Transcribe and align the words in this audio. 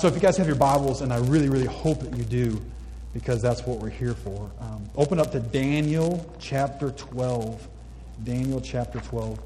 so 0.00 0.08
if 0.08 0.14
you 0.14 0.20
guys 0.20 0.38
have 0.38 0.46
your 0.46 0.56
Bibles, 0.56 1.02
and 1.02 1.12
I 1.12 1.18
really, 1.18 1.50
really 1.50 1.66
hope 1.66 2.00
that 2.00 2.16
you 2.16 2.24
do, 2.24 2.58
because 3.12 3.42
that's 3.42 3.66
what 3.66 3.80
we're 3.80 3.90
here 3.90 4.14
for, 4.14 4.50
um, 4.58 4.88
open 4.96 5.20
up 5.20 5.30
to 5.32 5.40
Daniel 5.40 6.24
chapter 6.38 6.90
12. 6.90 7.68
Daniel 8.24 8.62
chapter 8.62 8.98
12. 9.00 9.38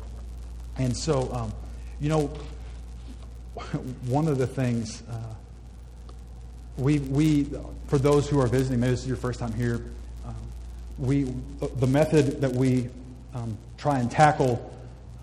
And 0.79 0.97
so, 0.97 1.29
um, 1.33 1.53
you 2.01 2.09
know, 2.09 2.27
one 4.07 4.29
of 4.29 4.39
the 4.39 4.47
things 4.47 5.03
uh, 5.11 5.17
we, 6.79 7.01
we, 7.01 7.49
for 7.89 7.99
those 7.99 8.29
who 8.29 8.41
are 8.41 8.47
visiting, 8.47 8.79
maybe 8.79 8.93
this 8.93 9.01
is 9.01 9.09
your 9.09 9.17
first 9.17 9.41
time 9.41 9.53
here, 9.55 9.85
um, 10.25 10.37
we, 10.99 11.35
the 11.79 11.87
method 11.89 12.41
that 12.41 12.53
we 12.53 12.89
um, 13.35 13.59
try 13.77 13.99
and 13.99 14.09
tackle 14.09 14.73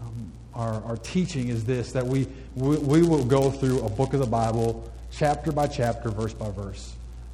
um, 0.02 0.30
our, 0.54 0.84
our 0.84 0.98
teaching 0.98 1.48
is 1.48 1.64
this 1.64 1.94
that 1.94 2.06
we, 2.06 2.28
we, 2.56 2.76
we 2.80 3.02
will 3.02 3.24
go 3.24 3.50
through 3.50 3.80
a 3.86 3.90
book 3.90 4.14
of 4.14 4.20
the 4.20 4.26
Bible, 4.26 4.92
chapter 5.12 5.52
by 5.52 5.68
chapter, 5.68 6.10
verse 6.10 6.34
by 6.34 6.50
verse. 6.52 6.94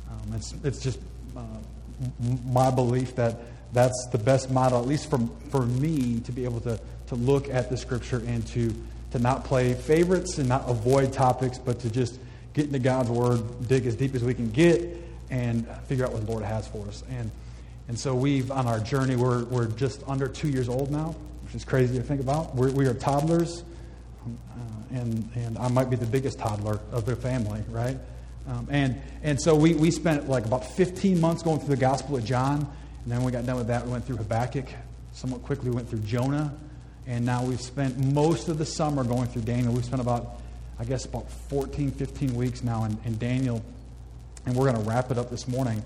Um, 0.09 0.33
it's, 0.35 0.53
it's 0.63 0.79
just 0.79 0.99
uh, 1.35 1.41
my 2.45 2.71
belief 2.71 3.15
that 3.15 3.37
that's 3.73 4.07
the 4.11 4.17
best 4.17 4.49
model, 4.51 4.79
at 4.79 4.87
least 4.87 5.09
for, 5.09 5.19
for 5.49 5.65
me, 5.65 6.19
to 6.21 6.31
be 6.31 6.45
able 6.45 6.59
to, 6.61 6.79
to 7.07 7.15
look 7.15 7.49
at 7.49 7.69
the 7.69 7.77
scripture 7.77 8.23
and 8.25 8.45
to, 8.47 8.73
to 9.11 9.19
not 9.19 9.43
play 9.43 9.73
favorites 9.73 10.37
and 10.37 10.47
not 10.47 10.69
avoid 10.69 11.13
topics, 11.13 11.57
but 11.57 11.79
to 11.79 11.89
just 11.89 12.19
get 12.53 12.65
into 12.65 12.79
God's 12.79 13.09
word, 13.09 13.67
dig 13.67 13.85
as 13.85 13.95
deep 13.95 14.15
as 14.15 14.23
we 14.23 14.33
can 14.33 14.49
get, 14.51 14.97
and 15.29 15.67
figure 15.87 16.05
out 16.05 16.13
what 16.13 16.25
the 16.25 16.31
Lord 16.31 16.43
has 16.43 16.67
for 16.67 16.87
us. 16.87 17.03
And, 17.09 17.29
and 17.87 17.99
so 17.99 18.15
we've, 18.15 18.51
on 18.51 18.67
our 18.67 18.79
journey, 18.79 19.15
we're, 19.15 19.43
we're 19.45 19.67
just 19.67 20.03
under 20.07 20.27
two 20.27 20.49
years 20.49 20.69
old 20.69 20.89
now, 20.89 21.15
which 21.43 21.55
is 21.55 21.65
crazy 21.65 21.97
to 21.97 22.03
think 22.03 22.21
about. 22.21 22.55
We're, 22.55 22.71
we 22.71 22.87
are 22.87 22.93
toddlers, 22.93 23.63
and, 24.91 25.29
and 25.35 25.57
I 25.57 25.67
might 25.67 25.89
be 25.89 25.95
the 25.95 26.05
biggest 26.05 26.39
toddler 26.39 26.79
of 26.91 27.05
the 27.05 27.15
family, 27.15 27.63
right? 27.69 27.97
Um, 28.47 28.67
and, 28.71 29.01
and 29.23 29.41
so 29.41 29.55
we, 29.55 29.73
we 29.73 29.91
spent 29.91 30.29
like 30.29 30.45
about 30.45 30.65
15 30.65 31.19
months 31.19 31.43
going 31.43 31.59
through 31.59 31.75
the 31.75 31.81
Gospel 31.81 32.15
of 32.15 32.25
John, 32.25 32.59
and 33.03 33.11
then 33.11 33.23
we 33.23 33.31
got 33.31 33.45
done 33.45 33.57
with 33.57 33.67
that, 33.67 33.85
we 33.85 33.91
went 33.91 34.05
through 34.05 34.17
Habakkuk. 34.17 34.65
Somewhat 35.11 35.43
quickly, 35.43 35.69
we 35.69 35.75
went 35.75 35.89
through 35.89 35.99
Jonah, 35.99 36.53
and 37.07 37.25
now 37.25 37.43
we've 37.43 37.61
spent 37.61 37.97
most 37.97 38.47
of 38.47 38.57
the 38.57 38.65
summer 38.65 39.03
going 39.03 39.27
through 39.27 39.41
Daniel. 39.43 39.73
We've 39.73 39.83
spent 39.83 40.01
about, 40.01 40.39
I 40.79 40.85
guess, 40.85 41.05
about 41.05 41.29
14, 41.49 41.91
15 41.91 42.35
weeks 42.35 42.63
now 42.63 42.85
in, 42.85 42.97
in 43.03 43.17
Daniel, 43.17 43.63
and 44.45 44.55
we're 44.55 44.71
going 44.71 44.81
to 44.81 44.89
wrap 44.89 45.11
it 45.11 45.17
up 45.17 45.29
this 45.29 45.47
morning. 45.47 45.83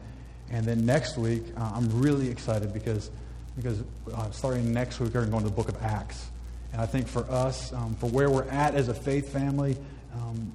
And 0.51 0.65
then 0.65 0.85
next 0.85 1.17
week, 1.17 1.43
uh, 1.57 1.71
I'm 1.73 2.01
really 2.01 2.29
excited 2.29 2.73
because, 2.73 3.09
because 3.55 3.81
uh, 4.13 4.29
starting 4.31 4.73
next 4.73 4.99
week, 4.99 5.13
we're 5.13 5.21
going 5.21 5.25
to 5.27 5.31
go 5.31 5.37
into 5.37 5.49
the 5.49 5.55
book 5.55 5.69
of 5.69 5.81
Acts. 5.81 6.27
And 6.71 6.81
I 6.81 6.85
think 6.85 7.07
for 7.07 7.29
us, 7.29 7.73
um, 7.73 7.95
for 7.95 8.07
where 8.07 8.29
we're 8.29 8.47
at 8.47 8.75
as 8.75 8.87
a 8.87 8.93
faith 8.93 9.31
family, 9.31 9.77
um, 10.13 10.51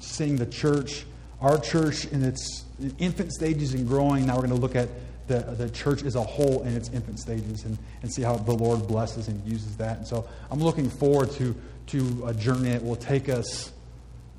seeing 0.00 0.36
the 0.36 0.46
church, 0.46 1.04
our 1.40 1.58
church 1.58 2.06
in 2.06 2.22
its 2.22 2.64
infant 2.98 3.32
stages 3.32 3.74
and 3.74 3.86
growing, 3.86 4.26
now 4.26 4.34
we're 4.34 4.46
going 4.46 4.54
to 4.54 4.60
look 4.60 4.76
at 4.76 4.88
the, 5.28 5.38
the 5.56 5.70
church 5.70 6.02
as 6.02 6.14
a 6.14 6.22
whole 6.22 6.62
in 6.62 6.74
its 6.74 6.90
infant 6.90 7.18
stages 7.18 7.64
and, 7.64 7.78
and 8.02 8.12
see 8.12 8.22
how 8.22 8.36
the 8.36 8.52
Lord 8.52 8.86
blesses 8.86 9.28
and 9.28 9.44
uses 9.46 9.76
that. 9.76 9.98
And 9.98 10.06
so 10.06 10.28
I'm 10.50 10.60
looking 10.60 10.90
forward 10.90 11.30
to, 11.32 11.54
to 11.88 12.24
a 12.26 12.34
journey 12.34 12.70
that 12.70 12.82
will 12.82 12.96
take 12.96 13.28
us 13.28 13.72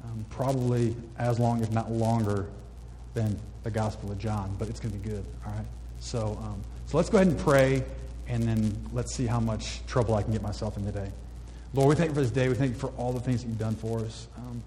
um, 0.04 0.26
probably 0.30 0.96
as 1.18 1.40
long, 1.40 1.64
if 1.64 1.72
not 1.72 1.92
longer, 1.92 2.48
than 3.14 3.40
the 3.64 3.72
Gospel 3.72 4.12
of 4.12 4.18
John, 4.18 4.56
but 4.60 4.68
it's 4.68 4.80
going 4.80 4.94
to 4.94 5.00
be 5.00 5.10
good. 5.10 5.26
All 5.46 5.54
right. 5.54 5.66
So, 6.00 6.38
um, 6.44 6.62
so 6.86 6.98
let's 6.98 7.10
go 7.10 7.18
ahead 7.18 7.28
and 7.28 7.40
pray, 7.40 7.84
and 8.28 8.44
then 8.44 8.90
let's 8.92 9.14
see 9.14 9.26
how 9.26 9.40
much 9.40 9.86
trouble 9.86 10.16
I 10.16 10.24
can 10.24 10.32
get 10.32 10.42
myself 10.42 10.78
in 10.78 10.86
today. 10.86 11.12
Lord, 11.74 11.90
we 11.90 11.96
thank 11.96 12.10
you 12.10 12.16
for 12.16 12.22
this 12.22 12.32
day. 12.32 12.50
We 12.50 12.56
thank 12.56 12.74
you 12.74 12.80
for 12.80 12.92
all 12.98 13.14
the 13.14 13.20
things 13.20 13.42
that 13.42 13.50
you've 13.50 13.60
done 13.60 13.76
for 13.76 14.00
us. 14.00 14.28
Um, 14.38 14.62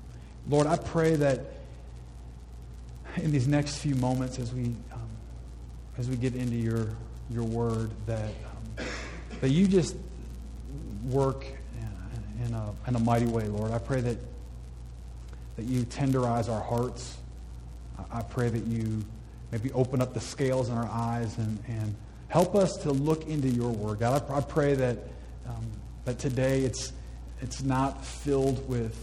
Lord, 0.49 0.67
I 0.67 0.77
pray 0.77 1.15
that 1.17 1.41
in 3.17 3.33
these 3.33 3.49
next 3.49 3.79
few 3.79 3.95
moments, 3.95 4.39
as 4.39 4.53
we 4.53 4.65
um, 4.93 5.09
as 5.99 6.09
we 6.09 6.17
get 6.17 6.35
into 6.35 6.57
your 6.57 6.89
your 7.31 7.45
word, 7.45 7.91
that 8.07 8.31
um, 8.79 8.87
that 9.41 9.51
you 9.51 9.67
just 9.67 9.97
work 11.05 11.45
in 12.45 12.55
a, 12.55 12.73
in 12.87 12.97
a 12.97 12.99
mighty 12.99 13.27
way, 13.27 13.47
Lord. 13.47 13.73
I 13.73 13.79
pray 13.79 14.01
that 14.01 14.19
that 15.57 15.65
you 15.65 15.83
tenderize 15.85 16.51
our 16.51 16.61
hearts. 16.61 17.17
I, 18.13 18.21
pray 18.21 18.51
that 18.51 18.67
you 18.67 19.03
maybe 19.51 19.73
open 19.73 20.03
up 20.03 20.13
the 20.13 20.21
scales 20.21 20.69
in 20.69 20.77
our 20.77 20.87
eyes 20.87 21.39
and, 21.39 21.59
and 21.67 21.95
help 22.37 22.55
us 22.55 22.77
to 22.77 22.93
look 22.93 23.27
into 23.29 23.49
your 23.49 23.71
word. 23.71 23.99
God, 23.99 24.23
I, 24.31 24.43
pray 24.43 24.75
that, 24.75 24.99
um, 25.49 25.65
that 26.05 26.19
today 26.19 26.65
it's, 26.65 26.93
it's 27.41 27.63
not 27.63 28.05
filled 28.05 28.69
with 28.69 28.95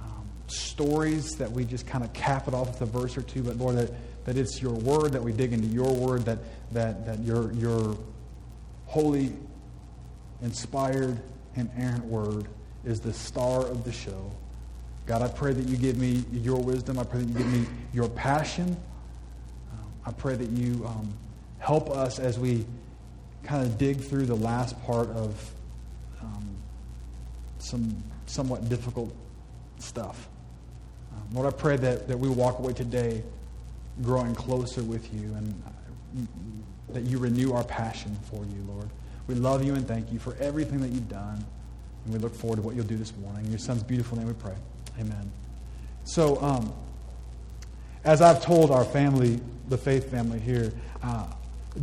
um, 0.00 0.28
stories 0.48 1.36
that 1.36 1.52
we 1.52 1.64
just 1.64 1.86
kind 1.86 2.02
of 2.02 2.12
cap 2.14 2.48
it 2.48 2.54
off 2.54 2.66
with 2.66 2.82
a 2.82 2.86
verse 2.86 3.16
or 3.16 3.22
two, 3.22 3.44
but 3.44 3.54
Lord, 3.58 3.76
that, 3.76 3.92
that 4.24 4.36
it's 4.36 4.60
your 4.60 4.72
word, 4.72 5.12
that 5.12 5.22
we 5.22 5.30
dig 5.30 5.52
into 5.52 5.68
your 5.68 5.94
word, 5.94 6.24
that, 6.24 6.40
that, 6.72 7.06
that 7.06 7.20
your, 7.20 7.52
your 7.52 7.96
holy, 8.86 9.32
inspired, 10.42 11.16
inerrant 11.54 12.06
word 12.06 12.48
is 12.84 12.98
the 12.98 13.12
star 13.12 13.64
of 13.66 13.84
the 13.84 13.92
show. 13.92 14.32
God, 15.06 15.22
I 15.22 15.28
pray 15.28 15.52
that 15.52 15.68
you 15.68 15.76
give 15.76 15.96
me 15.96 16.24
your 16.32 16.60
wisdom. 16.60 16.98
I 16.98 17.04
pray 17.04 17.20
that 17.20 17.28
you 17.28 17.34
give 17.34 17.52
me 17.52 17.66
your 17.92 18.08
passion. 18.08 18.76
Um, 19.70 19.92
I 20.04 20.10
pray 20.10 20.34
that 20.34 20.50
you 20.50 20.84
um, 20.84 21.14
help 21.58 21.90
us 21.90 22.18
as 22.18 22.38
we 22.38 22.64
kind 23.42 23.64
of 23.64 23.78
dig 23.78 24.00
through 24.00 24.26
the 24.26 24.36
last 24.36 24.80
part 24.84 25.08
of 25.10 25.50
um, 26.20 26.56
some 27.58 28.02
somewhat 28.26 28.68
difficult 28.68 29.14
stuff. 29.78 30.28
Um, 31.12 31.22
Lord, 31.32 31.52
I 31.52 31.56
pray 31.56 31.76
that, 31.76 32.08
that 32.08 32.18
we 32.18 32.28
walk 32.28 32.58
away 32.58 32.72
today 32.72 33.22
growing 34.02 34.34
closer 34.34 34.82
with 34.82 35.12
you 35.12 35.34
and 35.34 35.62
uh, 35.66 36.92
that 36.92 37.04
you 37.04 37.18
renew 37.18 37.52
our 37.52 37.64
passion 37.64 38.16
for 38.30 38.44
you, 38.44 38.64
Lord. 38.66 38.88
We 39.26 39.34
love 39.34 39.64
you 39.64 39.74
and 39.74 39.86
thank 39.86 40.12
you 40.12 40.18
for 40.18 40.36
everything 40.36 40.80
that 40.80 40.88
you've 40.88 41.08
done. 41.08 41.44
And 42.04 42.14
we 42.14 42.18
look 42.18 42.34
forward 42.34 42.56
to 42.56 42.62
what 42.62 42.74
you'll 42.74 42.86
do 42.86 42.96
this 42.96 43.14
morning. 43.16 43.44
In 43.44 43.50
your 43.50 43.58
son's 43.58 43.82
beautiful 43.82 44.16
name 44.16 44.26
we 44.26 44.34
pray. 44.34 44.54
Amen. 44.98 45.30
So, 46.04 46.40
um, 46.40 46.72
as 48.04 48.22
I've 48.22 48.42
told 48.42 48.70
our 48.70 48.84
family, 48.84 49.40
the 49.68 49.76
faith 49.76 50.10
family 50.10 50.38
here, 50.38 50.72
uh, 51.02 51.26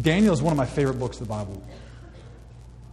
Daniel 0.02 0.34
is 0.34 0.42
one 0.42 0.52
of 0.52 0.58
my 0.58 0.66
favorite 0.66 1.00
books 1.00 1.20
of 1.20 1.28
the 1.28 1.34
Bible. 1.34 1.64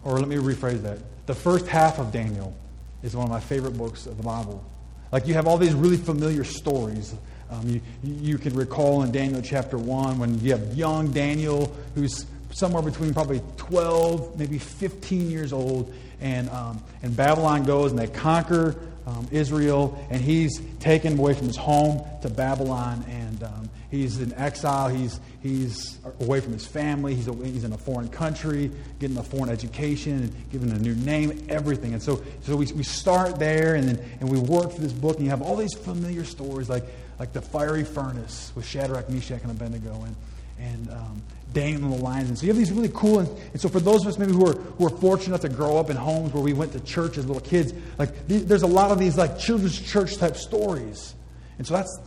Or 0.04 0.18
let 0.18 0.28
me 0.28 0.36
rephrase 0.36 0.82
that. 0.82 0.98
The 1.26 1.34
first 1.34 1.66
half 1.66 1.98
of 1.98 2.12
Daniel 2.12 2.56
is 3.02 3.14
one 3.14 3.24
of 3.24 3.30
my 3.30 3.40
favorite 3.40 3.76
books 3.76 4.06
of 4.06 4.16
the 4.16 4.22
Bible. 4.22 4.64
Like 5.10 5.26
you 5.26 5.34
have 5.34 5.46
all 5.46 5.58
these 5.58 5.74
really 5.74 5.96
familiar 5.96 6.44
stories. 6.44 7.14
Um, 7.50 7.68
you, 7.68 7.80
you 8.02 8.38
can 8.38 8.54
recall 8.54 9.02
in 9.02 9.12
Daniel 9.12 9.42
chapter 9.42 9.76
1 9.76 10.18
when 10.18 10.38
you 10.40 10.52
have 10.52 10.74
young 10.74 11.12
Daniel 11.12 11.74
who's 11.94 12.26
somewhere 12.50 12.82
between 12.82 13.12
probably 13.14 13.42
12, 13.56 14.38
maybe 14.38 14.58
15 14.58 15.30
years 15.30 15.52
old, 15.52 15.92
and, 16.20 16.48
um, 16.50 16.82
and 17.02 17.16
Babylon 17.16 17.64
goes 17.64 17.90
and 17.90 17.98
they 17.98 18.06
conquer 18.06 18.76
um, 19.06 19.26
Israel, 19.30 19.98
and 20.10 20.20
he's 20.20 20.60
taken 20.80 21.18
away 21.18 21.34
from 21.34 21.46
his 21.46 21.56
home 21.56 22.04
to 22.22 22.28
Babylon, 22.28 23.04
and 23.08 23.42
um, 23.42 23.70
he's 23.90 24.20
in 24.20 24.32
exile. 24.34 24.88
He's, 24.88 25.20
he's 25.42 25.98
away 26.20 26.40
from 26.40 26.52
his 26.52 26.66
family. 26.66 27.14
He's, 27.14 27.26
he's 27.26 27.64
in 27.64 27.72
a 27.72 27.78
foreign 27.78 28.08
country, 28.08 28.70
getting 28.98 29.16
a 29.16 29.22
foreign 29.22 29.50
education, 29.50 30.12
and 30.12 30.50
given 30.50 30.70
a 30.72 30.78
new 30.78 30.94
name, 30.94 31.46
everything. 31.48 31.92
And 31.92 32.02
so, 32.02 32.22
so 32.42 32.56
we, 32.56 32.66
we 32.72 32.82
start 32.82 33.38
there, 33.38 33.74
and, 33.74 33.88
then, 33.88 34.18
and 34.20 34.30
we 34.30 34.38
work 34.38 34.72
through 34.72 34.84
this 34.84 34.92
book, 34.92 35.16
and 35.16 35.24
you 35.24 35.30
have 35.30 35.42
all 35.42 35.56
these 35.56 35.74
familiar 35.74 36.24
stories 36.24 36.68
like, 36.68 36.84
like 37.18 37.32
the 37.32 37.42
fiery 37.42 37.84
furnace 37.84 38.52
with 38.54 38.66
Shadrach, 38.66 39.08
Meshach, 39.10 39.42
and 39.42 39.50
Abednego, 39.50 40.02
and, 40.02 40.16
and 40.62 40.90
um, 40.90 41.22
Daniel 41.52 41.90
the 41.90 42.02
lions. 42.02 42.28
And 42.28 42.38
so 42.38 42.46
you 42.46 42.48
have 42.48 42.56
these 42.56 42.72
really 42.72 42.90
cool, 42.94 43.20
and, 43.20 43.28
and, 43.52 43.60
so 43.60 43.68
for 43.68 43.80
those 43.80 44.02
of 44.02 44.08
us 44.08 44.18
maybe 44.18 44.32
who 44.32 44.46
are, 44.46 44.54
who 44.54 44.86
are 44.86 44.90
fortunate 44.90 45.28
enough 45.28 45.40
to 45.42 45.48
grow 45.48 45.76
up 45.76 45.90
in 45.90 45.96
homes 45.96 46.32
where 46.32 46.42
we 46.42 46.52
went 46.52 46.72
to 46.72 46.80
church 46.80 47.18
as 47.18 47.26
little 47.26 47.42
kids, 47.42 47.72
like 47.98 48.26
these, 48.26 48.46
there's 48.46 48.62
a 48.62 48.66
lot 48.66 48.90
of 48.90 48.98
these 48.98 49.16
like 49.16 49.38
children's 49.38 49.80
church 49.80 50.16
type 50.16 50.36
stories. 50.36 51.14
And 51.58 51.66
so 51.66 51.74
that's, 51.74 52.00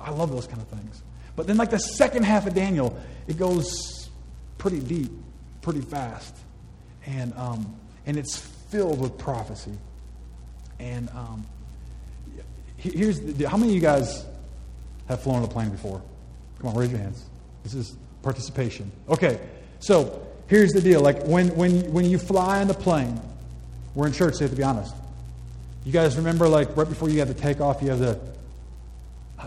I 0.00 0.10
love 0.10 0.30
those 0.30 0.46
kind 0.46 0.60
of 0.60 0.68
things. 0.68 1.02
But 1.36 1.46
then 1.46 1.56
like 1.56 1.70
the 1.70 1.78
second 1.78 2.24
half 2.24 2.46
of 2.46 2.54
Daniel, 2.54 2.98
it 3.26 3.36
goes 3.36 4.08
pretty 4.56 4.80
deep, 4.80 5.10
pretty 5.62 5.80
fast. 5.80 6.34
And, 7.06 7.32
um, 7.34 7.76
and 8.06 8.16
it's 8.16 8.36
filled 8.36 9.00
with 9.00 9.18
prophecy. 9.18 9.76
And 10.78 11.08
um, 11.10 11.46
here's 12.76 13.20
the, 13.20 13.48
how 13.48 13.56
many 13.56 13.72
of 13.72 13.74
you 13.74 13.80
guys 13.80 14.24
have 15.08 15.22
flown 15.22 15.36
on 15.36 15.44
a 15.44 15.48
plane 15.48 15.70
before? 15.70 16.02
Come 16.58 16.70
on, 16.70 16.76
raise 16.76 16.90
your 16.90 17.00
hands. 17.00 17.27
This 17.74 17.90
is 17.90 17.96
participation. 18.22 18.90
Okay, 19.10 19.38
so 19.78 20.26
here's 20.46 20.72
the 20.72 20.80
deal. 20.80 21.02
Like 21.02 21.22
when, 21.24 21.54
when, 21.54 21.92
when 21.92 22.06
you 22.06 22.18
fly 22.18 22.60
on 22.62 22.68
the 22.68 22.72
plane, 22.72 23.20
we're 23.94 24.06
in 24.06 24.14
church, 24.14 24.34
so 24.34 24.40
you 24.40 24.44
have 24.44 24.52
to 24.52 24.56
be 24.56 24.62
honest. 24.62 24.94
You 25.84 25.92
guys 25.92 26.16
remember, 26.16 26.48
like, 26.48 26.74
right 26.78 26.88
before 26.88 27.10
you 27.10 27.18
have 27.18 27.28
to 27.28 27.34
take 27.34 27.60
off, 27.60 27.82
you 27.82 27.90
have 27.90 27.98
the, 27.98 28.18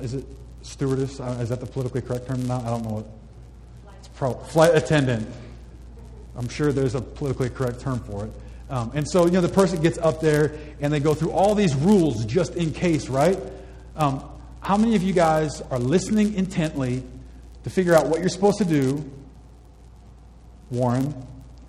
is 0.02 0.14
it 0.14 0.26
stewardess? 0.62 1.20
Uh, 1.20 1.40
is 1.42 1.50
that 1.50 1.62
the 1.62 1.66
politically 1.66 2.02
correct 2.02 2.28
term 2.28 2.46
now? 2.48 2.60
I 2.60 2.66
don't 2.66 2.84
know. 2.84 3.06
It's 4.00 4.08
pro, 4.10 4.36
flight 4.36 4.76
attendant. 4.76 5.28
I'm 6.36 6.48
sure 6.48 6.72
there's 6.72 6.94
a 6.94 7.02
politically 7.02 7.50
correct 7.50 7.82
term 7.82 8.02
for 8.02 8.26
it. 8.26 8.32
Um, 8.70 8.92
and 8.94 9.10
so, 9.10 9.26
you 9.26 9.32
know, 9.32 9.42
the 9.42 9.50
person 9.50 9.82
gets 9.82 9.98
up 9.98 10.22
there 10.22 10.54
and 10.80 10.94
they 10.94 11.00
go 11.00 11.16
through 11.16 11.32
all 11.32 11.56
these 11.56 11.74
rules 11.74 12.24
just 12.26 12.56
in 12.56 12.72
case, 12.72 13.10
right? 13.10 13.40
Um, 13.96 14.24
how 14.62 14.78
many 14.78 14.96
of 14.96 15.02
you 15.02 15.12
guys 15.12 15.62
are 15.72 15.80
listening 15.80 16.36
intently 16.36 17.04
to 17.64 17.70
figure 17.70 17.94
out 17.94 18.08
what 18.08 18.20
you're 18.20 18.30
supposed 18.30 18.58
to 18.58 18.66
do, 18.66 19.10
Warren 20.70 21.14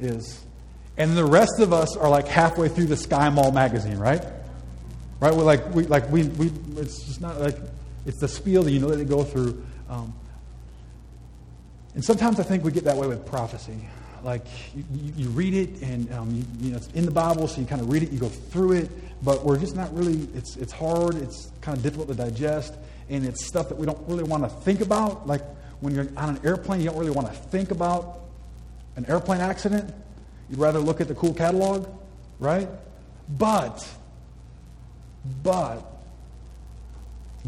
is. 0.01 0.45
And 0.97 1.17
the 1.17 1.25
rest 1.25 1.59
of 1.61 1.73
us 1.73 1.97
are 1.97 2.09
like 2.09 2.29
halfway 2.29 2.69
through 2.69 2.87
the 2.87 2.95
SkyMall 2.95 3.53
magazine, 3.53 3.99
right? 3.99 4.25
Right? 5.21 5.35
We're 5.35 5.45
like, 5.45 5.75
we, 5.75 5.87
like 5.87 6.11
we, 6.11 6.25
we, 6.25 6.51
it's 6.77 7.05
just 7.05 7.21
not 7.21 7.41
like, 7.41 7.57
it's 8.07 8.19
the 8.19 8.29
spiel 8.29 8.63
that 8.65 8.73
you 8.73 8.81
know 8.81 8.89
that 8.89 8.97
they 8.97 9.05
go 9.05 9.23
through. 9.23 9.65
Um, 9.89 10.13
and 11.95 12.05
sometimes 12.05 12.41
I 12.41 12.43
think 12.43 12.65
we 12.65 12.73
get 12.73 12.85
that 12.85 12.97
way 12.97 13.07
with 13.07 13.25
prophecy. 13.27 13.77
Like, 14.23 14.47
you, 14.75 15.13
you 15.17 15.29
read 15.31 15.55
it, 15.55 15.83
and 15.83 16.13
um, 16.13 16.31
you, 16.31 16.45
you 16.61 16.71
know, 16.71 16.77
it's 16.77 16.87
in 16.89 17.05
the 17.05 17.11
Bible, 17.11 17.49
so 17.49 17.61
you 17.61 17.67
kind 17.67 17.81
of 17.81 17.91
read 17.91 18.05
it, 18.05 18.13
you 18.13 18.21
go 18.21 18.29
through 18.29 18.73
it, 18.73 18.91
but 19.25 19.45
we're 19.45 19.59
just 19.59 19.75
not 19.75 19.93
really, 19.97 20.29
it's, 20.35 20.57
it's 20.57 20.73
hard, 20.73 21.17
it's 21.17 21.51
kind 21.61 21.77
of 21.77 21.83
difficult 21.83 22.09
to 22.09 22.15
digest, 22.15 22.75
and 23.09 23.27
it's 23.27 23.45
stuff 23.45 23.69
that 23.69 23.77
we 23.77 23.85
don't 23.85 23.99
really 24.09 24.23
want 24.23 24.45
to 24.45 24.49
think 24.49 24.81
about. 24.81 25.27
Like, 25.27 25.43
when 25.83 25.95
you're 25.95 26.07
on 26.17 26.37
an 26.37 26.41
airplane, 26.47 26.81
you 26.81 26.89
don't 26.89 26.99
really 26.99 27.11
want 27.11 27.27
to 27.27 27.35
think 27.35 27.73
about 27.73 28.21
an 28.95 29.05
airplane 29.09 29.41
accident. 29.41 29.93
You'd 30.49 30.61
rather 30.61 30.79
look 30.79 31.01
at 31.01 31.09
the 31.09 31.15
cool 31.15 31.35
catalog, 31.35 31.89
right? 32.39 32.69
But, 33.29 33.87
but, 35.43 35.85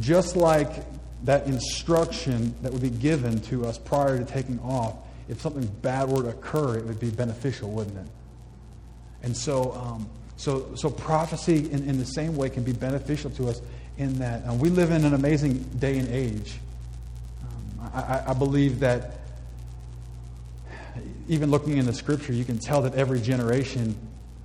just 0.01 0.35
like 0.35 0.85
that 1.23 1.47
instruction 1.47 2.55
that 2.63 2.73
would 2.73 2.83
be 2.83 2.91
given 2.91 3.41
to 3.43 3.67
us 3.67 3.79
prior 3.79 4.19
to 4.19 4.25
taking 4.25 4.59
off, 4.61 4.97
if 5.29 5.41
something 5.41 5.65
bad 5.81 6.09
were 6.09 6.25
to 6.25 6.31
occur, 6.31 6.79
it 6.79 6.85
would 6.85 6.99
be 6.99 7.11
beneficial, 7.11 7.71
wouldn't 7.71 7.97
it? 7.97 8.07
And 9.23 9.37
so, 9.37 9.73
um, 9.75 10.09
so, 10.37 10.75
so 10.75 10.91
prophecy 10.91 11.71
in, 11.71 11.89
in 11.89 11.99
the 11.99 12.05
same 12.05 12.37
way 12.37 12.51
can 12.51 12.65
be 12.65 12.73
beneficial 12.73 13.31
to 13.31 13.49
us 13.49 13.63
in 13.97 14.19
that 14.19 14.45
um, 14.45 14.59
we 14.59 14.71
live 14.71 14.91
in 14.91 15.05
an 15.05 15.15
amazing 15.15 15.59
day 15.79 15.99
and 15.99 16.09
age 16.09 16.59
I, 17.95 18.25
I 18.29 18.33
believe 18.35 18.81
that 18.81 19.19
even 21.29 21.51
looking 21.51 21.79
in 21.79 21.87
the 21.87 21.93
scripture, 21.93 22.33
you 22.33 22.45
can 22.45 22.59
tell 22.59 22.83
that 22.83 22.95
every 22.95 23.21
generation, 23.21 23.97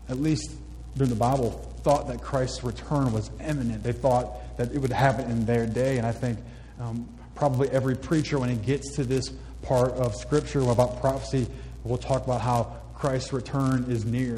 at 0.07 0.19
least 0.19 0.51
during 0.95 1.09
the 1.09 1.15
Bible, 1.15 1.51
thought 1.83 2.07
that 2.07 2.21
Christ's 2.21 2.63
return 2.63 3.11
was 3.11 3.31
imminent. 3.39 3.83
They 3.83 3.91
thought 3.91 4.57
that 4.57 4.71
it 4.71 4.79
would 4.79 4.91
happen 4.91 5.29
in 5.29 5.45
their 5.45 5.65
day. 5.65 5.97
And 5.97 6.05
I 6.05 6.11
think 6.11 6.39
um, 6.79 7.07
probably 7.35 7.69
every 7.69 7.95
preacher, 7.95 8.39
when 8.39 8.49
he 8.49 8.55
gets 8.55 8.95
to 8.95 9.03
this 9.03 9.31
part 9.63 9.91
of 9.93 10.15
Scripture 10.15 10.61
about 10.61 11.01
prophecy, 11.01 11.47
will 11.83 11.97
talk 11.97 12.25
about 12.25 12.41
how 12.41 12.75
Christ's 12.95 13.33
return 13.33 13.85
is 13.89 14.05
near. 14.05 14.37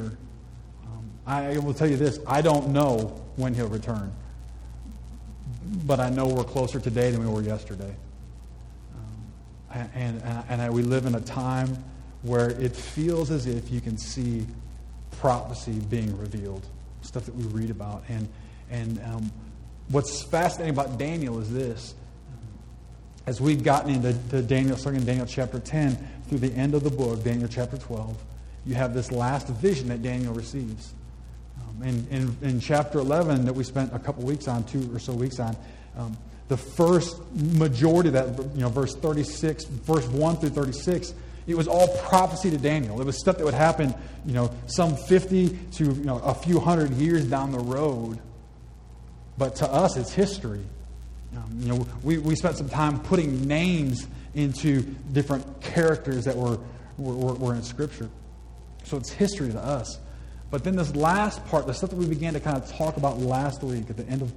Um, 0.86 1.12
I 1.26 1.58
will 1.58 1.74
tell 1.74 1.90
you 1.90 1.98
this 1.98 2.20
I 2.28 2.42
don't 2.42 2.70
know 2.70 3.22
when 3.36 3.54
he'll 3.54 3.68
return, 3.68 4.12
but 5.86 6.00
I 6.00 6.10
know 6.10 6.28
we're 6.28 6.44
closer 6.44 6.80
today 6.80 7.12
than 7.12 7.22
we 7.22 7.32
were 7.32 7.42
yesterday 7.42 7.94
and, 9.74 10.22
and, 10.24 10.62
and 10.62 10.74
we 10.74 10.84
live 10.84 11.06
in 11.06 11.16
a 11.16 11.22
time 11.22 11.84
where 12.24 12.50
it 12.52 12.76
feels 12.76 13.32
as 13.32 13.48
if 13.48 13.72
you 13.72 13.82
can 13.82 13.98
see 13.98 14.46
prophecy 15.12 15.80
being 15.90 16.18
revealed, 16.18 16.66
stuff 17.02 17.26
that 17.26 17.36
we 17.36 17.44
read 17.46 17.70
about. 17.70 18.04
And, 18.10 18.28
and 18.70 19.02
um, 19.06 19.32
what's 19.90 20.24
fascinating 20.24 20.74
about 20.74 20.98
Daniel 20.98 21.40
is 21.40 21.52
this. 21.52 21.96
As 23.28 23.40
we've 23.40 23.64
gotten 23.64 24.04
into 24.04 24.42
Daniel, 24.42 24.76
starting 24.78 25.02
in 25.02 25.08
Daniel 25.08 25.26
chapter 25.26 25.60
10 25.60 25.96
through 26.28 26.40
the 26.40 26.52
end 26.54 26.74
of 26.74 26.84
the 26.84 26.90
book, 26.90 27.24
Daniel 27.24 27.48
chapter 27.48 27.78
12, 27.78 28.18
you 28.66 28.76
have 28.76 28.94
this 28.94 29.12
last 29.12 29.48
vision 29.48 29.88
that 29.90 30.02
Daniel 30.02 30.34
receives. 30.34 30.94
Um, 31.62 31.84
in, 31.84 32.08
in, 32.10 32.38
in, 32.42 32.60
chapter 32.60 33.00
11 33.00 33.46
that 33.46 33.54
we 33.54 33.64
spent 33.64 33.94
a 33.94 34.00
couple 34.00 34.24
weeks 34.24 34.48
on, 34.48 34.64
two 34.64 34.90
or 34.94 35.00
so 35.00 35.14
weeks 35.14 35.40
on, 35.40 35.56
um, 35.98 36.18
the 36.52 36.58
first 36.58 37.16
majority 37.34 38.10
of 38.10 38.14
that, 38.14 38.28
you 38.56 38.60
know, 38.60 38.68
verse 38.68 38.94
36, 38.94 39.64
verse 39.64 40.06
1 40.06 40.36
through 40.36 40.50
36, 40.50 41.14
it 41.48 41.56
was 41.56 41.66
all 41.66 41.88
prophecy 42.00 42.50
to 42.50 42.58
Daniel. 42.58 43.00
It 43.00 43.06
was 43.06 43.18
stuff 43.18 43.38
that 43.38 43.46
would 43.46 43.54
happen, 43.54 43.96
you 44.26 44.34
know, 44.34 44.54
some 44.68 44.98
50 44.98 45.48
to 45.48 45.86
you 45.86 45.94
know, 46.04 46.18
a 46.18 46.34
few 46.34 46.60
hundred 46.60 46.92
years 46.96 47.26
down 47.26 47.54
the 47.54 47.60
road. 47.60 48.20
But 49.38 49.56
to 49.56 49.72
us, 49.72 49.96
it's 49.96 50.12
history. 50.12 50.66
Um, 51.38 51.56
you 51.58 51.70
know, 51.70 51.88
we, 52.04 52.18
we 52.18 52.36
spent 52.36 52.58
some 52.58 52.68
time 52.68 53.00
putting 53.00 53.48
names 53.48 54.06
into 54.36 54.82
different 55.14 55.62
characters 55.62 56.26
that 56.26 56.36
were, 56.36 56.60
were, 56.98 57.34
were 57.36 57.56
in 57.56 57.64
Scripture. 57.64 58.10
So 58.84 58.98
it's 58.98 59.10
history 59.10 59.54
to 59.54 59.60
us. 59.60 60.00
But 60.50 60.66
then 60.66 60.76
this 60.76 60.94
last 60.98 61.46
part, 61.46 61.66
the 61.66 61.74
stuff 61.74 61.92
that 61.92 61.96
we 61.96 62.08
began 62.08 62.34
to 62.34 62.42
kind 62.42 62.58
of 62.58 62.70
talk 62.70 62.98
about 62.98 63.20
last 63.20 63.64
week 63.64 63.90
at 63.90 63.96
the 63.96 64.06
end 64.10 64.22
of, 64.22 64.34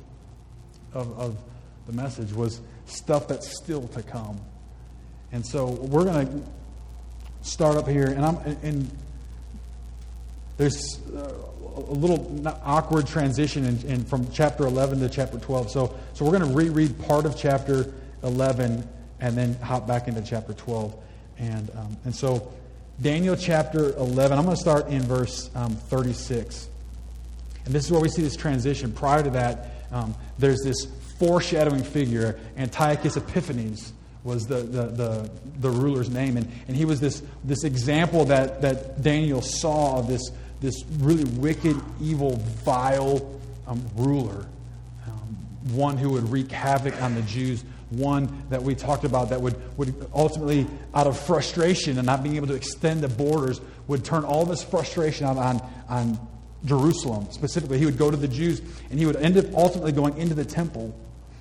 of, 0.93 1.19
of 1.19 1.39
the 1.87 1.93
message, 1.93 2.33
was 2.33 2.61
stuff 2.87 3.29
that's 3.29 3.57
still 3.57 3.87
to 3.89 4.03
come. 4.03 4.41
And 5.33 5.45
so 5.45 5.67
we're 5.67 6.05
going 6.05 6.27
to 6.27 7.49
start 7.49 7.77
up 7.77 7.89
here, 7.89 8.07
and 8.07 8.25
I'm 8.25 8.37
and 8.63 8.91
there's 10.57 11.01
a 11.15 11.93
little 11.93 12.41
awkward 12.63 13.07
transition 13.07 13.65
in, 13.65 13.83
in, 13.87 14.05
from 14.05 14.31
chapter 14.31 14.65
11 14.67 15.01
to 15.01 15.09
chapter 15.09 15.39
12. 15.39 15.71
So, 15.71 15.95
so 16.13 16.25
we're 16.25 16.39
going 16.39 16.49
to 16.49 16.57
reread 16.57 16.99
part 17.01 17.27
of 17.27 17.37
chapter 17.37 17.93
11 18.23 18.89
and 19.21 19.37
then 19.37 19.55
hop 19.57 19.87
back 19.87 20.07
into 20.07 20.23
chapter 20.23 20.53
12. 20.53 20.95
And, 21.39 21.71
um, 21.71 21.97
and 22.05 22.15
so, 22.15 22.53
Daniel 23.03 23.35
chapter 23.35 23.93
11, 23.97 24.39
I'm 24.39 24.45
going 24.45 24.57
to 24.57 24.61
start 24.61 24.87
in 24.87 25.03
verse 25.03 25.51
um, 25.57 25.75
36. 25.75 26.69
And 27.65 27.75
this 27.75 27.85
is 27.87 27.91
where 27.91 28.01
we 28.01 28.09
see 28.09 28.23
this 28.23 28.37
transition. 28.37 28.93
Prior 28.93 29.23
to 29.23 29.31
that, 29.31 29.87
um, 29.91 30.15
there's 30.39 30.61
this 30.63 30.87
foreshadowing 31.19 31.83
figure, 31.83 32.39
Antiochus 32.57 33.17
Epiphanes 33.17 33.93
was 34.25 34.47
the, 34.47 34.57
the, 34.57 34.87
the, 34.87 35.31
the, 35.61 35.71
ruler's 35.71 36.09
name. 36.09 36.37
And, 36.39 36.51
and 36.67 36.77
he 36.77 36.87
was 36.87 36.99
this, 36.99 37.23
this 37.45 37.63
example 37.65 38.25
that, 38.27 38.63
that 38.63 39.03
Daniel 39.03 39.43
saw 39.43 39.99
of 39.99 40.09
this, 40.09 40.31
this 40.61 40.83
really 40.99 41.25
wicked, 41.39 41.77
evil, 42.01 42.37
vile 42.65 43.39
um, 43.67 43.85
ruler, 43.97 44.47
um, 45.07 45.37
one 45.73 45.99
who 45.99 46.11
would 46.11 46.31
wreak 46.31 46.51
havoc 46.51 47.01
on 47.03 47.15
the 47.15 47.23
Jews, 47.23 47.65
one 47.91 48.45
that 48.49 48.63
we 48.63 48.75
talked 48.75 49.05
about 49.05 49.29
that 49.29 49.41
would, 49.41 49.57
would 49.77 49.95
ultimately, 50.15 50.67
out 50.95 51.07
of 51.07 51.19
frustration 51.19 51.99
and 51.99 52.07
not 52.07 52.23
being 52.23 52.37
able 52.37 52.47
to 52.47 52.55
extend 52.55 53.03
the 53.03 53.09
borders, 53.09 53.61
would 53.89 54.05
turn 54.05 54.25
all 54.25 54.47
this 54.47 54.65
frustration 54.65 55.27
out 55.27 55.37
on, 55.37 55.63
on 55.89 56.19
Jerusalem 56.65 57.27
specifically. 57.31 57.79
He 57.79 57.85
would 57.85 57.99
go 57.99 58.11
to 58.11 58.17
the 58.17 58.29
Jews 58.29 58.61
and 58.91 58.99
he 58.99 59.05
would 59.05 59.17
end 59.17 59.37
up 59.37 59.47
ultimately 59.55 59.93
going 59.93 60.17
into 60.17 60.35
the 60.35 60.45
temple. 60.45 60.95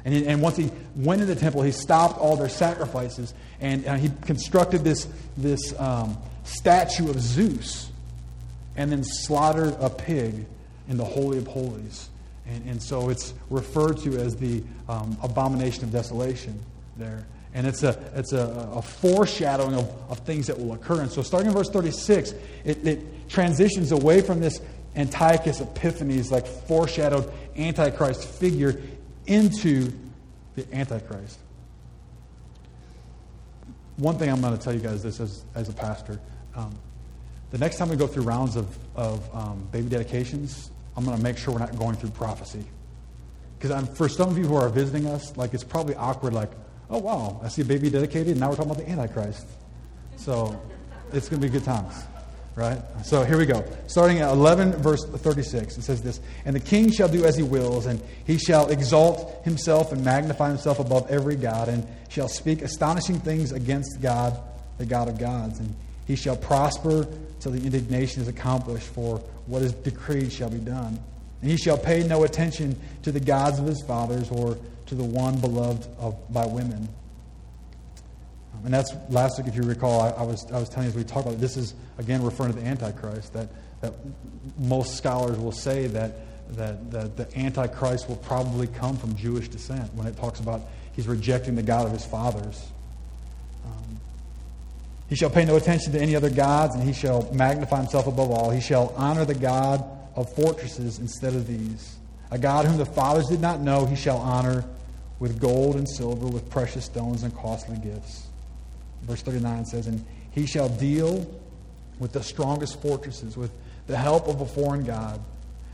And, 0.05 0.25
and 0.25 0.41
once 0.41 0.57
he 0.57 0.69
went 0.95 1.22
into 1.22 1.33
the 1.33 1.39
temple, 1.39 1.62
he 1.62 1.72
stopped 1.72 2.19
all 2.19 2.36
their 2.36 2.50
sacrifices 2.50 3.33
and 3.62 3.86
uh, 3.88 3.95
he 3.95 4.12
constructed 4.25 4.83
this, 4.83 5.07
this 5.38 5.79
um, 5.79 6.17
statue 6.43 7.10
of 7.10 7.19
Zeus 7.19 7.89
and 8.75 8.91
then 8.91 9.03
slaughtered 9.03 9.75
a 9.79 9.89
pig 9.89 10.45
in 10.89 10.98
the 10.98 11.05
Holy 11.05 11.38
of 11.38 11.48
Holies. 11.48 12.10
And, 12.45 12.69
and 12.69 12.83
so 12.83 13.10
it's 13.10 13.33
referred 13.50 14.00
to 14.00 14.17
as 14.17 14.36
the 14.36 14.63
um, 14.89 15.17
abomination 15.24 15.86
of 15.86 15.91
desolation 15.91 16.60
there. 16.98 17.25
And 17.53 17.67
it's 17.67 17.83
a, 17.83 17.98
it's 18.15 18.33
a, 18.33 18.72
a 18.74 18.81
foreshadowing 18.81 19.75
of, 19.75 19.89
of 20.10 20.19
things 20.19 20.48
that 20.48 20.57
will 20.57 20.74
occur. 20.74 21.01
And 21.01 21.12
so 21.12 21.22
starting 21.22 21.50
in 21.50 21.53
verse 21.53 21.69
36, 21.69 22.33
it, 22.65 22.86
it 22.86 23.29
transitions 23.29 23.91
away 23.91 24.22
from 24.22 24.39
this 24.39 24.60
Antiochus 24.95 25.62
Epiphanes, 25.62 26.31
like 26.31 26.45
foreshadowed 26.45 27.31
Antichrist 27.55 28.27
figure, 28.27 28.81
into 29.27 29.92
the 30.56 30.65
Antichrist. 30.74 31.39
One 33.98 34.18
thing 34.18 34.30
I'm 34.30 34.42
going 34.42 34.58
to 34.58 34.63
tell 34.63 34.74
you 34.74 34.80
guys 34.80 35.03
this 35.03 35.20
as, 35.20 35.46
as 35.56 35.70
a 35.70 35.74
pastor. 35.74 36.20
Um, 36.56 36.74
the 37.51 37.58
next 37.58 37.77
time 37.77 37.89
we 37.89 37.96
go 37.96 38.08
through 38.08 38.24
rounds 38.24 38.56
of, 38.56 38.77
of 38.96 39.36
um, 39.36 39.68
baby 39.72 39.89
dedications, 39.89 40.72
I'm 40.98 41.06
going 41.06 41.18
to 41.18 41.24
make 41.24 41.38
sure 41.38 41.53
we're 41.53 41.60
not 41.60 41.77
going 41.77 41.96
through 41.96 42.10
prophecy. 42.12 42.65
Because 43.60 43.88
for 43.98 44.10
some 44.10 44.30
of 44.30 44.38
you 44.38 44.46
who 44.46 44.56
are 44.56 44.70
visiting 44.70 45.08
us, 45.08 45.38
like 45.38 45.53
it's 45.53 45.63
probably 45.63 45.96
awkward, 45.96 46.34
like, 46.34 46.51
oh, 46.89 47.00
wow, 47.00 47.39
I 47.44 47.48
see 47.48 47.62
a 47.62 47.65
baby 47.65 47.89
dedicated, 47.89 48.30
and 48.30 48.39
now 48.39 48.50
we're 48.50 48.56
talking 48.56 48.72
about 48.72 48.84
the 48.84 48.89
Antichrist. 48.89 49.48
So 50.18 50.60
it's 51.12 51.30
going 51.30 51.42
to 51.42 51.48
be 51.48 51.51
good 51.51 51.63
times, 51.63 51.94
right? 52.55 52.79
So 53.03 53.24
here 53.24 53.38
we 53.38 53.45
go. 53.45 53.63
Starting 53.88 54.19
at 54.19 54.29
11, 54.31 54.74
verse 54.74 55.03
36, 55.05 55.77
it 55.77 55.81
says 55.83 56.01
this 56.01 56.19
And 56.45 56.55
the 56.55 56.60
king 56.60 56.91
shall 56.91 57.07
do 57.07 57.25
as 57.25 57.36
he 57.36 57.43
wills, 57.43 57.86
and 57.86 58.01
he 58.25 58.38
shall 58.38 58.69
exalt 58.69 59.43
himself 59.43 59.91
and 59.91 60.03
magnify 60.03 60.50
himself 60.50 60.79
above 60.79 61.10
every 61.10 61.36
God, 61.36 61.69
and 61.69 61.88
shall 62.10 62.27
speak 62.27 62.62
astonishing 62.62 63.19
things 63.19 63.51
against 63.51 64.01
God, 64.01 64.39
the 64.77 64.86
God 64.86 65.10
of 65.10 65.17
gods. 65.17 65.60
And 65.60 65.75
he 66.05 66.15
shall 66.15 66.36
prosper 66.36 67.07
till 67.39 67.51
the 67.51 67.63
indignation 67.63 68.22
is 68.22 68.27
accomplished, 68.27 68.88
for 68.88 69.17
what 69.48 69.62
is 69.62 69.74
decreed 69.74 70.31
shall 70.31 70.50
be 70.50 70.60
done. 70.60 71.00
And 71.41 71.51
he 71.51 71.57
shall 71.57 71.77
pay 71.77 72.03
no 72.03 72.24
attention 72.24 72.79
to 73.03 73.12
the 73.12 73.19
gods 73.19 73.60
of 73.60 73.65
his 73.65 73.83
fathers 73.83 74.31
or 74.31 74.57
to 74.86 74.95
the 74.95 75.03
one 75.03 75.39
beloved 75.39 75.88
of, 76.00 76.15
by 76.31 76.45
women. 76.45 76.88
And 78.63 78.74
that's 78.74 78.93
last 79.10 79.38
week, 79.38 79.48
if 79.48 79.55
you 79.55 79.63
recall, 79.63 80.01
I, 80.01 80.10
I, 80.10 80.24
was, 80.24 80.50
I 80.51 80.60
was 80.60 80.70
telling 80.70 80.86
you 80.86 80.89
as 80.89 80.96
we 80.96 81.03
talked 81.03 81.25
about 81.25 81.36
it, 81.36 81.41
this 81.41 81.58
is, 81.58 81.74
again, 81.98 82.24
referring 82.24 82.53
to 82.53 82.60
the 82.60 82.65
Antichrist, 82.65 83.34
that, 83.34 83.50
that 83.82 83.93
most 84.58 84.96
scholars 84.96 85.38
will 85.38 85.51
say 85.51 85.88
that, 85.88 86.13
that, 86.55 86.91
that 86.91 87.17
the 87.17 87.38
Antichrist 87.38 88.08
will 88.08 88.17
probably 88.17 88.67
come 88.67 88.96
from 88.96 89.15
Jewish 89.15 89.50
descent 89.50 89.93
when 89.96 90.08
it 90.08 90.15
talks 90.15 90.39
about 90.39 90.62
he's 90.93 91.08
rejecting 91.08 91.55
the 91.55 91.63
God 91.63 91.86
of 91.86 91.91
his 91.91 92.05
fathers. 92.05 92.65
Um, 93.65 94.00
he 95.10 95.15
shall 95.15 95.29
pay 95.29 95.43
no 95.43 95.58
attention 95.58 95.91
to 95.91 96.00
any 96.00 96.15
other 96.15 96.29
gods, 96.29 96.74
and 96.75 96.84
he 96.84 96.93
shall 96.93 97.29
magnify 97.34 97.79
himself 97.79 98.08
above 98.08 98.32
all. 98.32 98.50
He 98.50 98.62
shall 98.62 98.93
honor 98.96 99.25
the 99.25 99.36
God 99.36 99.84
of 100.15 100.32
fortresses 100.34 101.00
instead 101.00 101.34
of 101.34 101.48
these. 101.48 101.98
A 102.32 102.38
God 102.38 102.65
whom 102.65 102.77
the 102.77 102.86
fathers 102.86 103.27
did 103.27 103.41
not 103.41 103.60
know, 103.60 103.86
he 103.86 103.96
shall 103.96 104.17
honor 104.17 104.63
with 105.20 105.39
gold 105.39 105.75
and 105.75 105.88
silver, 105.88 106.27
with 106.27 106.50
precious 106.50 106.86
stones 106.86 107.24
and 107.24 107.36
costly 107.36 107.77
gifts. 107.77 108.23
Verse 109.03 109.22
39 109.22 109.65
says, 109.65 109.88
And 109.88 110.03
he 110.31 110.45
shall 110.45 110.69
deal 110.69 111.29
with 112.00 112.13
the 112.13 112.24
strongest 112.24 112.81
fortresses, 112.81 113.38
with 113.38 113.51
the 113.88 113.98
help 113.98 114.27
of 114.27 114.41
a 114.41 114.45
foreign 114.45 114.83
God. 114.83 115.19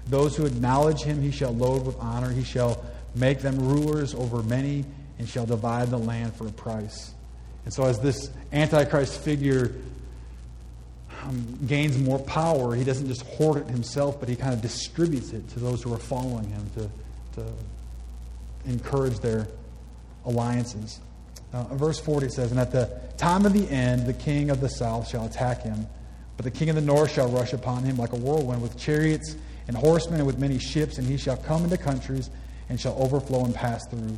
Those 0.08 0.36
who 0.36 0.46
acknowledge 0.46 1.02
him 1.02 1.22
he 1.22 1.32
shall 1.32 1.54
load 1.54 1.86
with 1.86 1.98
honor. 2.00 2.32
He 2.32 2.44
shall 2.44 2.84
make 3.16 3.40
them 3.40 3.60
rulers 3.60 4.14
over 4.14 4.42
many, 4.44 4.86
and 5.18 5.28
shall 5.28 5.46
divide 5.46 5.90
the 5.90 5.98
land 5.98 6.34
for 6.34 6.48
a 6.48 6.52
price. 6.52 7.12
And 7.66 7.74
so, 7.74 7.84
as 7.84 8.00
this 8.00 8.32
Antichrist 8.52 9.22
figure 9.22 9.76
um, 11.24 11.60
gains 11.68 11.98
more 11.98 12.20
power, 12.20 12.76
he 12.76 12.84
doesn't 12.84 13.08
just 13.08 13.22
hoard 13.24 13.58
it 13.58 13.68
himself, 13.68 14.20
but 14.20 14.30
he 14.30 14.36
kind 14.36 14.54
of 14.54 14.62
distributes 14.62 15.34
it 15.34 15.48
to 15.50 15.60
those 15.60 15.84
who 15.84 15.94
are 15.94 16.00
following 16.00 16.50
him 16.50 16.66
to, 16.76 17.42
to 17.42 17.52
encourage 18.66 19.20
their 19.20 19.48
alliances. 20.26 21.00
Uh, 21.52 21.64
verse 21.76 22.00
40 22.00 22.30
says, 22.30 22.52
And 22.52 22.60
at 22.60 22.72
the 22.72 23.00
time 23.18 23.46
of 23.46 23.54
the 23.54 23.68
end, 23.70 24.06
the 24.06 24.14
king 24.14 24.50
of 24.50 24.62
the 24.62 24.70
south 24.70 25.08
shall 25.08 25.26
attack 25.26 25.64
him, 25.64 25.88
but 26.38 26.44
the 26.44 26.52
king 26.52 26.70
of 26.70 26.76
the 26.76 26.82
north 26.82 27.12
shall 27.12 27.28
rush 27.28 27.54
upon 27.54 27.84
him 27.84 27.98
like 27.98 28.14
a 28.14 28.16
whirlwind 28.16 28.62
with 28.62 28.78
chariots 28.78 29.36
and 29.68 29.76
horsemen 29.76 30.20
and 30.20 30.28
with 30.28 30.38
many 30.38 30.60
ships, 30.60 30.98
and 30.98 31.08
he 31.08 31.18
shall 31.18 31.38
come 31.38 31.64
into 31.64 31.78
countries 31.78 32.30
and 32.70 32.80
shall 32.80 32.96
overflow 33.02 33.46
and 33.46 33.54
pass 33.54 33.86
through. 33.88 34.18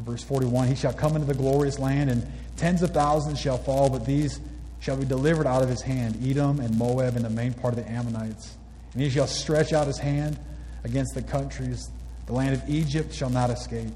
Verse 0.00 0.22
41 0.24 0.68
He 0.68 0.74
shall 0.74 0.92
come 0.92 1.14
into 1.14 1.26
the 1.26 1.34
glorious 1.34 1.78
land, 1.78 2.10
and 2.10 2.26
tens 2.56 2.82
of 2.82 2.90
thousands 2.90 3.40
shall 3.40 3.58
fall, 3.58 3.88
but 3.88 4.04
these 4.04 4.40
shall 4.80 4.96
be 4.96 5.04
delivered 5.04 5.46
out 5.46 5.62
of 5.62 5.68
his 5.68 5.80
hand 5.80 6.18
Edom 6.22 6.60
and 6.60 6.76
Moab 6.76 7.16
and 7.16 7.24
the 7.24 7.30
main 7.30 7.54
part 7.54 7.76
of 7.76 7.84
the 7.84 7.90
Ammonites. 7.90 8.56
And 8.92 9.02
he 9.02 9.08
shall 9.08 9.26
stretch 9.26 9.72
out 9.72 9.86
his 9.86 9.98
hand 9.98 10.38
against 10.84 11.14
the 11.14 11.22
countries. 11.22 11.88
The 12.26 12.32
land 12.32 12.54
of 12.54 12.68
Egypt 12.68 13.12
shall 13.12 13.30
not 13.30 13.50
escape. 13.50 13.92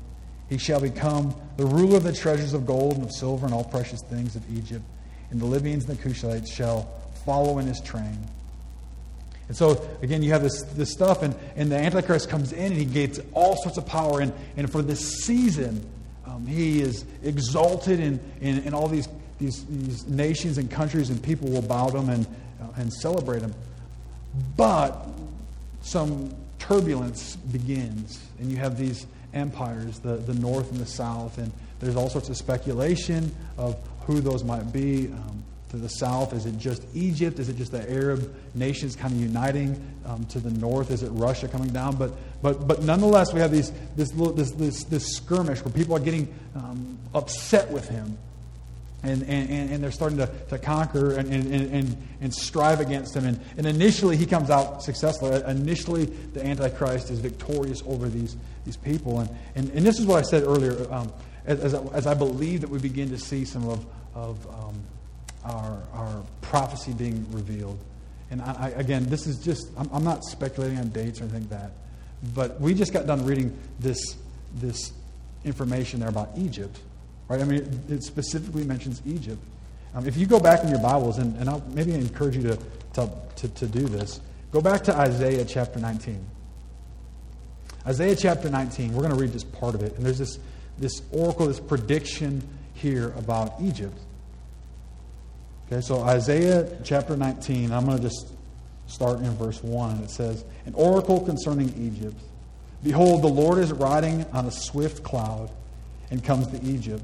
He 0.48 0.58
shall 0.58 0.80
become 0.80 1.34
the 1.56 1.66
ruler 1.66 1.98
of 1.98 2.04
the 2.04 2.12
treasures 2.12 2.54
of 2.54 2.66
gold 2.66 2.94
and 2.94 3.04
of 3.04 3.12
silver 3.12 3.44
and 3.44 3.54
all 3.54 3.64
precious 3.64 4.00
things 4.02 4.34
of 4.34 4.42
Egypt. 4.56 4.84
And 5.30 5.40
the 5.40 5.44
Libyans 5.44 5.88
and 5.88 5.98
the 5.98 6.02
Cushites 6.02 6.50
shall 6.50 6.88
follow 7.26 7.58
in 7.58 7.66
his 7.66 7.80
train. 7.80 8.18
And 9.48 9.56
so, 9.56 9.86
again, 10.02 10.22
you 10.22 10.32
have 10.32 10.42
this, 10.42 10.62
this 10.74 10.92
stuff, 10.92 11.22
and, 11.22 11.34
and 11.56 11.72
the 11.72 11.76
Antichrist 11.76 12.28
comes 12.28 12.52
in 12.52 12.72
and 12.72 12.76
he 12.76 12.84
gets 12.84 13.18
all 13.32 13.56
sorts 13.62 13.78
of 13.78 13.86
power. 13.86 14.20
And, 14.20 14.32
and 14.56 14.70
for 14.70 14.82
this 14.82 15.24
season, 15.24 15.86
um, 16.26 16.46
he 16.46 16.80
is 16.80 17.04
exalted, 17.22 18.00
in, 18.00 18.20
in, 18.40 18.58
in 18.64 18.74
all 18.74 18.88
these, 18.88 19.08
these, 19.38 19.64
these 19.64 20.06
nations 20.06 20.58
and 20.58 20.70
countries, 20.70 21.10
and 21.10 21.22
people 21.22 21.48
will 21.48 21.62
bow 21.62 21.88
to 21.88 21.98
him 21.98 22.08
and, 22.10 22.26
uh, 22.60 22.66
and 22.76 22.92
celebrate 22.92 23.40
him. 23.42 23.54
But 24.56 25.08
some 25.80 26.34
turbulence 26.58 27.36
begins, 27.36 28.22
and 28.38 28.50
you 28.50 28.58
have 28.58 28.76
these 28.76 29.06
empires, 29.34 29.98
the, 30.00 30.16
the 30.16 30.34
north 30.34 30.70
and 30.70 30.80
the 30.80 30.86
south, 30.86 31.38
and 31.38 31.52
there's 31.80 31.96
all 31.96 32.08
sorts 32.08 32.28
of 32.28 32.36
speculation 32.36 33.34
of 33.56 33.76
who 34.06 34.20
those 34.20 34.44
might 34.44 34.72
be. 34.72 35.08
Um, 35.08 35.44
to 35.70 35.76
the 35.76 35.88
south? 35.88 36.32
Is 36.32 36.46
it 36.46 36.56
just 36.58 36.82
Egypt? 36.94 37.38
Is 37.38 37.48
it 37.48 37.56
just 37.56 37.72
the 37.72 37.90
Arab 37.90 38.34
nations 38.54 38.96
kind 38.96 39.12
of 39.12 39.20
uniting 39.20 39.78
um, 40.06 40.24
to 40.26 40.40
the 40.40 40.50
north? 40.50 40.90
Is 40.90 41.02
it 41.02 41.10
Russia 41.10 41.48
coming 41.48 41.68
down? 41.68 41.96
But, 41.96 42.12
but, 42.42 42.66
but 42.66 42.82
nonetheless, 42.82 43.32
we 43.32 43.40
have 43.40 43.52
these, 43.52 43.72
this, 43.96 44.10
this, 44.10 44.50
this, 44.52 44.84
this 44.84 45.16
skirmish 45.16 45.62
where 45.64 45.72
people 45.72 45.94
are 45.96 46.00
getting 46.00 46.32
um, 46.54 46.98
upset 47.14 47.70
with 47.70 47.88
him. 47.88 48.16
And, 49.04 49.22
and, 49.22 49.70
and 49.70 49.82
they're 49.82 49.92
starting 49.92 50.18
to, 50.18 50.26
to 50.48 50.58
conquer 50.58 51.14
and, 51.14 51.32
and, 51.32 51.72
and, 51.72 52.08
and 52.20 52.34
strive 52.34 52.80
against 52.80 53.14
him. 53.14 53.26
And, 53.26 53.40
and 53.56 53.64
initially, 53.64 54.16
he 54.16 54.26
comes 54.26 54.50
out 54.50 54.82
successful. 54.82 55.32
Initially, 55.32 56.06
the 56.06 56.44
Antichrist 56.44 57.10
is 57.10 57.20
victorious 57.20 57.80
over 57.86 58.08
these, 58.08 58.36
these 58.64 58.76
people. 58.76 59.20
And, 59.20 59.30
and, 59.54 59.70
and 59.70 59.86
this 59.86 60.00
is 60.00 60.06
what 60.06 60.18
I 60.18 60.22
said 60.22 60.42
earlier. 60.42 60.92
Um, 60.92 61.12
as, 61.46 61.60
as, 61.60 61.74
I, 61.74 61.82
as 61.94 62.06
I 62.06 62.14
believe 62.14 62.60
that 62.60 62.70
we 62.70 62.78
begin 62.78 63.08
to 63.10 63.18
see 63.18 63.44
some 63.44 63.68
of, 63.68 63.86
of 64.14 64.46
um, 64.48 64.82
our, 65.44 65.82
our 65.94 66.22
prophecy 66.42 66.92
being 66.92 67.26
revealed. 67.32 67.78
And 68.30 68.42
I, 68.42 68.52
I, 68.52 68.68
again, 68.70 69.06
this 69.06 69.26
is 69.26 69.38
just, 69.38 69.68
I'm, 69.76 69.88
I'm, 69.92 70.04
not 70.04 70.24
speculating 70.24 70.78
on 70.78 70.90
dates 70.90 71.20
or 71.20 71.24
anything 71.24 71.48
like 71.48 71.50
that. 71.50 71.72
But 72.34 72.60
we 72.60 72.74
just 72.74 72.92
got 72.92 73.06
done 73.06 73.24
reading 73.24 73.56
this, 73.80 74.16
this 74.56 74.92
information 75.44 76.00
there 76.00 76.08
about 76.08 76.30
Egypt. 76.36 76.78
Right? 77.28 77.40
I 77.40 77.44
mean, 77.44 77.62
it, 77.62 77.92
it 77.92 78.02
specifically 78.02 78.64
mentions 78.64 79.02
Egypt. 79.06 79.42
Um, 79.94 80.06
if 80.06 80.16
you 80.16 80.26
go 80.26 80.40
back 80.40 80.62
in 80.62 80.70
your 80.70 80.80
Bibles, 80.80 81.18
and, 81.18 81.36
and 81.36 81.48
I'll 81.48 81.62
maybe 81.72 81.94
encourage 81.94 82.36
you 82.36 82.42
to, 82.42 82.58
to, 82.94 83.10
to, 83.36 83.48
to 83.48 83.66
do 83.66 83.86
this, 83.86 84.20
go 84.52 84.60
back 84.60 84.82
to 84.84 84.96
Isaiah 84.96 85.44
chapter 85.44 85.78
19. 85.78 86.24
Isaiah 87.86 88.16
chapter 88.16 88.50
19, 88.50 88.92
we're 88.92 89.02
going 89.02 89.14
to 89.14 89.20
read 89.20 89.32
just 89.32 89.50
part 89.52 89.74
of 89.74 89.82
it. 89.82 89.96
And 89.96 90.04
there's 90.04 90.18
this, 90.18 90.38
this 90.78 91.02
oracle, 91.10 91.46
this 91.46 91.60
prediction 91.60 92.46
here 92.74 93.12
about 93.16 93.54
Egypt. 93.62 93.98
Okay, 95.66 95.80
so 95.80 96.00
Isaiah 96.02 96.68
chapter 96.84 97.16
19, 97.16 97.72
I'm 97.72 97.84
going 97.84 97.98
to 97.98 98.02
just 98.02 98.28
start 98.86 99.20
in 99.20 99.30
verse 99.36 99.62
1, 99.62 99.90
and 99.90 100.04
it 100.04 100.10
says, 100.10 100.44
An 100.66 100.74
oracle 100.74 101.20
concerning 101.20 101.68
Egypt. 101.78 102.18
Behold, 102.82 103.22
the 103.22 103.28
Lord 103.28 103.58
is 103.58 103.72
riding 103.72 104.24
on 104.32 104.46
a 104.46 104.50
swift 104.50 105.02
cloud 105.02 105.50
and 106.10 106.22
comes 106.22 106.46
to 106.48 106.62
Egypt. 106.62 107.02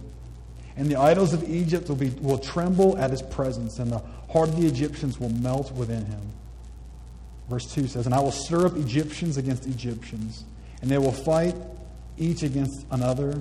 And 0.76 0.88
the 0.88 0.96
idols 0.96 1.32
of 1.32 1.48
Egypt 1.48 1.88
will, 1.88 1.96
be, 1.96 2.10
will 2.20 2.38
tremble 2.38 2.98
at 2.98 3.10
his 3.10 3.22
presence, 3.22 3.78
and 3.78 3.92
the 3.92 4.02
heart 4.30 4.48
of 4.48 4.60
the 4.60 4.66
Egyptians 4.66 5.20
will 5.20 5.28
melt 5.28 5.72
within 5.72 6.04
him. 6.04 6.20
Verse 7.48 7.72
2 7.72 7.86
says, 7.86 8.06
And 8.06 8.14
I 8.14 8.20
will 8.20 8.32
stir 8.32 8.66
up 8.66 8.76
Egyptians 8.76 9.36
against 9.36 9.66
Egyptians, 9.66 10.44
and 10.82 10.90
they 10.90 10.98
will 10.98 11.12
fight 11.12 11.54
each 12.18 12.42
against 12.42 12.86
another 12.90 13.40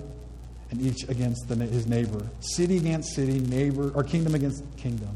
and 0.70 0.82
each 0.82 1.08
against 1.10 1.48
the, 1.48 1.56
his 1.56 1.88
neighbor, 1.88 2.28
city 2.40 2.78
against 2.78 3.13
city, 3.13 3.40
neighbor, 3.40 3.92
or 3.96 4.04
kingdom 4.04 4.36
against 4.36 4.63
kingdom. 4.78 5.16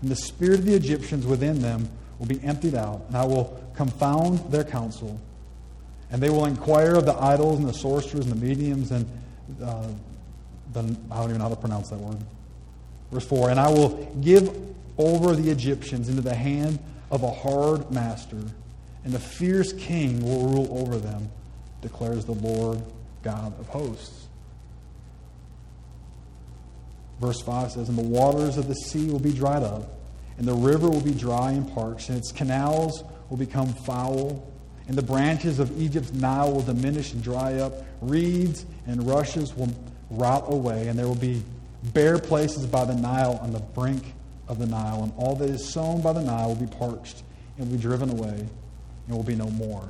And 0.00 0.10
the 0.10 0.16
spirit 0.16 0.60
of 0.60 0.64
the 0.64 0.74
Egyptians 0.74 1.26
within 1.26 1.60
them 1.60 1.88
will 2.18 2.26
be 2.26 2.42
emptied 2.42 2.74
out, 2.74 3.02
and 3.08 3.16
I 3.16 3.24
will 3.24 3.62
confound 3.74 4.38
their 4.50 4.64
counsel. 4.64 5.20
And 6.10 6.22
they 6.22 6.30
will 6.30 6.46
inquire 6.46 6.94
of 6.94 7.06
the 7.06 7.14
idols 7.14 7.58
and 7.58 7.68
the 7.68 7.74
sorcerers 7.74 8.26
and 8.26 8.32
the 8.32 8.46
mediums 8.46 8.90
and 8.92 9.06
uh, 9.62 9.88
the, 10.74 10.96
I 11.10 11.16
don't 11.16 11.30
even 11.30 11.38
know 11.38 11.44
how 11.44 11.50
to 11.50 11.56
pronounce 11.56 11.88
that 11.90 11.98
word. 11.98 12.18
Verse 13.10 13.26
4 13.26 13.50
And 13.50 13.60
I 13.60 13.70
will 13.70 14.04
give 14.20 14.50
over 14.98 15.34
the 15.34 15.50
Egyptians 15.50 16.08
into 16.08 16.20
the 16.20 16.34
hand 16.34 16.78
of 17.10 17.22
a 17.22 17.30
hard 17.30 17.90
master, 17.90 18.42
and 19.04 19.14
a 19.14 19.18
fierce 19.18 19.72
king 19.72 20.22
will 20.22 20.48
rule 20.48 20.78
over 20.78 20.98
them, 20.98 21.30
declares 21.80 22.24
the 22.24 22.32
Lord 22.32 22.82
God 23.22 23.58
of 23.58 23.68
hosts. 23.68 24.26
Verse 27.20 27.40
5 27.40 27.72
says, 27.72 27.88
And 27.88 27.96
the 27.96 28.02
waters 28.02 28.56
of 28.56 28.68
the 28.68 28.74
sea 28.74 29.08
will 29.08 29.20
be 29.20 29.32
dried 29.32 29.62
up, 29.62 29.88
and 30.38 30.46
the 30.46 30.54
river 30.54 30.90
will 30.90 31.00
be 31.00 31.14
dry 31.14 31.52
and 31.52 31.72
parched, 31.72 32.08
and 32.08 32.18
its 32.18 32.32
canals 32.32 33.04
will 33.30 33.36
become 33.36 33.68
foul, 33.68 34.50
and 34.88 34.96
the 34.96 35.02
branches 35.02 35.58
of 35.58 35.80
Egypt's 35.80 36.12
Nile 36.12 36.52
will 36.52 36.62
diminish 36.62 37.12
and 37.12 37.22
dry 37.22 37.54
up. 37.54 37.72
Reeds 38.00 38.66
and 38.86 39.06
rushes 39.06 39.56
will 39.56 39.72
rot 40.10 40.44
away, 40.52 40.88
and 40.88 40.98
there 40.98 41.06
will 41.06 41.14
be 41.14 41.42
bare 41.92 42.18
places 42.18 42.66
by 42.66 42.84
the 42.84 42.94
Nile 42.94 43.38
on 43.42 43.52
the 43.52 43.60
brink 43.60 44.14
of 44.48 44.58
the 44.58 44.66
Nile, 44.66 45.02
and 45.02 45.12
all 45.16 45.34
that 45.36 45.50
is 45.50 45.66
sown 45.66 46.00
by 46.02 46.12
the 46.12 46.22
Nile 46.22 46.48
will 46.48 46.66
be 46.66 46.66
parched 46.66 47.22
and 47.56 47.68
will 47.68 47.76
be 47.76 47.82
driven 47.82 48.10
away, 48.10 48.46
and 49.06 49.16
will 49.16 49.22
be 49.22 49.36
no 49.36 49.48
more. 49.50 49.88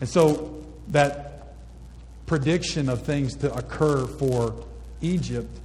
And 0.00 0.08
so 0.08 0.62
that 0.88 1.54
prediction 2.26 2.88
of 2.88 3.02
things 3.02 3.36
to 3.36 3.52
occur 3.54 4.06
for 4.06 4.64
Egypt 5.00 5.58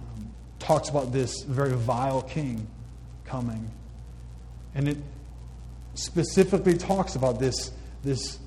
um, 0.00 0.30
talks 0.58 0.88
about 0.88 1.12
this 1.12 1.42
very 1.42 1.72
vile 1.72 2.22
king 2.22 2.66
coming. 3.24 3.70
And 4.74 4.88
it 4.88 4.98
specifically 5.94 6.76
talks 6.76 7.16
about 7.16 7.38
this, 7.38 7.72
this 8.02 8.38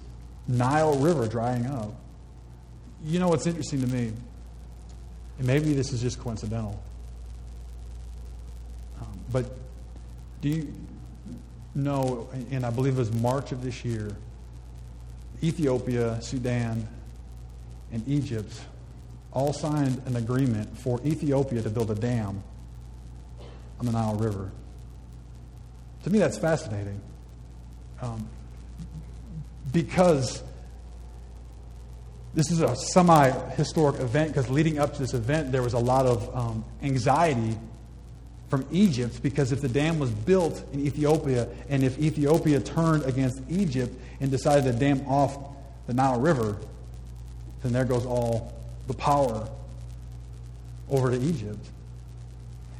Nile 0.48 0.98
River 1.00 1.28
drying 1.28 1.66
up. 1.66 1.94
You 3.06 3.20
know 3.20 3.30
what's 3.30 3.46
interesting 3.46 3.82
to 3.82 3.88
me? 3.88 4.12
And 5.38 5.48
maybe 5.48 5.74
this 5.74 5.94
is 5.94 6.02
just 6.02 6.20
coincidental. 6.20 6.82
Um, 9.00 9.20
but 9.32 9.46
do 10.42 10.50
you 10.50 10.74
know, 11.76 12.30
and 12.52 12.66
I 12.66 12.70
believe 12.70 12.96
it 12.96 13.00
was 13.00 13.14
March 13.14 13.52
of 13.52 13.64
this 13.64 13.86
year, 13.86 14.16
Ethiopia, 15.44 16.20
Sudan, 16.22 16.88
and 17.92 18.08
Egypt 18.08 18.54
all 19.32 19.54
signed 19.54 20.02
an 20.06 20.16
agreement 20.16 20.78
for 20.78 21.00
Ethiopia 21.06 21.62
to 21.62 21.70
build 21.70 21.92
a 21.92 21.96
dam 21.96 22.42
on 23.80 23.86
the 23.86 23.92
Nile 23.92 24.16
River. 24.16 24.52
To 26.06 26.10
me, 26.10 26.20
that's 26.20 26.38
fascinating. 26.38 27.02
Um, 28.02 28.28
because 29.74 30.42
this 32.36 32.52
is 32.52 32.62
a 32.62 32.76
semi 32.76 33.32
historic 33.52 34.00
event, 34.02 34.34
because 34.34 34.50
leading 34.50 34.78
up 34.78 34.94
to 34.94 35.00
this 35.00 35.14
event, 35.14 35.52
there 35.52 35.64
was 35.64 35.74
a 35.74 35.80
lot 35.80 36.06
of 36.06 36.36
um, 36.36 36.66
anxiety 36.84 37.58
from 38.50 38.66
Egypt 38.72 39.24
because 39.24 39.52
if 39.52 39.62
the 39.62 39.70
dam 39.70 39.98
was 40.00 40.12
built 40.12 40.64
in 40.72 40.86
Ethiopia 40.86 41.48
and 41.70 41.84
if 41.84 41.98
Ethiopia 41.98 42.60
turned 42.60 43.04
against 43.04 43.42
Egypt 43.50 43.98
and 44.20 44.30
decided 44.30 44.72
to 44.72 44.78
dam 44.78 45.02
off 45.08 45.38
the 45.88 45.94
Nile 45.94 46.20
River, 46.20 46.58
then 47.64 47.74
there 47.74 47.86
goes 47.86 48.06
all 48.06 48.54
the 48.88 48.94
power 48.94 49.48
over 50.90 51.10
to 51.12 51.18
Egypt. 51.18 51.66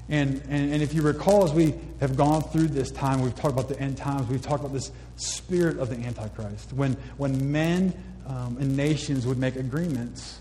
And, 0.08 0.42
and, 0.50 0.72
and 0.72 0.84
if 0.84 0.94
you 0.94 1.02
recall, 1.02 1.46
as 1.46 1.52
we 1.52 1.74
have 2.00 2.16
gone 2.16 2.44
through 2.44 2.68
this 2.68 2.92
time, 2.92 3.22
we've 3.22 3.36
talked 3.36 3.54
about 3.54 3.70
the 3.70 3.80
end 3.80 3.98
times, 3.98 4.28
we've 4.28 4.42
talked 4.42 4.60
about 4.60 4.74
this 4.74 4.92
spirit 5.16 5.80
of 5.80 5.90
the 5.90 5.96
Antichrist. 6.06 6.74
When, 6.74 6.94
when 7.18 7.52
men 7.52 7.94
um, 8.26 8.58
and 8.60 8.76
nations 8.76 9.26
would 9.26 9.38
make 9.38 9.56
agreements 9.56 10.40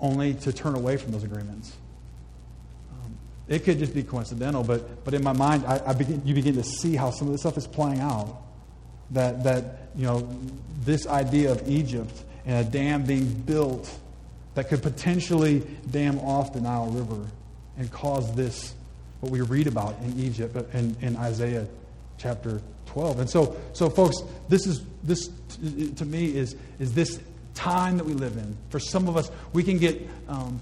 only 0.00 0.34
to 0.34 0.52
turn 0.52 0.74
away 0.74 0.96
from 0.96 1.12
those 1.12 1.24
agreements. 1.24 1.76
Um, 2.92 3.16
it 3.48 3.64
could 3.64 3.78
just 3.78 3.94
be 3.94 4.02
coincidental, 4.02 4.64
but, 4.64 5.04
but 5.04 5.14
in 5.14 5.22
my 5.22 5.32
mind, 5.32 5.64
I, 5.66 5.80
I 5.86 5.92
begin, 5.92 6.22
you 6.24 6.34
begin 6.34 6.54
to 6.54 6.64
see 6.64 6.96
how 6.96 7.10
some 7.10 7.28
of 7.28 7.32
this 7.32 7.42
stuff 7.42 7.56
is 7.56 7.66
playing 7.66 8.00
out. 8.00 8.42
That, 9.10 9.44
that, 9.44 9.90
you 9.94 10.06
know, 10.06 10.26
this 10.80 11.06
idea 11.06 11.52
of 11.52 11.68
Egypt 11.68 12.24
and 12.46 12.66
a 12.66 12.70
dam 12.70 13.04
being 13.04 13.26
built 13.26 13.94
that 14.54 14.68
could 14.68 14.82
potentially 14.82 15.60
dam 15.90 16.18
off 16.20 16.54
the 16.54 16.62
Nile 16.62 16.86
River 16.86 17.26
and 17.76 17.90
cause 17.90 18.34
this, 18.34 18.74
what 19.20 19.30
we 19.30 19.42
read 19.42 19.66
about 19.66 19.98
in 20.00 20.18
Egypt, 20.18 20.56
in, 20.74 20.96
in 21.02 21.16
Isaiah 21.16 21.66
chapter 22.16 22.62
12. 22.92 23.20
And 23.20 23.30
so, 23.30 23.56
so 23.72 23.88
folks, 23.88 24.16
this 24.48 24.66
is, 24.66 24.82
this 25.02 25.30
to 25.96 26.04
me 26.04 26.36
is, 26.36 26.56
is 26.78 26.92
this 26.92 27.20
time 27.54 27.96
that 27.96 28.04
we 28.04 28.12
live 28.12 28.36
in. 28.36 28.56
For 28.70 28.78
some 28.78 29.08
of 29.08 29.16
us, 29.16 29.30
we 29.52 29.62
can 29.62 29.78
get 29.78 30.00
um, 30.28 30.60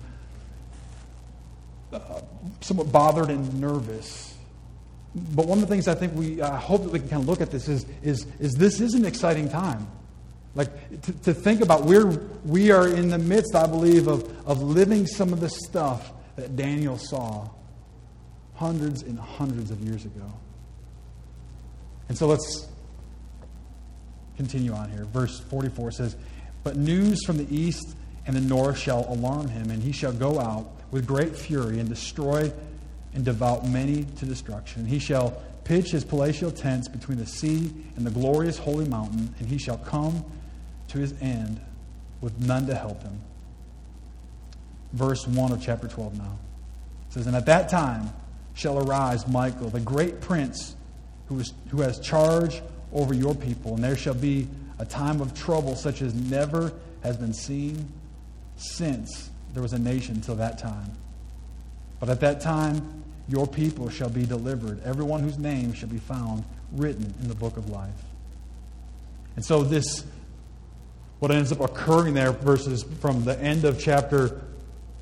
uh, 1.92 2.20
somewhat 2.60 2.92
bothered 2.92 3.30
and 3.30 3.60
nervous. 3.60 4.36
But 5.14 5.46
one 5.46 5.58
of 5.58 5.62
the 5.62 5.74
things 5.74 5.88
I 5.88 5.94
think 5.94 6.14
we, 6.14 6.40
I 6.40 6.56
hope 6.56 6.84
that 6.84 6.92
we 6.92 7.00
can 7.00 7.08
kind 7.08 7.22
of 7.22 7.28
look 7.28 7.40
at 7.40 7.50
this 7.50 7.68
is, 7.68 7.84
is, 8.02 8.26
is 8.38 8.52
this 8.52 8.80
is 8.80 8.94
an 8.94 9.04
exciting 9.04 9.48
time. 9.48 9.88
Like 10.54 11.02
to, 11.02 11.12
to 11.12 11.34
think 11.34 11.62
about 11.62 11.84
where 11.84 12.06
we 12.44 12.70
are 12.70 12.88
in 12.88 13.08
the 13.08 13.18
midst, 13.18 13.54
I 13.54 13.66
believe, 13.66 14.06
of, 14.06 14.24
of 14.46 14.62
living 14.62 15.06
some 15.06 15.32
of 15.32 15.40
the 15.40 15.48
stuff 15.48 16.12
that 16.36 16.54
Daniel 16.56 16.96
saw 16.96 17.48
hundreds 18.54 19.02
and 19.02 19.18
hundreds 19.18 19.70
of 19.70 19.80
years 19.80 20.04
ago. 20.04 20.32
And 22.11 22.18
so 22.18 22.27
let's 22.27 22.66
continue 24.37 24.73
on 24.73 24.90
here. 24.90 25.05
Verse 25.05 25.38
44 25.38 25.92
says, 25.92 26.16
But 26.64 26.75
news 26.75 27.25
from 27.25 27.37
the 27.37 27.46
east 27.57 27.94
and 28.27 28.35
the 28.35 28.40
north 28.40 28.79
shall 28.79 29.07
alarm 29.09 29.46
him, 29.46 29.70
and 29.70 29.81
he 29.81 29.92
shall 29.92 30.12
go 30.12 30.40
out 30.40 30.68
with 30.90 31.07
great 31.07 31.37
fury 31.37 31.79
and 31.79 31.88
destroy 31.88 32.53
and 33.14 33.25
devout 33.25 33.64
many 33.68 34.03
to 34.03 34.27
destruction. 34.27 34.87
He 34.87 34.99
shall 34.99 35.40
pitch 35.62 35.92
his 35.92 36.05
palatial 36.05 36.51
tents 36.51 36.88
between 36.88 37.16
the 37.16 37.27
sea 37.27 37.73
and 37.94 38.05
the 38.05 38.11
glorious 38.11 38.59
holy 38.59 38.88
mountain, 38.88 39.33
and 39.38 39.46
he 39.46 39.57
shall 39.57 39.79
come 39.79 40.25
to 40.88 40.99
his 40.99 41.14
end 41.20 41.61
with 42.20 42.37
none 42.40 42.66
to 42.66 42.75
help 42.75 43.05
him. 43.05 43.20
Verse 44.94 45.29
1 45.29 45.53
of 45.53 45.62
chapter 45.62 45.87
12 45.87 46.18
now. 46.18 46.40
Says, 47.11 47.29
And 47.29 47.37
at 47.37 47.46
that 47.46 47.68
time 47.68 48.11
shall 48.55 48.81
arise 48.81 49.29
Michael, 49.29 49.68
the 49.68 49.79
great 49.79 50.20
prince, 50.20 50.75
who, 51.30 51.38
is, 51.38 51.54
who 51.70 51.80
has 51.80 51.98
charge 52.00 52.60
over 52.92 53.14
your 53.14 53.34
people, 53.34 53.74
and 53.76 53.84
there 53.84 53.96
shall 53.96 54.14
be 54.14 54.48
a 54.80 54.84
time 54.84 55.20
of 55.20 55.32
trouble 55.32 55.76
such 55.76 56.02
as 56.02 56.12
never 56.12 56.72
has 57.02 57.16
been 57.16 57.32
seen 57.32 57.88
since 58.56 59.30
there 59.54 59.62
was 59.62 59.72
a 59.72 59.78
nation 59.78 60.20
till 60.20 60.34
that 60.34 60.58
time. 60.58 60.90
But 62.00 62.08
at 62.08 62.20
that 62.20 62.40
time, 62.40 63.04
your 63.28 63.46
people 63.46 63.88
shall 63.90 64.10
be 64.10 64.26
delivered, 64.26 64.82
everyone 64.84 65.22
whose 65.22 65.38
name 65.38 65.72
shall 65.72 65.88
be 65.88 65.98
found 65.98 66.42
written 66.72 67.14
in 67.22 67.28
the 67.28 67.34
book 67.34 67.56
of 67.56 67.70
life. 67.70 68.02
And 69.36 69.44
so, 69.44 69.62
this, 69.62 70.04
what 71.20 71.30
ends 71.30 71.52
up 71.52 71.60
occurring 71.60 72.14
there, 72.14 72.32
versus 72.32 72.82
from 73.00 73.24
the 73.24 73.40
end 73.40 73.64
of 73.64 73.78
chapter 73.78 74.40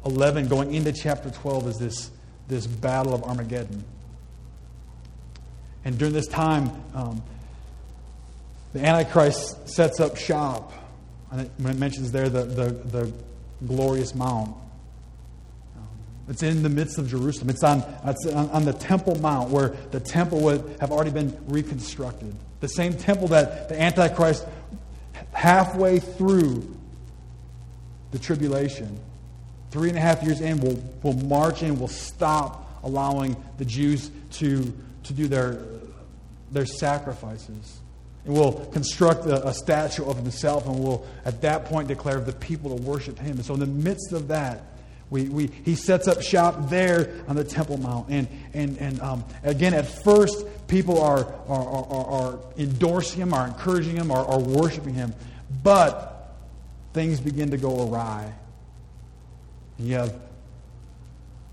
11 0.05 0.49
going 0.49 0.75
into 0.75 0.93
chapter 0.93 1.31
12, 1.31 1.69
is 1.69 1.77
this, 1.79 2.11
this 2.49 2.67
battle 2.67 3.15
of 3.15 3.25
Armageddon. 3.25 3.83
And 5.85 5.99
during 5.99 6.13
this 6.13 6.27
time, 6.27 6.71
um, 6.95 7.23
the 8.73 8.85
Antichrist 8.85 9.69
sets 9.69 10.01
up 10.01 10.17
shop. 10.17 10.73
And 11.31 11.43
it, 11.43 11.51
when 11.59 11.75
it 11.75 11.79
mentions 11.79 12.13
there 12.13 12.29
the, 12.29 12.45
the, 12.45 12.71
the 12.71 13.13
glorious 13.67 14.15
mount, 14.15 14.51
um, 15.77 15.89
it's 16.29 16.43
in 16.43 16.63
the 16.63 16.69
midst 16.69 16.99
of 16.99 17.09
Jerusalem. 17.09 17.51
It's 17.51 17.63
on, 17.63 17.85
it's 18.05 18.27
on, 18.27 18.51
on 18.51 18.65
the 18.65 18.73
Temple 18.73 19.21
Mount 19.21 19.51
where 19.51 19.69
the 19.91 20.01
temple 20.01 20.41
would 20.43 20.77
have 20.81 20.91
already 20.91 21.11
been 21.11 21.37
reconstructed. 21.47 22.35
The 22.61 22.69
same 22.69 22.95
temple 22.95 23.29
that 23.29 23.69
the 23.69 23.81
Antichrist, 23.81 24.47
halfway 25.33 26.01
through 26.01 26.77
the 28.11 28.19
tribulation, 28.19 28.99
three 29.71 29.91
and 29.91 29.99
a 29.99 30.01
half 30.01 30.23
years 30.23 30.41
in, 30.41 30.61
will, 30.61 30.83
will 31.03 31.13
march 31.13 31.63
in, 31.63 31.79
will 31.79 31.89
stop 31.89 32.81
allowing 32.83 33.37
the 33.59 33.65
Jews 33.65 34.11
to, 34.33 34.73
to 35.09 35.15
do 35.15 35.27
their, 35.27 35.59
their 36.53 36.67
sacrifices. 36.67 37.81
And 38.25 38.35
will 38.35 38.67
construct 38.67 39.27
a, 39.27 39.49
a 39.49 39.55
statue 39.55 40.05
of 40.05 40.17
himself 40.17 40.67
and 40.67 40.79
will, 40.79 41.07
at 41.25 41.41
that 41.43 41.65
point, 41.65 41.89
declare 41.89 42.21
the 42.21 42.33
people 42.33 42.77
to 42.77 42.83
worship 42.83 43.19
him. 43.19 43.33
And 43.33 43.45
so, 43.45 43.55
in 43.55 43.61
the 43.61 43.67
midst 43.67 44.13
of 44.13 44.29
that, 44.29 44.63
we, 45.11 45.29
we, 45.31 45.47
he 45.65 45.75
sets 45.75 46.07
up 46.07 46.21
shop 46.21 46.69
there 46.69 47.25
on 47.27 47.37
the 47.37 47.45
Temple 47.45 47.79
Mount. 47.79 48.11
And, 48.11 48.29
and, 48.53 48.77
and 48.77 49.01
um, 49.01 49.25
again, 49.43 49.73
at 49.73 49.87
first, 49.87 50.45
people 50.69 51.01
are, 51.01 51.25
are, 51.49 51.69
are, 51.69 52.07
are 52.07 52.39
endorsing 52.59 53.23
him, 53.23 53.33
are 53.33 53.47
encouraging 53.47 53.97
him, 53.97 54.11
are, 54.11 54.27
are 54.27 54.39
worshiping 54.39 54.93
him. 54.93 55.15
But 55.63 56.37
things 56.93 57.21
begin 57.21 57.51
to 57.53 57.57
go 57.57 57.89
awry. 57.89 58.35
You 59.79 59.95
have 59.95 60.15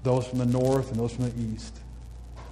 those 0.04 0.28
from 0.28 0.40
the 0.40 0.46
north 0.46 0.92
and 0.92 1.00
those 1.00 1.14
from 1.14 1.30
the 1.30 1.54
east 1.54 1.80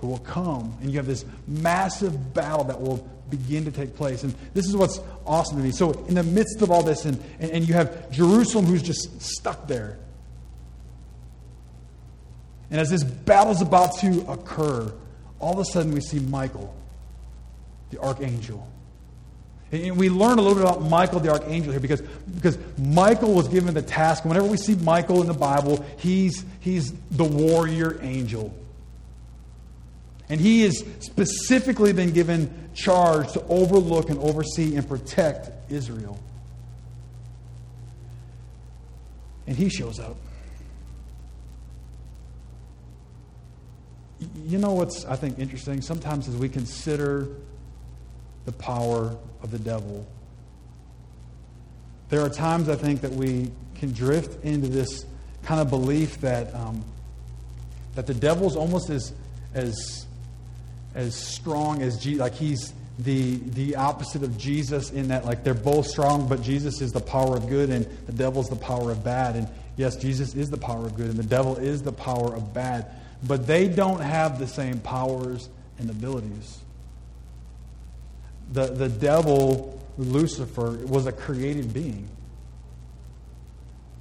will 0.07 0.19
come, 0.19 0.77
and 0.81 0.91
you 0.91 0.97
have 0.97 1.05
this 1.05 1.25
massive 1.47 2.33
battle 2.33 2.65
that 2.65 2.79
will 2.79 3.07
begin 3.29 3.65
to 3.65 3.71
take 3.71 3.95
place. 3.95 4.23
And 4.23 4.33
this 4.53 4.67
is 4.67 4.75
what's 4.75 4.99
awesome 5.25 5.57
to 5.57 5.63
me. 5.63 5.71
So, 5.71 5.91
in 6.07 6.15
the 6.15 6.23
midst 6.23 6.61
of 6.61 6.71
all 6.71 6.83
this, 6.83 7.05
and, 7.05 7.21
and, 7.39 7.51
and 7.51 7.67
you 7.67 7.73
have 7.73 8.11
Jerusalem 8.11 8.65
who's 8.65 8.83
just 8.83 9.21
stuck 9.21 9.67
there. 9.67 9.97
And 12.69 12.79
as 12.79 12.89
this 12.89 13.03
battle's 13.03 13.61
about 13.61 13.97
to 13.99 14.25
occur, 14.27 14.91
all 15.39 15.53
of 15.53 15.59
a 15.59 15.65
sudden 15.65 15.93
we 15.93 16.01
see 16.01 16.19
Michael, 16.19 16.75
the 17.91 17.99
archangel. 17.99 18.67
And 19.71 19.97
we 19.97 20.09
learn 20.09 20.37
a 20.37 20.41
little 20.41 20.55
bit 20.55 20.63
about 20.63 20.83
Michael 20.83 21.19
the 21.19 21.31
archangel 21.31 21.71
here 21.71 21.79
because, 21.79 22.01
because 22.01 22.57
Michael 22.77 23.33
was 23.33 23.47
given 23.47 23.73
the 23.73 23.81
task. 23.81 24.23
Whenever 24.23 24.45
we 24.45 24.57
see 24.57 24.75
Michael 24.75 25.21
in 25.21 25.27
the 25.27 25.33
Bible, 25.33 25.83
he's, 25.97 26.45
he's 26.59 26.93
the 27.09 27.23
warrior 27.23 27.99
angel. 28.01 28.55
And 30.33 30.41
he 30.41 30.63
has 30.63 30.83
specifically 30.97 31.93
been 31.93 32.11
given 32.11 32.51
charge 32.73 33.33
to 33.33 33.45
overlook 33.49 34.09
and 34.09 34.17
oversee 34.17 34.75
and 34.75 34.89
protect 34.89 35.51
Israel. 35.71 36.19
And 39.45 39.55
he 39.55 39.69
shows 39.69 39.99
up. 39.99 40.17
You 44.43 44.57
know 44.57 44.73
what's, 44.73 45.05
I 45.05 45.17
think, 45.17 45.37
interesting? 45.37 45.83
Sometimes 45.83 46.27
as 46.27 46.35
we 46.35 46.49
consider 46.49 47.27
the 48.45 48.53
power 48.53 49.15
of 49.43 49.51
the 49.51 49.59
devil, 49.59 50.07
there 52.09 52.21
are 52.21 52.29
times, 52.29 52.69
I 52.69 52.75
think, 52.75 53.01
that 53.01 53.11
we 53.11 53.51
can 53.75 53.91
drift 53.91 54.43
into 54.43 54.67
this 54.67 55.05
kind 55.43 55.61
of 55.61 55.69
belief 55.69 56.19
that, 56.21 56.55
um, 56.55 56.83
that 57.93 58.07
the 58.07 58.15
devil's 58.15 58.55
almost 58.55 58.89
as, 58.89 59.13
as, 59.53 60.07
as 60.95 61.15
strong 61.15 61.81
as 61.81 61.97
Jesus, 61.97 62.19
like 62.19 62.35
he's 62.35 62.73
the, 62.99 63.37
the 63.37 63.75
opposite 63.75 64.23
of 64.23 64.37
Jesus 64.37 64.91
in 64.91 65.07
that, 65.07 65.25
like, 65.25 65.43
they're 65.43 65.53
both 65.53 65.87
strong, 65.87 66.27
but 66.27 66.41
Jesus 66.43 66.79
is 66.81 66.91
the 66.91 67.01
power 67.01 67.35
of 67.35 67.47
good 67.49 67.69
and 67.69 67.85
the 68.05 68.11
devil's 68.11 68.49
the 68.49 68.55
power 68.55 68.91
of 68.91 69.03
bad. 69.03 69.35
And 69.35 69.47
yes, 69.77 69.95
Jesus 69.95 70.35
is 70.35 70.49
the 70.49 70.57
power 70.57 70.85
of 70.85 70.95
good 70.95 71.09
and 71.09 71.17
the 71.17 71.23
devil 71.23 71.57
is 71.57 71.81
the 71.81 71.91
power 71.91 72.35
of 72.35 72.53
bad 72.53 72.85
but 73.25 73.47
they 73.47 73.67
don't 73.67 74.01
have 74.01 74.37
the 74.37 74.47
same 74.47 74.79
powers 74.79 75.49
and 75.79 75.89
abilities. 75.89 76.59
The, 78.51 78.65
the 78.65 78.89
devil, 78.89 79.81
Lucifer, 79.97 80.77
was 80.85 81.07
a 81.07 81.11
created 81.11 81.73
being. 81.73 82.07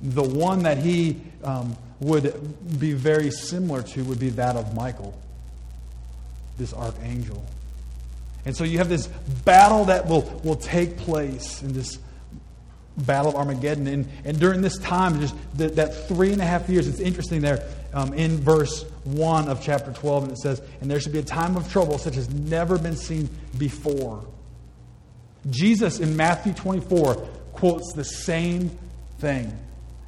The 0.01 0.23
one 0.23 0.65
that 0.65 0.79
he 0.79 1.21
um, 1.45 1.77
would 2.01 2.81
be 2.81 2.93
very 2.93 3.31
similar 3.31 3.83
to 3.83 4.03
would 4.05 4.19
be 4.19 4.31
that 4.31 4.57
of 4.57 4.75
Michael, 4.75 5.17
this 6.59 6.73
archangel. 6.73 7.45
And 8.45 8.57
so 8.57 8.65
you 8.65 8.79
have 8.79 8.89
this 8.89 9.07
battle 9.45 9.87
that 9.87 10.07
will, 10.07 10.23
will 10.43 10.57
take 10.57 10.97
place 10.97 11.63
in 11.63 11.73
this 11.73 11.99
battle 12.97 13.31
of 13.31 13.37
Armageddon. 13.37 13.87
And, 13.87 14.09
and 14.25 14.39
during 14.39 14.63
this 14.63 14.79
time, 14.79 15.21
just 15.21 15.35
that 15.57 16.09
three 16.09 16.33
and 16.33 16.43
a 16.43 16.45
half 16.45 16.69
years, 16.69 16.89
it's 16.89 17.01
interesting 17.01 17.41
there 17.41 17.67
um, 17.95 18.13
in 18.15 18.39
verse 18.39 18.85
1 19.05 19.49
of 19.49 19.63
chapter 19.63 19.93
12, 19.93 20.25
and 20.25 20.33
it 20.33 20.39
says, 20.39 20.61
And 20.81 20.91
there 20.91 21.01
should 21.01 21.13
be 21.13 21.19
a 21.19 21.25
time 21.25 21.57
of 21.57 21.71
trouble 21.71 21.99
such 21.99 22.17
as 22.17 22.29
never 22.31 22.79
been 22.79 22.97
seen 22.97 23.29
before. 23.59 24.25
Jesus 25.51 25.99
in 25.99 26.17
Matthew 26.17 26.53
24 26.53 27.15
quotes 27.53 27.93
the 27.93 28.05
same 28.05 28.77
thing. 29.19 29.57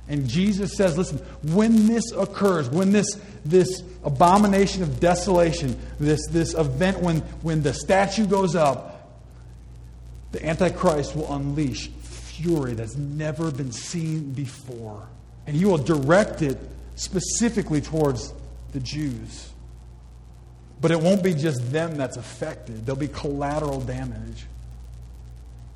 And 0.08 0.28
Jesus 0.28 0.76
says, 0.76 0.98
listen, 0.98 1.18
when 1.42 1.86
this 1.86 2.12
occurs, 2.12 2.68
when 2.68 2.92
this, 2.92 3.18
this 3.44 3.82
abomination 4.04 4.82
of 4.82 5.00
desolation, 5.00 5.78
this, 5.98 6.26
this 6.28 6.54
event 6.54 7.00
when, 7.00 7.20
when 7.42 7.62
the 7.62 7.72
statue 7.72 8.26
goes 8.26 8.54
up, 8.54 9.20
the 10.32 10.44
Antichrist 10.44 11.16
will 11.16 11.32
unleash 11.32 11.88
fury 11.88 12.74
that's 12.74 12.96
never 12.96 13.50
been 13.50 13.72
seen 13.72 14.32
before. 14.32 15.08
And 15.46 15.56
he 15.56 15.64
will 15.64 15.78
direct 15.78 16.42
it 16.42 16.58
specifically 16.96 17.80
towards 17.80 18.32
the 18.72 18.80
Jews. 18.80 19.50
But 20.80 20.90
it 20.90 21.00
won't 21.00 21.22
be 21.22 21.32
just 21.32 21.72
them 21.72 21.96
that's 21.96 22.16
affected, 22.16 22.84
there'll 22.84 23.00
be 23.00 23.08
collateral 23.08 23.80
damage. 23.80 24.44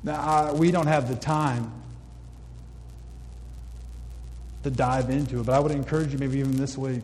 Now, 0.03 0.13
uh, 0.13 0.53
we 0.53 0.71
don't 0.71 0.87
have 0.87 1.09
the 1.09 1.15
time 1.15 1.71
to 4.63 4.71
dive 4.71 5.09
into 5.09 5.39
it, 5.39 5.45
but 5.45 5.55
I 5.55 5.59
would 5.59 5.71
encourage 5.71 6.11
you, 6.11 6.19
maybe 6.19 6.39
even 6.39 6.57
this 6.57 6.77
week, 6.77 7.03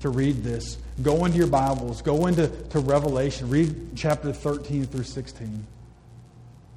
to 0.00 0.08
read 0.08 0.42
this. 0.42 0.78
Go 1.00 1.24
into 1.24 1.38
your 1.38 1.46
Bibles, 1.46 2.02
go 2.02 2.26
into 2.26 2.48
to 2.48 2.80
Revelation, 2.80 3.48
read 3.48 3.96
chapter 3.96 4.32
13 4.32 4.86
through 4.86 5.04
16. 5.04 5.66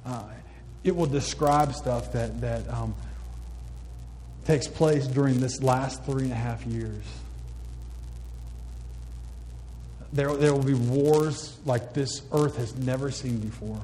Uh, 0.04 0.22
it 0.84 0.94
will 0.94 1.06
describe 1.06 1.74
stuff 1.74 2.12
that, 2.12 2.40
that 2.40 2.68
um, 2.70 2.94
takes 4.44 4.68
place 4.68 5.06
during 5.06 5.40
this 5.40 5.62
last 5.62 6.04
three 6.04 6.24
and 6.24 6.32
a 6.32 6.36
half 6.36 6.64
years. 6.64 7.02
There, 10.12 10.34
there 10.36 10.54
will 10.54 10.62
be 10.62 10.74
wars 10.74 11.58
like 11.66 11.92
this 11.92 12.22
earth 12.32 12.56
has 12.56 12.74
never 12.76 13.10
seen 13.10 13.38
before. 13.38 13.80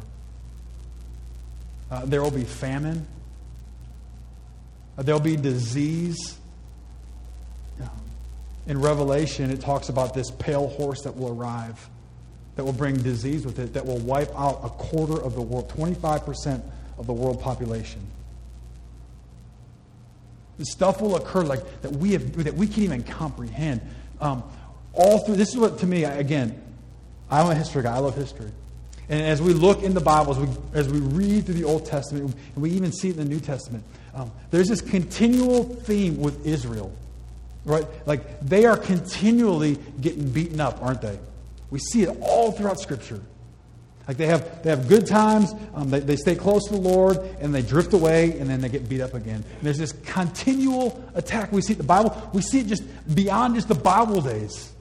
Uh, 1.90 2.06
there 2.06 2.22
will 2.22 2.30
be 2.30 2.44
famine. 2.44 3.06
Uh, 4.96 5.02
there 5.02 5.14
will 5.14 5.20
be 5.20 5.36
disease. 5.36 6.38
In 8.66 8.80
Revelation, 8.80 9.50
it 9.50 9.60
talks 9.60 9.88
about 9.88 10.14
this 10.14 10.30
pale 10.30 10.68
horse 10.68 11.02
that 11.02 11.16
will 11.16 11.36
arrive, 11.36 11.88
that 12.54 12.64
will 12.64 12.72
bring 12.72 12.96
disease 12.96 13.44
with 13.44 13.58
it, 13.58 13.74
that 13.74 13.84
will 13.84 13.98
wipe 13.98 14.30
out 14.38 14.60
a 14.62 14.68
quarter 14.68 15.20
of 15.20 15.34
the 15.34 15.42
world, 15.42 15.68
25% 15.70 16.62
of 16.98 17.06
the 17.06 17.12
world 17.12 17.40
population. 17.40 18.00
The 20.58 20.66
stuff 20.66 21.00
will 21.00 21.16
occur 21.16 21.42
like 21.42 21.82
that 21.82 21.90
we 21.92 22.12
have 22.12 22.44
that 22.44 22.54
we 22.54 22.68
can't 22.68 22.80
even 22.80 23.02
comprehend. 23.02 23.80
Um, 24.20 24.44
all 24.92 25.18
through 25.20 25.36
this 25.36 25.48
is 25.48 25.56
what 25.56 25.78
to 25.78 25.86
me 25.86 26.04
again. 26.04 26.62
I'm 27.30 27.50
a 27.50 27.54
history 27.54 27.82
guy. 27.82 27.96
I 27.96 27.98
love 27.98 28.14
history. 28.14 28.52
And 29.08 29.22
as 29.22 29.42
we 29.42 29.54
look 29.54 29.82
in 29.82 29.94
the 29.94 30.00
Bible, 30.00 30.32
as 30.32 30.38
we, 30.38 30.48
as 30.74 30.88
we 30.88 31.00
read 31.00 31.46
through 31.46 31.54
the 31.54 31.64
Old 31.64 31.86
Testament, 31.86 32.34
and 32.54 32.62
we 32.62 32.70
even 32.70 32.92
see 32.92 33.08
it 33.08 33.18
in 33.18 33.24
the 33.24 33.28
New 33.28 33.40
Testament, 33.40 33.82
um, 34.14 34.30
there's 34.50 34.68
this 34.68 34.80
continual 34.80 35.64
theme 35.64 36.18
with 36.18 36.46
Israel, 36.46 36.94
right? 37.64 37.86
Like 38.06 38.40
they 38.40 38.66
are 38.66 38.76
continually 38.76 39.78
getting 40.00 40.30
beaten 40.30 40.60
up, 40.60 40.82
aren't 40.82 41.00
they? 41.00 41.18
We 41.70 41.78
see 41.78 42.02
it 42.02 42.16
all 42.20 42.52
throughout 42.52 42.80
Scripture. 42.80 43.20
Like 44.06 44.16
they 44.16 44.26
have, 44.26 44.62
they 44.62 44.70
have 44.70 44.88
good 44.88 45.06
times, 45.06 45.54
um, 45.74 45.90
they, 45.90 46.00
they 46.00 46.16
stay 46.16 46.34
close 46.34 46.64
to 46.66 46.74
the 46.74 46.80
Lord, 46.80 47.18
and 47.40 47.54
they 47.54 47.62
drift 47.62 47.94
away, 47.94 48.38
and 48.38 48.50
then 48.50 48.60
they 48.60 48.68
get 48.68 48.88
beat 48.88 49.00
up 49.00 49.14
again. 49.14 49.36
And 49.36 49.62
there's 49.62 49.78
this 49.78 49.92
continual 49.92 51.02
attack. 51.14 51.52
We 51.52 51.62
see 51.62 51.74
it 51.74 51.76
the 51.76 51.84
Bible, 51.84 52.30
we 52.34 52.42
see 52.42 52.60
it 52.60 52.66
just 52.66 52.82
beyond 53.14 53.54
just 53.54 53.68
the 53.68 53.74
Bible 53.76 54.20
days. 54.20 54.72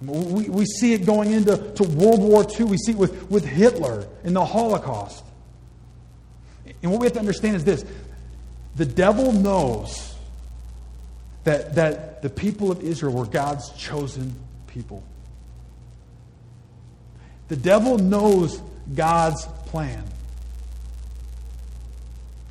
We, 0.00 0.48
we 0.48 0.64
see 0.64 0.92
it 0.92 1.04
going 1.04 1.32
into 1.32 1.56
to 1.56 1.82
World 1.82 2.20
War 2.20 2.46
II. 2.58 2.66
We 2.66 2.76
see 2.78 2.92
it 2.92 2.98
with, 2.98 3.28
with 3.30 3.44
Hitler 3.44 4.06
in 4.22 4.32
the 4.32 4.44
Holocaust. 4.44 5.24
And 6.82 6.92
what 6.92 7.00
we 7.00 7.06
have 7.06 7.14
to 7.14 7.20
understand 7.20 7.56
is 7.56 7.64
this 7.64 7.84
the 8.76 8.86
devil 8.86 9.32
knows 9.32 10.14
that, 11.44 11.74
that 11.74 12.22
the 12.22 12.30
people 12.30 12.70
of 12.70 12.82
Israel 12.82 13.14
were 13.14 13.26
God's 13.26 13.70
chosen 13.70 14.34
people. 14.66 15.02
The 17.48 17.56
devil 17.56 17.98
knows 17.98 18.60
God's 18.94 19.46
plan. 19.66 20.04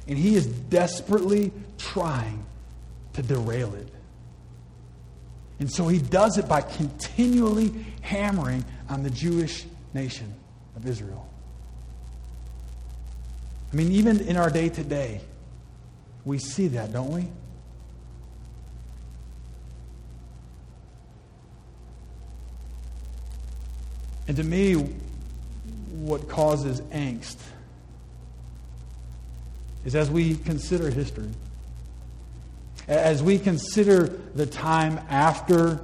And 0.07 0.17
he 0.17 0.35
is 0.35 0.47
desperately 0.47 1.51
trying 1.77 2.45
to 3.13 3.21
derail 3.21 3.73
it. 3.75 3.87
And 5.59 5.71
so 5.71 5.87
he 5.87 5.99
does 5.99 6.37
it 6.37 6.47
by 6.47 6.61
continually 6.61 7.73
hammering 8.01 8.63
on 8.89 9.03
the 9.03 9.09
Jewish 9.09 9.65
nation 9.93 10.33
of 10.75 10.87
Israel. 10.87 11.27
I 13.77 13.79
mean, 13.79 13.91
even 13.91 14.21
in 14.21 14.37
our 14.37 14.49
day 14.49 14.69
to 14.69 14.83
day, 14.83 15.21
we 16.25 16.39
see 16.39 16.69
that, 16.69 16.91
don't 16.91 17.11
we? 17.11 17.27
And 24.27 24.35
to 24.35 24.43
me, 24.43 24.73
what 25.91 26.27
causes 26.27 26.81
angst 26.89 27.37
is 29.85 29.93
as 29.93 30.09
we 30.09 30.37
consider 30.37 30.89
history, 30.89 31.29
as 32.87 33.21
we 33.21 33.37
consider 33.37 34.07
the 34.33 34.47
time 34.47 34.99
after 35.07 35.79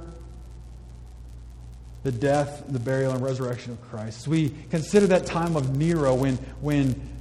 the 2.02 2.10
death, 2.10 2.64
the 2.68 2.80
burial, 2.80 3.12
and 3.12 3.22
resurrection 3.22 3.70
of 3.70 3.80
Christ, 3.82 4.22
as 4.22 4.28
we 4.28 4.52
consider 4.70 5.06
that 5.06 5.26
time 5.26 5.54
of 5.54 5.76
Nero 5.76 6.12
when, 6.14 6.38
when 6.60 7.13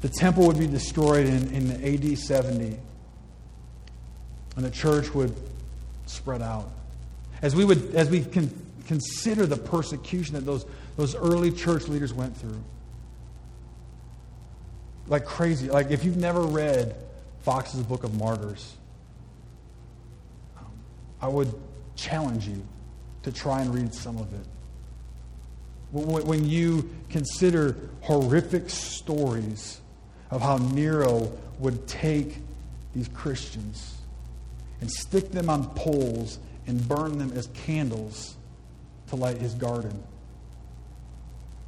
the 0.00 0.08
temple 0.08 0.46
would 0.46 0.58
be 0.58 0.66
destroyed 0.66 1.26
in, 1.26 1.52
in 1.52 1.70
AD 1.84 2.18
70 2.18 2.78
and 4.56 4.64
the 4.64 4.70
church 4.70 5.14
would 5.14 5.34
spread 6.06 6.42
out. 6.42 6.70
As 7.42 7.54
we, 7.54 7.64
would, 7.64 7.94
as 7.94 8.10
we 8.10 8.22
can 8.22 8.50
consider 8.86 9.46
the 9.46 9.56
persecution 9.56 10.34
that 10.34 10.44
those, 10.44 10.66
those 10.96 11.14
early 11.14 11.50
church 11.50 11.88
leaders 11.88 12.12
went 12.12 12.36
through. 12.36 12.62
Like 15.06 15.24
crazy. 15.24 15.68
Like 15.68 15.90
if 15.90 16.04
you've 16.04 16.16
never 16.16 16.42
read 16.42 16.94
Fox's 17.40 17.82
Book 17.82 18.04
of 18.04 18.18
Martyrs, 18.18 18.74
I 21.22 21.28
would 21.28 21.52
challenge 21.96 22.46
you 22.46 22.62
to 23.22 23.32
try 23.32 23.60
and 23.60 23.74
read 23.74 23.94
some 23.94 24.16
of 24.16 24.32
it. 24.32 24.46
When 25.92 26.46
you 26.46 26.88
consider 27.08 27.76
horrific 28.02 28.70
stories 28.70 29.80
of 30.30 30.40
how 30.40 30.58
Nero 30.58 31.32
would 31.58 31.86
take 31.86 32.36
these 32.94 33.08
Christians 33.08 33.98
and 34.80 34.90
stick 34.90 35.30
them 35.30 35.50
on 35.50 35.68
poles 35.70 36.38
and 36.66 36.86
burn 36.88 37.18
them 37.18 37.32
as 37.34 37.48
candles 37.48 38.36
to 39.08 39.16
light 39.16 39.38
his 39.38 39.54
garden. 39.54 40.02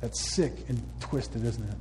That's 0.00 0.20
sick 0.34 0.52
and 0.68 0.82
twisted, 1.00 1.44
isn't 1.44 1.68
it? 1.68 1.76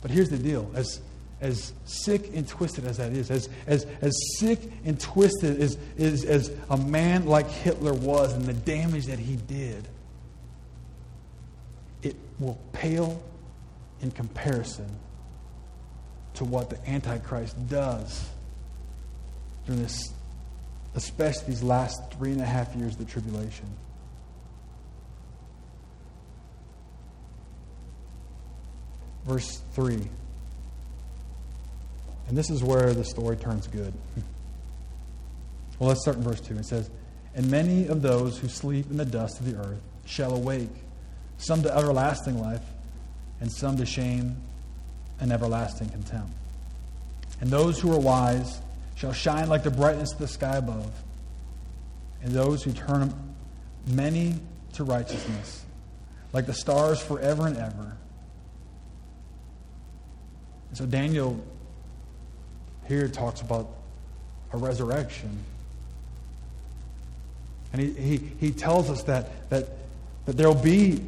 But 0.00 0.10
here's 0.10 0.28
the 0.28 0.38
deal. 0.38 0.70
As, 0.74 1.00
as 1.40 1.72
sick 1.84 2.30
and 2.34 2.46
twisted 2.46 2.84
as 2.84 2.98
that 2.98 3.12
is, 3.12 3.30
as, 3.30 3.48
as, 3.66 3.86
as 4.00 4.14
sick 4.38 4.60
and 4.84 4.98
twisted 4.98 5.60
as, 5.60 5.78
as, 5.98 6.24
as 6.24 6.50
a 6.70 6.76
man 6.76 7.26
like 7.26 7.48
Hitler 7.48 7.94
was 7.94 8.32
and 8.32 8.44
the 8.44 8.54
damage 8.54 9.06
that 9.06 9.18
he 9.18 9.36
did, 9.36 9.86
it 12.02 12.16
will 12.38 12.58
pale 12.72 13.22
in 14.00 14.10
comparison 14.10 14.88
to 16.38 16.44
what 16.44 16.70
the 16.70 16.90
Antichrist 16.90 17.56
does 17.68 18.28
during 19.66 19.82
this, 19.82 20.12
especially 20.94 21.48
these 21.48 21.62
last 21.62 22.00
three 22.12 22.32
and 22.32 22.40
a 22.40 22.46
half 22.46 22.74
years 22.74 22.94
of 22.94 22.98
the 22.98 23.04
tribulation. 23.04 23.66
verse 29.28 29.60
3. 29.74 29.94
And 32.28 32.36
this 32.36 32.50
is 32.50 32.64
where 32.64 32.94
the 32.94 33.04
story 33.04 33.36
turns 33.36 33.68
good. 33.68 33.92
Well, 35.78 35.90
let's 35.90 36.00
start 36.02 36.16
in 36.16 36.24
verse 36.24 36.40
2. 36.40 36.56
It 36.56 36.66
says, 36.66 36.90
And 37.36 37.48
many 37.52 37.86
of 37.86 38.02
those 38.02 38.36
who 38.36 38.48
sleep 38.48 38.90
in 38.90 38.96
the 38.96 39.04
dust 39.04 39.38
of 39.38 39.46
the 39.46 39.56
earth 39.56 39.80
shall 40.06 40.34
awake, 40.34 40.74
some 41.36 41.62
to 41.62 41.72
everlasting 41.72 42.36
life, 42.36 42.64
and 43.40 43.48
some 43.52 43.76
to 43.76 43.86
shame 43.86 44.42
and 45.20 45.32
everlasting 45.32 45.88
contempt. 45.88 46.32
And 47.40 47.50
those 47.50 47.80
who 47.80 47.92
are 47.92 48.00
wise 48.00 48.60
shall 48.96 49.12
shine 49.12 49.48
like 49.48 49.62
the 49.62 49.70
brightness 49.70 50.12
of 50.12 50.18
the 50.18 50.28
sky 50.28 50.56
above, 50.56 50.92
and 52.22 52.32
those 52.32 52.62
who 52.64 52.72
turn 52.72 53.14
many 53.86 54.34
to 54.74 54.84
righteousness, 54.84 55.64
like 56.32 56.46
the 56.46 56.54
stars 56.54 57.00
forever 57.00 57.46
and 57.46 57.56
ever. 57.56 57.96
And 60.68 60.76
so 60.76 60.84
Daniel 60.86 61.42
here 62.86 63.08
talks 63.08 63.40
about 63.40 63.68
a 64.52 64.56
resurrection. 64.56 65.38
And 67.72 67.82
he, 67.82 67.92
he, 67.92 68.16
he 68.40 68.50
tells 68.50 68.90
us 68.90 69.02
that, 69.04 69.48
that, 69.50 69.68
that 70.26 70.36
there 70.36 70.48
will 70.48 70.62
be 70.62 71.00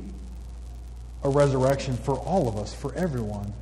a 1.25 1.29
resurrection 1.29 1.97
for 1.97 2.15
all 2.15 2.49
of 2.49 2.57
us, 2.57 2.73
for 2.75 2.95
everyone. 2.95 3.53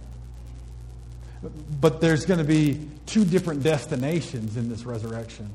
But 1.80 2.00
there's 2.00 2.26
going 2.26 2.38
to 2.38 2.44
be 2.44 2.88
two 3.06 3.24
different 3.24 3.62
destinations 3.62 4.56
in 4.56 4.68
this 4.68 4.84
resurrection. 4.84 5.50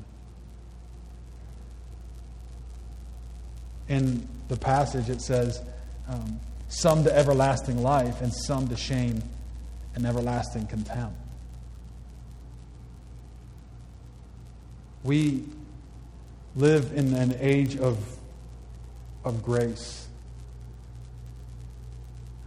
In 3.88 4.26
the 4.48 4.56
passage, 4.56 5.10
it 5.10 5.20
says, 5.20 5.60
um, 6.08 6.40
some 6.68 7.04
to 7.04 7.14
everlasting 7.14 7.82
life 7.82 8.20
and 8.22 8.32
some 8.32 8.68
to 8.68 8.76
shame 8.76 9.22
and 9.94 10.06
everlasting 10.06 10.66
contempt. 10.66 11.16
We 15.02 15.44
live 16.56 16.92
in 16.96 17.12
an 17.14 17.36
age 17.40 17.76
of, 17.76 17.98
of 19.22 19.42
grace. 19.42 20.08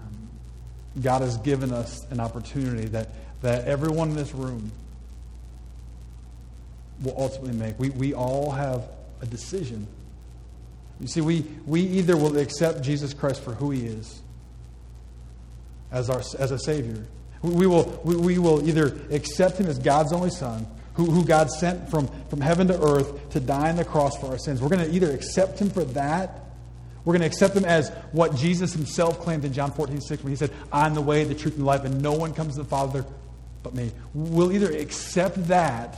Um, 0.02 0.30
God 1.02 1.22
has 1.22 1.38
given 1.38 1.72
us 1.72 2.04
an 2.10 2.20
opportunity 2.20 2.88
that, 2.88 3.12
that 3.42 3.66
everyone 3.66 4.10
in 4.10 4.16
this 4.16 4.34
room 4.34 4.72
will 7.04 7.16
ultimately 7.18 7.58
make. 7.58 7.80
We, 7.80 7.90
we 7.90 8.14
all 8.14 8.52
have 8.52 8.90
a 9.22 9.26
decision. 9.26 9.88
You 11.00 11.08
see, 11.08 11.22
we, 11.22 11.46
we 11.66 11.82
either 11.82 12.18
will 12.18 12.38
accept 12.38 12.82
Jesus 12.82 13.14
Christ 13.14 13.44
for 13.44 13.54
who 13.54 13.72
he 13.72 13.86
is 13.86 14.22
as, 15.92 16.10
our, 16.10 16.20
as 16.40 16.52
a 16.52 16.60
Savior, 16.60 17.06
we 17.42 17.68
will, 17.68 18.02
we, 18.04 18.16
we 18.16 18.38
will 18.38 18.68
either 18.68 18.98
accept 19.12 19.58
him 19.58 19.68
as 19.68 19.80
God's 19.80 20.12
only 20.12 20.30
Son, 20.30 20.66
who, 20.96 21.06
who 21.06 21.24
God 21.24 21.50
sent 21.50 21.90
from, 21.90 22.10
from 22.30 22.42
heaven 22.42 22.68
to 22.68 22.82
earth 22.82 23.30
to 23.32 23.40
die 23.40 23.70
on 23.70 23.76
the 23.76 23.86
cross 23.86 24.18
for 24.18 24.28
our 24.28 24.38
sins. 24.38 24.62
We're 24.62 24.70
going 24.70 24.86
to 24.86 24.94
either 24.94 25.12
accept 25.12 25.60
him 25.60 25.70
for 25.70 25.84
that. 25.86 26.44
We're 27.06 27.14
going 27.14 27.22
to 27.22 27.28
accept 27.28 27.56
him 27.56 27.64
as 27.64 27.90
what 28.12 28.36
Jesus 28.36 28.74
himself 28.74 29.22
claimed 29.22 29.46
in 29.46 29.54
John 29.54 29.72
14, 29.72 30.02
6, 30.02 30.24
when 30.24 30.32
he 30.32 30.36
said, 30.36 30.52
I'm 30.74 30.94
the 30.94 31.02
way, 31.02 31.24
the 31.24 31.36
truth, 31.36 31.54
and 31.54 31.64
the 31.64 31.68
life, 31.68 31.86
and 31.86 32.02
no 32.02 32.14
one 32.14 32.34
comes 32.34 32.56
to 32.56 32.64
the 32.64 32.68
Father 32.68 33.06
but 33.68 33.76
me. 33.76 33.92
We'll 34.14 34.54
either 34.54 34.72
accept 34.72 35.48
that 35.50 35.98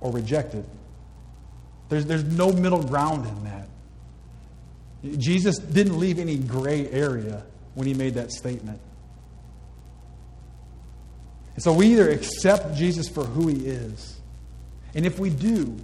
or 0.00 0.12
reject 0.12 0.54
it. 0.54 0.64
There's, 1.88 2.06
there's 2.06 2.22
no 2.22 2.52
middle 2.52 2.82
ground 2.82 3.26
in 3.26 3.44
that. 3.44 5.18
Jesus 5.18 5.58
didn't 5.58 5.98
leave 5.98 6.18
any 6.20 6.36
gray 6.36 6.88
area 6.90 7.44
when 7.74 7.88
he 7.88 7.94
made 7.94 8.14
that 8.14 8.30
statement. 8.30 8.80
And 11.54 11.64
so 11.64 11.72
we 11.72 11.86
either 11.92 12.08
accept 12.10 12.76
Jesus 12.76 13.08
for 13.08 13.24
who 13.24 13.48
he 13.48 13.66
is, 13.66 14.20
and 14.94 15.04
if 15.04 15.18
we 15.18 15.30
do, 15.30 15.76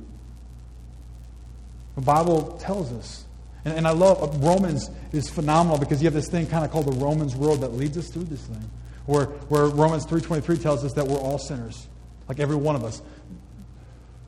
the 1.97 2.03
Bible 2.03 2.59
tells 2.59 2.93
us. 2.93 3.25
And, 3.65 3.79
and 3.79 3.89
I 3.89 3.91
love 3.91 4.23
uh, 4.23 4.47
Romans 4.47 4.89
is 5.13 5.29
phenomenal 5.29 5.79
because 5.79 6.01
you 6.01 6.07
have 6.07 6.15
this 6.15 6.29
thing 6.29 6.47
kind 6.47 6.65
of 6.65 6.71
called 6.71 6.87
the 6.87 7.05
Romans 7.05 7.35
road 7.35 7.57
that 7.63 7.73
leads 7.73 7.99
us 7.99 8.09
through 8.09 8.25
this 8.25 8.43
thing. 8.43 8.71
Where, 9.07 9.27
where 9.27 9.67
Romans 9.67 10.05
3.23 10.07 10.61
tells 10.61 10.85
us 10.85 10.95
that 10.95 11.07
we're 11.07 11.19
all 11.19 11.39
sinners, 11.39 11.89
like 12.29 12.41
every 12.41 12.57
one 12.57 12.77
of 12.77 12.85
us. 12.85 13.01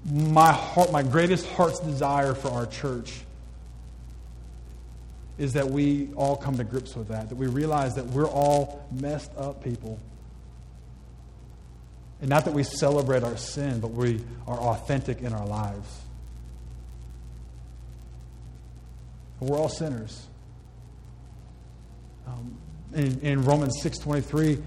My 0.05 0.53
heart, 0.53 0.93
my 0.93 1.03
greatest 1.03 1.47
heart's 1.47 1.81
desire 1.81 2.35
for 2.35 2.49
our 2.49 2.67
church 2.67 3.21
is 5.37 5.53
that 5.53 5.69
we 5.69 6.11
all 6.15 6.37
come 6.37 6.57
to 6.57 6.65
grips 6.65 6.97
with 6.97 7.09
that, 7.09 7.29
that 7.29 7.37
we 7.37 7.47
realize 7.47 7.95
that 7.95 8.07
we're 8.07 8.29
all 8.29 8.85
messed 8.91 9.31
up 9.37 9.63
people. 9.63 9.99
And 12.21 12.29
not 12.29 12.45
that 12.47 12.55
we 12.55 12.65
celebrate 12.65 13.23
our 13.23 13.37
sin, 13.37 13.79
but 13.79 13.93
we 13.93 14.21
are 14.47 14.59
authentic 14.59 15.21
in 15.21 15.33
our 15.33 15.47
lives. 15.47 16.01
We're 19.41 19.57
all 19.57 19.69
sinners. 19.69 20.27
Um, 22.27 22.59
in, 22.95 23.21
in 23.21 23.45
Romans 23.45 23.81
6.23, 23.83 24.63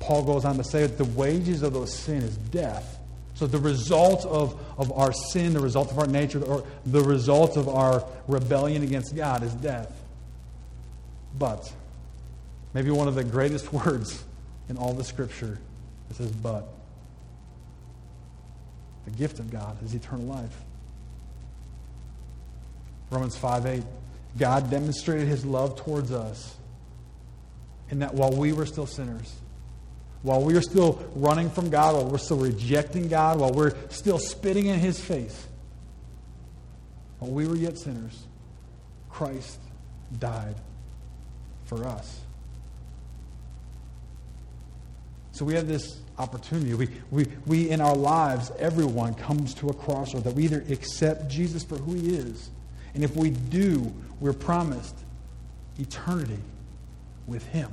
Paul 0.00 0.24
goes 0.24 0.44
on 0.44 0.56
to 0.56 0.64
say 0.64 0.82
that 0.82 0.98
the 0.98 1.04
wages 1.04 1.62
of 1.62 1.72
those 1.72 1.94
sin 1.94 2.22
is 2.22 2.36
death. 2.36 2.98
So 3.34 3.46
the 3.46 3.58
result 3.58 4.24
of, 4.24 4.58
of 4.78 4.90
our 4.92 5.12
sin, 5.12 5.52
the 5.52 5.60
result 5.60 5.90
of 5.90 5.98
our 5.98 6.06
nature, 6.06 6.42
or 6.42 6.64
the 6.86 7.02
result 7.02 7.56
of 7.56 7.68
our 7.68 8.04
rebellion 8.26 8.82
against 8.82 9.14
God 9.14 9.42
is 9.42 9.52
death. 9.54 9.92
But, 11.38 11.70
maybe 12.72 12.90
one 12.90 13.08
of 13.08 13.14
the 13.14 13.24
greatest 13.24 13.72
words 13.72 14.24
in 14.68 14.78
all 14.78 14.94
the 14.94 15.04
scripture, 15.04 15.58
it 16.10 16.16
says, 16.16 16.30
but. 16.30 16.66
The 19.04 19.10
gift 19.12 19.38
of 19.38 19.50
God 19.50 19.80
is 19.84 19.94
eternal 19.94 20.26
life. 20.26 20.56
Romans 23.10 23.36
5 23.36 23.66
8. 23.66 23.82
God 24.38 24.70
demonstrated 24.70 25.28
his 25.28 25.44
love 25.44 25.76
towards 25.76 26.10
us 26.10 26.56
in 27.90 28.00
that 28.00 28.14
while 28.14 28.32
we 28.32 28.52
were 28.52 28.66
still 28.66 28.86
sinners, 28.86 29.34
while 30.22 30.42
we 30.42 30.54
were 30.54 30.62
still 30.62 31.04
running 31.14 31.50
from 31.50 31.70
God, 31.70 31.94
while 31.94 32.06
we're 32.06 32.18
still 32.18 32.38
rejecting 32.38 33.08
God, 33.08 33.38
while 33.38 33.52
we're 33.52 33.74
still 33.90 34.18
spitting 34.18 34.66
in 34.66 34.78
his 34.78 35.00
face, 35.00 35.46
while 37.18 37.30
we 37.30 37.46
were 37.46 37.56
yet 37.56 37.78
sinners, 37.78 38.24
Christ 39.10 39.58
died 40.18 40.56
for 41.64 41.86
us. 41.86 42.20
So 45.32 45.44
we 45.44 45.54
have 45.54 45.68
this 45.68 46.00
opportunity. 46.18 46.74
We, 46.74 46.88
we, 47.10 47.26
we, 47.46 47.70
in 47.70 47.80
our 47.80 47.94
lives, 47.94 48.50
everyone 48.58 49.14
comes 49.14 49.54
to 49.54 49.68
a 49.68 49.74
crossroad 49.74 50.24
that 50.24 50.34
we 50.34 50.44
either 50.44 50.64
accept 50.70 51.28
Jesus 51.28 51.62
for 51.62 51.76
who 51.76 51.92
he 51.92 52.16
is, 52.16 52.50
and 52.94 53.04
if 53.04 53.14
we 53.14 53.30
do, 53.30 53.92
we're 54.18 54.32
promised 54.32 54.96
eternity 55.78 56.40
with 57.26 57.46
him. 57.48 57.70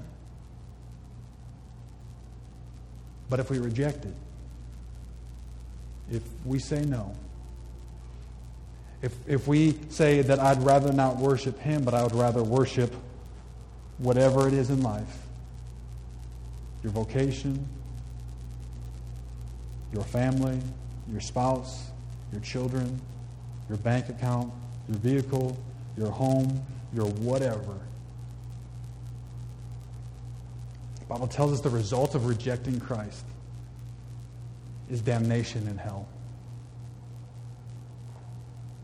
But 3.29 3.39
if 3.39 3.49
we 3.49 3.59
reject 3.59 4.05
it, 4.05 4.15
if 6.11 6.23
we 6.45 6.59
say 6.59 6.83
no, 6.83 7.15
if, 9.01 9.13
if 9.27 9.47
we 9.47 9.77
say 9.89 10.21
that 10.21 10.39
I'd 10.39 10.61
rather 10.63 10.93
not 10.93 11.17
worship 11.17 11.59
him, 11.59 11.83
but 11.83 11.93
I 11.93 12.03
would 12.03 12.15
rather 12.15 12.41
worship 12.41 12.93
whatever 13.97 14.47
it 14.47 14.53
is 14.53 14.69
in 14.69 14.81
life, 14.81 15.23
your 16.83 16.91
vocation, 16.91 17.67
your 19.93 20.03
family, 20.03 20.59
your 21.11 21.21
spouse, 21.21 21.91
your 22.31 22.41
children, 22.41 22.99
your 23.69 23.77
bank 23.77 24.09
account, 24.09 24.51
your 24.87 24.97
vehicle, 24.97 25.57
your 25.97 26.09
home, 26.09 26.63
your 26.93 27.05
whatever. 27.05 27.77
The 31.03 31.13
Bible 31.13 31.27
tells 31.27 31.51
us 31.51 31.59
the 31.59 31.69
result 31.69 32.15
of 32.15 32.27
rejecting 32.27 32.79
Christ 32.79 33.25
is 34.89 35.01
damnation 35.01 35.67
in 35.67 35.77
hell. 35.77 36.07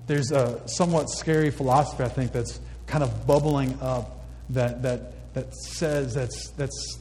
There's 0.05 0.31
a 0.31 0.67
somewhat 0.67 1.09
scary 1.09 1.49
philosophy, 1.49 2.03
I 2.03 2.09
think, 2.09 2.33
that's 2.33 2.59
kind 2.87 3.03
of 3.03 3.25
bubbling 3.25 3.79
up 3.81 4.25
that, 4.49 4.81
that, 4.81 5.33
that 5.33 5.55
says 5.55 6.13
that's, 6.15 6.49
that's 6.51 6.99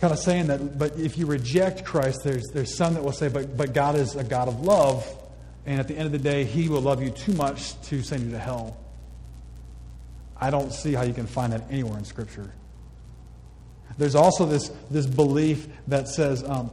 kind 0.00 0.12
of 0.12 0.18
saying 0.18 0.46
that, 0.46 0.78
but 0.78 0.96
if 0.98 1.18
you 1.18 1.26
reject 1.26 1.84
Christ, 1.84 2.22
there's, 2.24 2.48
there's 2.54 2.74
some 2.74 2.94
that 2.94 3.02
will 3.02 3.12
say, 3.12 3.28
but, 3.28 3.56
but 3.56 3.74
God 3.74 3.96
is 3.96 4.16
a 4.16 4.24
God 4.24 4.48
of 4.48 4.60
love, 4.60 5.06
and 5.66 5.78
at 5.78 5.88
the 5.88 5.96
end 5.96 6.06
of 6.06 6.12
the 6.12 6.18
day, 6.18 6.44
He 6.44 6.68
will 6.68 6.80
love 6.80 7.02
you 7.02 7.10
too 7.10 7.32
much 7.34 7.78
to 7.82 8.02
send 8.02 8.24
you 8.24 8.30
to 8.30 8.38
hell. 8.38 8.78
I 10.40 10.50
don't 10.50 10.72
see 10.72 10.94
how 10.94 11.02
you 11.02 11.12
can 11.12 11.26
find 11.26 11.52
that 11.52 11.64
anywhere 11.70 11.98
in 11.98 12.04
Scripture. 12.04 12.50
There's 13.98 14.14
also 14.14 14.46
this, 14.46 14.70
this 14.90 15.06
belief 15.06 15.66
that 15.88 16.08
says 16.08 16.42
um, 16.44 16.70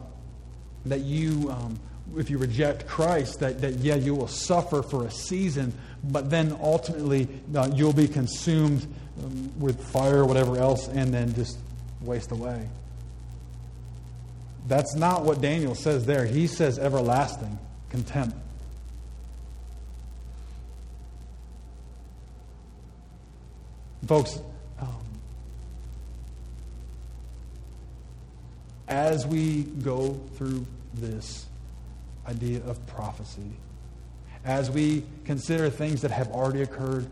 that 0.85 1.01
you, 1.01 1.49
um, 1.51 1.79
if 2.17 2.29
you 2.29 2.37
reject 2.37 2.87
Christ, 2.87 3.39
that, 3.39 3.61
that 3.61 3.75
yeah, 3.75 3.95
you 3.95 4.15
will 4.15 4.27
suffer 4.27 4.81
for 4.81 5.05
a 5.05 5.11
season, 5.11 5.73
but 6.03 6.29
then 6.29 6.57
ultimately 6.61 7.27
uh, 7.55 7.69
you'll 7.73 7.93
be 7.93 8.07
consumed 8.07 8.87
um, 9.23 9.59
with 9.59 9.83
fire 9.91 10.19
or 10.19 10.25
whatever 10.25 10.57
else 10.57 10.87
and 10.87 11.13
then 11.13 11.33
just 11.33 11.57
waste 12.01 12.31
away. 12.31 12.67
That's 14.67 14.95
not 14.95 15.25
what 15.25 15.41
Daniel 15.41 15.75
says 15.75 16.05
there. 16.05 16.25
He 16.25 16.47
says 16.47 16.77
everlasting 16.77 17.57
contempt. 17.89 18.35
Folks, 24.07 24.39
um, 24.79 24.87
as 28.89 29.25
we 29.25 29.63
go 29.63 30.19
through 30.35 30.65
this 30.95 31.45
idea 32.27 32.61
of 32.65 32.85
prophecy, 32.87 33.51
as 34.43 34.69
we 34.71 35.03
consider 35.25 35.69
things 35.69 36.01
that 36.01 36.11
have 36.11 36.29
already 36.29 36.63
occurred, 36.63 37.05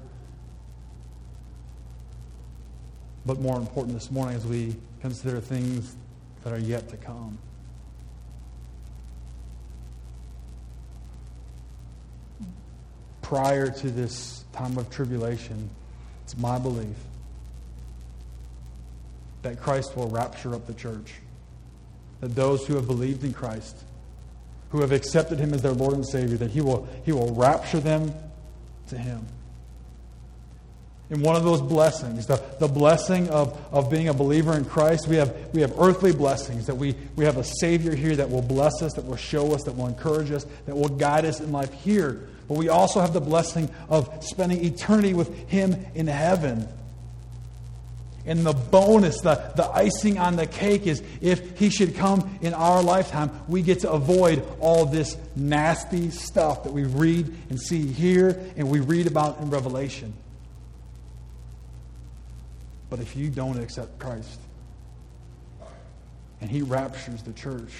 but 3.25 3.39
more 3.39 3.57
important 3.57 3.93
this 3.93 4.09
morning, 4.09 4.35
as 4.35 4.45
we 4.45 4.75
consider 5.01 5.39
things 5.39 5.95
that 6.43 6.51
are 6.51 6.59
yet 6.59 6.89
to 6.89 6.97
come. 6.97 7.37
Prior 13.21 13.69
to 13.69 13.91
this 13.91 14.45
time 14.53 14.77
of 14.77 14.89
tribulation, 14.89 15.69
it's 16.23 16.37
my 16.37 16.57
belief 16.57 16.95
that 19.41 19.61
Christ 19.61 19.95
will 19.95 20.09
rapture 20.09 20.55
up 20.55 20.65
the 20.65 20.73
church. 20.73 21.15
That 22.21 22.35
those 22.35 22.65
who 22.65 22.75
have 22.75 22.87
believed 22.87 23.23
in 23.23 23.33
Christ, 23.33 23.75
who 24.71 24.81
have 24.81 24.91
accepted 24.91 25.39
him 25.39 25.53
as 25.53 25.61
their 25.61 25.71
Lord 25.71 25.93
and 25.93 26.05
Savior, 26.05 26.37
that 26.37 26.51
he 26.51 26.61
will, 26.61 26.87
he 27.03 27.11
will 27.11 27.33
rapture 27.33 27.79
them 27.79 28.13
to 28.87 28.97
him 28.97 29.27
in 31.09 31.21
one 31.21 31.35
of 31.35 31.43
those 31.43 31.61
blessings, 31.61 32.27
the, 32.27 32.41
the 32.59 32.67
blessing 32.67 33.29
of, 33.29 33.57
of 33.71 33.89
being 33.89 34.09
a 34.09 34.13
believer 34.13 34.57
in 34.57 34.65
Christ, 34.65 35.07
we 35.07 35.15
have, 35.15 35.33
we 35.53 35.61
have 35.61 35.79
earthly 35.79 36.11
blessings, 36.11 36.65
that 36.65 36.75
we, 36.75 36.95
we 37.15 37.23
have 37.23 37.37
a 37.37 37.43
Savior 37.43 37.95
here 37.95 38.15
that 38.17 38.29
will 38.29 38.41
bless 38.41 38.81
us, 38.81 38.93
that 38.93 39.05
will 39.05 39.15
show 39.15 39.53
us, 39.53 39.63
that 39.63 39.73
will 39.73 39.87
encourage 39.87 40.31
us, 40.31 40.45
that 40.65 40.75
will 40.75 40.89
guide 40.89 41.23
us 41.23 41.39
in 41.39 41.51
life 41.53 41.71
here. 41.71 42.27
But 42.49 42.57
we 42.57 42.67
also 42.67 42.99
have 42.99 43.13
the 43.13 43.21
blessing 43.21 43.69
of 43.87 44.21
spending 44.23 44.63
eternity 44.65 45.13
with 45.13 45.33
Him 45.49 45.77
in 45.95 46.07
heaven. 46.07 46.67
And 48.27 48.45
the 48.45 48.53
bonus, 48.53 49.21
the, 49.21 49.35
the 49.55 49.65
icing 49.69 50.19
on 50.19 50.35
the 50.35 50.45
cake 50.45 50.85
is 50.85 51.01
if 51.21 51.57
He 51.57 51.69
should 51.69 51.95
come 51.95 52.37
in 52.41 52.53
our 52.53 52.83
lifetime, 52.83 53.31
we 53.47 53.61
get 53.61 53.79
to 53.79 53.91
avoid 53.91 54.45
all 54.59 54.85
this 54.85 55.17
nasty 55.35 56.11
stuff 56.11 56.65
that 56.65 56.73
we 56.73 56.83
read 56.83 57.33
and 57.49 57.59
see 57.59 57.87
here 57.87 58.39
and 58.57 58.69
we 58.69 58.81
read 58.81 59.07
about 59.07 59.39
in 59.39 59.49
Revelation. 59.49 60.13
But 62.89 62.99
if 62.99 63.15
you 63.15 63.29
don't 63.29 63.57
accept 63.59 63.97
Christ 63.97 64.39
and 66.41 66.49
he 66.49 66.61
raptures 66.61 67.21
the 67.23 67.33
church, 67.33 67.71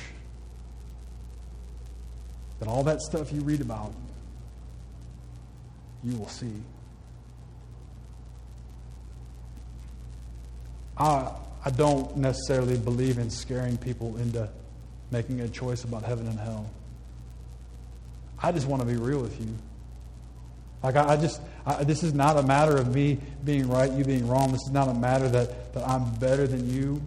then 2.60 2.70
all 2.70 2.84
that 2.84 3.02
stuff 3.02 3.32
you 3.32 3.42
read 3.42 3.62
about, 3.62 3.94
you 6.04 6.18
will 6.18 6.30
see. 6.30 6.54
I, 10.98 11.32
I 11.66 11.70
don't 11.70 12.18
necessarily 12.18 12.78
believe 12.78 13.18
in 13.18 13.30
scaring 13.30 13.78
people 13.78 14.18
into 14.18 14.50
making 15.12 15.42
a 15.42 15.48
choice 15.48 15.84
about 15.84 16.04
heaven 16.04 16.28
and 16.28 16.40
hell. 16.40 16.70
I 18.42 18.52
just 18.52 18.68
want 18.68 18.82
to 18.82 18.88
be 18.88 18.96
real 18.96 19.22
with 19.22 19.40
you. 19.40 19.54
Like, 20.84 20.96
I, 20.96 21.14
I 21.14 21.18
just, 21.18 21.42
I, 21.66 21.84
this 21.84 22.04
is 22.04 22.14
not 22.14 22.38
a 22.38 22.44
matter 22.44 22.78
of 22.78 22.94
me 22.94 23.18
being 23.44 23.68
right, 23.68 23.92
you 23.92 24.04
being 24.04 24.28
wrong. 24.28 24.52
This 24.52 24.62
is 24.62 24.72
not 24.72 24.88
a 24.88 24.94
matter 24.94 25.28
that, 25.30 25.74
that 25.74 25.88
I'm 25.88 26.14
better 26.16 26.46
than 26.46 26.70
you. 26.70 27.02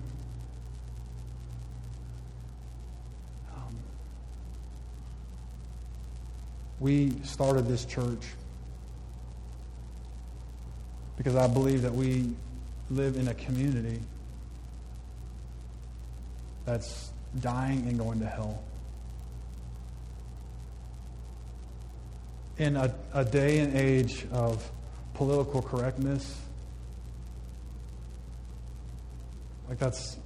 Um, 3.54 3.76
we 6.80 7.12
started 7.22 7.68
this 7.68 7.84
church 7.84 8.26
because 11.16 11.36
I 11.36 11.46
believe 11.46 11.82
that 11.82 11.92
we 11.92 12.30
live 12.90 13.16
in 13.16 13.28
a 13.28 13.34
community 13.34 14.00
that's 16.64 17.12
dying 17.40 17.86
and 17.88 17.98
going 17.98 18.20
to 18.20 18.26
hell. 18.26 18.62
in 22.60 22.76
a, 22.76 22.94
a 23.14 23.24
day 23.24 23.60
and 23.60 23.74
age 23.74 24.26
of 24.32 24.70
political 25.14 25.62
correctness. 25.62 26.38
Like, 29.66 29.78
that's 29.78 30.18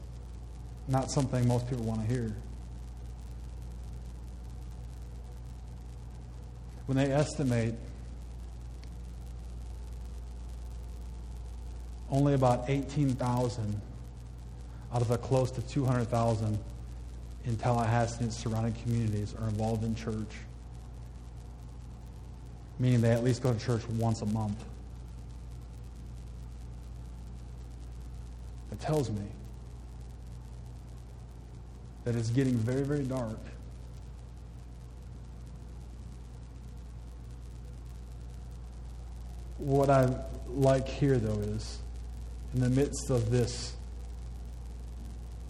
not 0.88 1.12
something 1.12 1.46
most 1.46 1.68
people 1.68 1.84
want 1.84 2.00
to 2.00 2.12
hear. 2.12 2.34
When 6.86 6.98
they 6.98 7.12
estimate 7.12 7.74
only 12.14 12.34
about 12.34 12.70
18,000 12.70 13.80
out 14.92 15.02
of 15.02 15.08
the 15.08 15.18
close 15.18 15.50
to 15.50 15.62
200,000 15.62 16.58
in 17.44 17.56
Tallahassee 17.56 18.22
and 18.22 18.32
surrounding 18.32 18.72
communities 18.82 19.34
are 19.40 19.48
involved 19.48 19.82
in 19.82 19.96
church, 19.96 20.30
meaning 22.78 23.00
they 23.00 23.10
at 23.10 23.24
least 23.24 23.42
go 23.42 23.52
to 23.52 23.58
church 23.58 23.82
once 23.88 24.22
a 24.22 24.26
month. 24.26 24.64
It 28.70 28.80
tells 28.80 29.10
me 29.10 29.26
that 32.04 32.14
it's 32.14 32.30
getting 32.30 32.54
very, 32.54 32.82
very 32.82 33.02
dark. 33.02 33.38
What 39.58 39.90
I 39.90 40.08
like 40.48 40.86
here, 40.86 41.18
though, 41.18 41.40
is 41.40 41.78
in 42.54 42.60
the 42.60 42.70
midst 42.70 43.10
of 43.10 43.30
this 43.30 43.74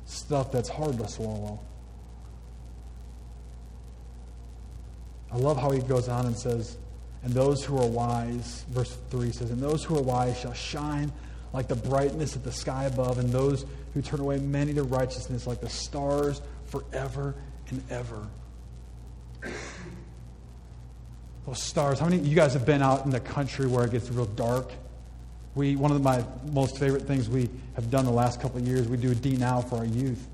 stuff 0.07 0.51
that's 0.51 0.69
hard 0.69 0.99
to 0.99 1.09
swallow. 1.09 1.61
I 5.31 5.37
love 5.37 5.61
how 5.61 5.71
he 5.71 5.81
goes 5.81 6.09
on 6.09 6.27
and 6.27 6.37
says, 6.37 6.77
And 7.23 7.33
those 7.33 7.65
who 7.65 7.77
are 7.79 7.87
wise, 7.87 8.65
verse 8.71 8.97
3 9.11 9.33
says, 9.33 9.51
And 9.51 9.61
those 9.61 9.85
who 9.85 9.99
are 9.99 10.03
wise 10.03 10.39
shall 10.39 10.55
shine 10.55 11.13
like 11.53 11.69
the 11.69 11.77
brightness 11.77 12.37
of 12.37 12.45
the 12.45 12.53
sky 12.53 12.85
above, 12.85 13.19
and 13.19 13.31
those 13.31 13.65
who 13.93 14.03
turn 14.03 14.21
away 14.21 14.39
many 14.39 14.75
to 14.75 14.83
righteousness 14.83 15.47
like 15.47 15.61
the 15.61 15.69
stars 15.69 16.41
forever 16.67 17.35
and 17.69 17.83
ever. 17.91 18.27
Those 21.47 21.63
stars. 21.63 21.99
How 21.99 22.09
many 22.09 22.23
you 22.23 22.35
guys 22.35 22.55
have 22.55 22.65
been 22.65 22.83
out 22.83 23.05
in 23.05 23.11
the 23.11 23.21
country 23.21 23.67
where 23.67 23.85
it 23.85 23.91
gets 23.91 24.11
real 24.11 24.25
dark? 24.25 24.73
We, 25.55 25.77
one 25.77 25.93
of 25.93 26.03
my 26.03 26.25
most 26.51 26.79
favorite 26.79 27.03
things 27.03 27.29
we 27.29 27.49
have 27.75 27.91
done 27.91 28.05
the 28.05 28.11
last 28.11 28.41
couple 28.41 28.59
of 28.59 28.67
years, 28.67 28.89
we 28.89 28.97
do 28.97 29.13
a 29.13 29.15
D 29.15 29.37
Now 29.37 29.61
for 29.61 29.77
our 29.77 29.85
youth. 29.85 30.27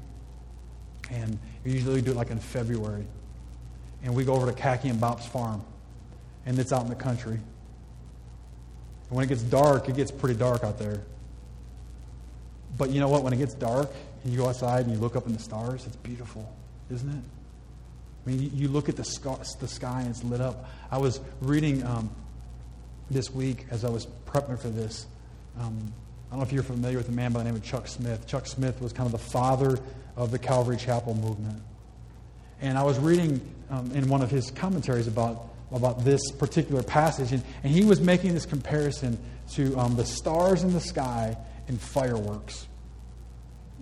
And 1.10 1.38
we 1.64 1.72
usually 1.72 2.00
do 2.00 2.12
it 2.12 2.16
like 2.16 2.30
in 2.30 2.38
February. 2.38 3.06
And 4.02 4.14
we 4.14 4.24
go 4.24 4.34
over 4.34 4.46
to 4.46 4.52
Khaki 4.52 4.88
and 4.88 5.00
Bop's 5.00 5.26
farm. 5.26 5.62
And 6.46 6.58
it's 6.58 6.72
out 6.72 6.82
in 6.82 6.88
the 6.88 6.94
country. 6.94 7.34
And 7.34 9.16
when 9.16 9.24
it 9.24 9.28
gets 9.28 9.42
dark, 9.42 9.88
it 9.88 9.96
gets 9.96 10.10
pretty 10.10 10.38
dark 10.38 10.64
out 10.64 10.78
there. 10.78 11.02
But 12.78 12.90
you 12.90 13.00
know 13.00 13.08
what? 13.08 13.22
When 13.22 13.32
it 13.32 13.38
gets 13.38 13.54
dark, 13.54 13.90
and 14.22 14.32
you 14.32 14.38
go 14.38 14.48
outside 14.48 14.84
and 14.86 14.94
you 14.94 15.00
look 15.00 15.16
up 15.16 15.26
in 15.26 15.32
the 15.32 15.38
stars, 15.38 15.86
it's 15.86 15.96
beautiful, 15.96 16.50
isn't 16.90 17.08
it? 17.08 17.22
I 18.26 18.30
mean, 18.30 18.50
you 18.54 18.68
look 18.68 18.88
at 18.88 18.96
the 18.96 19.04
sky, 19.04 19.36
the 19.60 19.68
sky 19.68 20.02
and 20.02 20.10
it's 20.10 20.22
lit 20.22 20.40
up. 20.40 20.68
I 20.90 20.98
was 20.98 21.20
reading 21.40 21.84
um, 21.86 22.10
this 23.10 23.32
week 23.32 23.66
as 23.70 23.84
I 23.84 23.90
was 23.90 24.06
prepping 24.26 24.58
for 24.58 24.68
this. 24.68 25.06
Um, 25.58 25.92
I 26.28 26.34
don't 26.34 26.40
know 26.40 26.46
if 26.46 26.52
you're 26.52 26.62
familiar 26.62 26.96
with 26.96 27.08
a 27.08 27.12
man 27.12 27.32
by 27.32 27.40
the 27.40 27.46
name 27.46 27.56
of 27.56 27.64
Chuck 27.64 27.88
Smith. 27.88 28.26
Chuck 28.26 28.46
Smith 28.46 28.80
was 28.80 28.92
kind 28.92 29.06
of 29.06 29.12
the 29.12 29.30
father 29.30 29.78
of 30.16 30.30
the 30.30 30.38
Calvary 30.38 30.76
Chapel 30.76 31.14
movement. 31.14 31.60
And 32.60 32.78
I 32.78 32.84
was 32.84 32.98
reading 32.98 33.40
um, 33.70 33.90
in 33.92 34.08
one 34.08 34.22
of 34.22 34.30
his 34.30 34.50
commentaries 34.50 35.08
about, 35.08 35.48
about 35.72 36.04
this 36.04 36.30
particular 36.32 36.82
passage, 36.82 37.32
and, 37.32 37.42
and 37.64 37.72
he 37.72 37.84
was 37.84 38.00
making 38.00 38.34
this 38.34 38.46
comparison 38.46 39.18
to 39.52 39.76
um, 39.78 39.96
the 39.96 40.04
stars 40.04 40.62
in 40.62 40.72
the 40.72 40.80
sky 40.80 41.36
and 41.68 41.80
fireworks. 41.80 42.68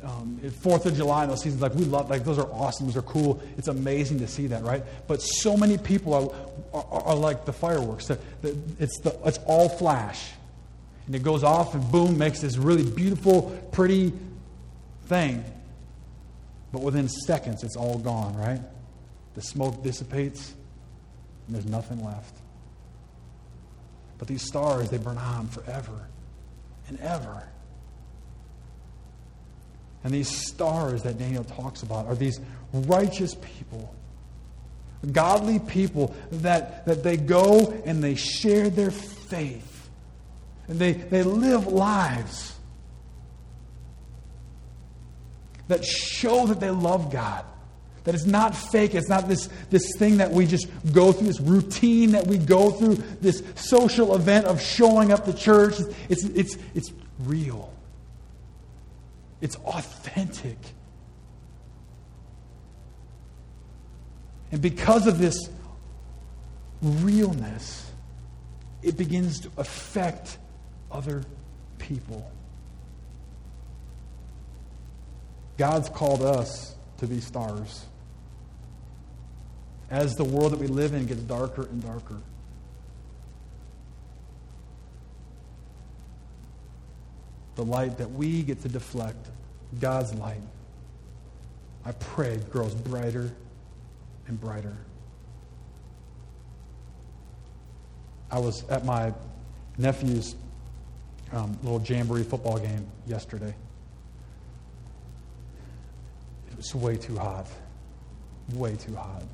Um, 0.03 0.39
Fourth 0.61 0.87
of 0.87 0.95
July, 0.95 1.23
and 1.23 1.33
those 1.33 1.43
seasons, 1.43 1.61
like 1.61 1.75
we 1.75 1.85
love, 1.85 2.09
like 2.09 2.25
those 2.25 2.39
are 2.39 2.49
awesome, 2.53 2.87
those 2.87 2.97
are 2.97 3.03
cool. 3.03 3.43
It's 3.57 3.69
amazing 3.69 4.21
to 4.21 4.29
see 4.29 4.47
that, 4.49 4.63
right? 4.63 4.85
But 5.09 5.21
so 5.21 5.57
many 5.57 5.77
people 5.77 6.15
are, 6.15 6.31
are, 6.73 7.03
are 7.03 7.17
like 7.17 7.45
the 7.45 7.53
fireworks. 7.53 8.09
It's, 8.11 9.01
the, 9.01 9.19
it's 9.25 9.39
all 9.47 9.69
flash. 9.69 10.31
And 11.07 11.15
it 11.15 11.23
goes 11.23 11.43
off 11.43 11.75
and 11.75 11.91
boom, 11.91 12.17
makes 12.19 12.41
this 12.41 12.59
really 12.59 12.89
beautiful, 12.89 13.59
pretty 13.73 14.13
thing. 15.07 15.45
But 16.71 16.83
within 16.83 17.09
seconds, 17.09 17.65
it's 17.65 17.77
all 17.77 17.99
gone, 17.99 18.37
right? 18.37 18.61
The 19.35 19.43
smoke 19.43 19.83
dissipates, 19.83 20.55
and 21.47 21.57
there's 21.57 21.67
nothing 21.67 22.05
left. 22.05 22.37
But 24.19 24.29
these 24.29 24.43
stars, 24.43 24.91
they 24.91 24.99
burn 24.99 25.17
on 25.17 25.49
forever 25.49 26.09
and 26.89 27.01
ever. 27.01 27.49
And 30.05 30.13
these 30.13 30.29
stars 30.29 31.03
that 31.03 31.19
Daniel 31.19 31.45
talks 31.45 31.83
about 31.83 32.07
are 32.07 32.15
these 32.15 32.41
righteous 32.73 33.35
people, 33.35 33.95
godly 35.13 35.59
people 35.59 36.15
that, 36.31 36.87
that 36.87 37.03
they 37.03 37.17
go 37.17 37.71
and 37.85 38.03
they 38.03 38.15
share 38.15 38.71
their 38.71 38.91
faith. 38.91 39.91
And 40.69 40.79
they, 40.79 40.93
they 40.93 41.23
live 41.23 41.67
lives 41.67 42.55
that 45.69 45.85
show 45.85 46.47
that 46.47 46.61
they 46.61 46.71
love 46.71 47.13
God. 47.13 47.45
That 48.05 48.15
it's 48.15 48.25
not 48.25 48.57
fake. 48.57 48.95
It's 48.95 49.09
not 49.09 49.29
this, 49.29 49.49
this 49.69 49.83
thing 49.99 50.17
that 50.19 50.31
we 50.31 50.47
just 50.47 50.67
go 50.93 51.13
through, 51.13 51.27
this 51.27 51.41
routine 51.41 52.13
that 52.13 52.27
we 52.27 52.39
go 52.39 52.71
through, 52.71 52.95
this 53.21 53.43
social 53.55 54.15
event 54.15 54.47
of 54.47 54.63
showing 54.63 55.13
up 55.13 55.27
to 55.27 55.35
church. 55.35 55.75
It's, 56.09 56.25
it's, 56.25 56.57
it's 56.75 56.91
real. 57.19 57.71
It's 59.41 59.57
authentic. 59.57 60.59
And 64.51 64.61
because 64.63 65.07
of 65.07 65.19
this 65.19 65.51
realness, 66.83 67.91
it 68.83 68.97
begins 68.97 69.41
to 69.41 69.51
affect 69.57 70.39
other 70.91 71.23
people. 71.79 72.31
God's 75.57 75.89
called 75.89 76.23
us 76.23 76.75
to 76.99 77.07
be 77.07 77.21
stars. 77.21 77.85
As 79.91 80.15
the 80.15 80.25
world 80.25 80.53
that 80.53 80.61
we 80.61 80.67
live 80.67 80.95
in 80.95 81.07
gets 81.07 81.21
darker 81.23 81.63
and 81.63 81.83
darker, 81.83 82.21
the 87.59 87.65
light 87.65 87.99
that 87.99 88.09
we 88.13 88.45
get 88.45 88.63
to 88.63 88.69
deflect, 88.69 89.31
God's 89.81 90.15
light, 90.15 90.41
I 91.85 91.91
pray 91.91 92.37
grows 92.53 92.73
brighter 92.73 93.33
and 94.29 94.41
brighter. 94.41 94.77
I 98.31 98.39
was 98.39 98.63
at 98.69 98.85
my 98.85 99.13
nephew's 99.77 100.37
um, 101.33 101.59
little 101.65 101.83
jamboree 101.83 102.23
football 102.23 102.59
game 102.59 102.87
yesterday. 103.09 103.53
It 106.53 106.57
was 106.57 106.73
way 106.77 106.97
too 106.97 107.17
hot. 107.17 107.49
Way 108.55 108.77
too 108.77 108.95
hot. 108.95 109.25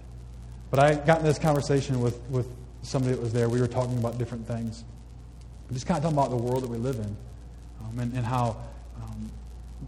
But 0.71 0.81
I 0.81 0.95
got 0.95 1.19
in 1.19 1.27
this 1.27 1.39
conversation 1.39 2.01
with, 2.01 2.19
with 2.31 2.49
somebody 2.81 3.17
that 3.17 3.21
was 3.21 3.35
there. 3.35 3.51
We 3.51 3.61
were 3.61 3.69
talking 3.69 3.99
about 3.99 4.17
different 4.17 4.49
things. 4.49 4.83
Just 5.71 5.87
kind 5.87 5.99
of 5.99 6.05
talking 6.05 6.17
about 6.17 6.31
the 6.31 6.43
world 6.43 6.63
that 6.63 6.71
we 6.71 6.79
live 6.79 6.97
in 6.97 7.15
um, 7.95 8.01
and, 8.01 8.15
and, 8.15 8.27
how 8.27 8.57
um, 9.03 9.31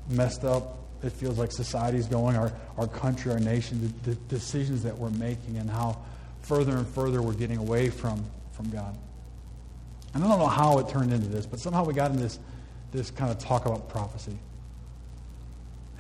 messed 0.09 0.45
up 0.45 0.79
it 1.03 1.13
feels 1.13 1.39
like 1.39 1.53
society 1.53 1.99
is 1.99 2.07
going, 2.07 2.37
our, 2.37 2.53
our 2.79 2.87
country, 2.87 3.33
our 3.33 3.39
nation, 3.39 3.93
the, 4.05 4.11
the 4.11 4.17
decisions 4.29 4.83
that 4.83 4.97
we're 4.97 5.11
making, 5.11 5.59
and 5.59 5.69
how 5.69 5.99
further 6.43 6.77
and 6.77 6.87
further 6.89 7.23
we're 7.23 7.35
getting 7.35 7.59
away 7.59 7.91
from, 7.91 8.25
from 8.53 8.71
God. 8.71 8.97
And 10.15 10.25
I 10.25 10.29
don't 10.29 10.39
know 10.39 10.47
how 10.47 10.79
it 10.79 10.89
turned 10.89 11.13
into 11.13 11.29
this, 11.29 11.45
but 11.47 11.61
somehow 11.61 11.85
we 11.85 11.93
got 11.93 12.11
in 12.11 12.17
this, 12.17 12.39
this 12.93 13.11
kind 13.11 13.31
of 13.31 13.39
talk 13.39 13.67
about 13.67 13.89
prophecy. 13.89 14.39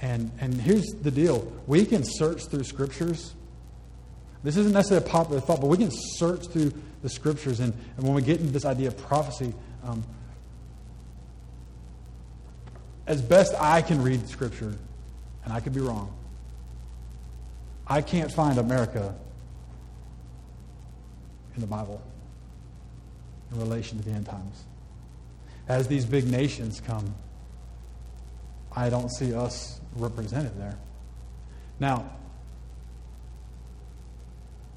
And, 0.01 0.31
and 0.41 0.55
here's 0.55 0.85
the 1.03 1.11
deal 1.11 1.51
we 1.67 1.85
can 1.85 2.03
search 2.05 2.47
through 2.47 2.65
scriptures. 2.65 3.35
This 4.43 4.57
isn't 4.57 4.73
necessarily 4.73 5.07
a 5.07 5.11
popular 5.11 5.41
thought, 5.41 5.61
but 5.61 5.67
we 5.67 5.77
can 5.77 5.91
search 5.91 6.47
through 6.49 6.73
the 7.03 7.09
scriptures. 7.09 7.61
And, 7.61 7.73
and 7.97 8.07
when 8.07 8.15
we 8.15 8.23
get 8.23 8.41
into 8.41 8.53
this 8.53 8.65
idea 8.65 8.89
of 8.89 8.97
prophecy, 8.97 9.53
um, 9.85 10.05
as 13.07 13.23
best 13.23 13.55
I 13.59 13.83
can 13.83 14.03
read 14.03 14.29
Scripture, 14.29 14.75
and 15.45 15.53
I 15.53 15.61
could 15.61 15.75
be 15.75 15.81
wrong, 15.81 16.13
I 17.87 18.03
can't 18.03 18.33
find 18.33 18.59
America 18.59 19.15
in 21.55 21.61
the 21.61 21.67
Bible 21.67 22.03
in 23.53 23.59
relation 23.59 23.99
to 23.99 24.05
the 24.05 24.11
end 24.11 24.27
times. 24.27 24.65
As 25.69 25.87
these 25.87 26.05
big 26.05 26.27
nations 26.27 26.81
come, 26.81 27.15
I 28.75 28.91
don't 28.91 29.11
see 29.11 29.35
us 29.35 29.81
represented 29.97 30.59
there. 30.59 30.77
Now, 31.79 32.11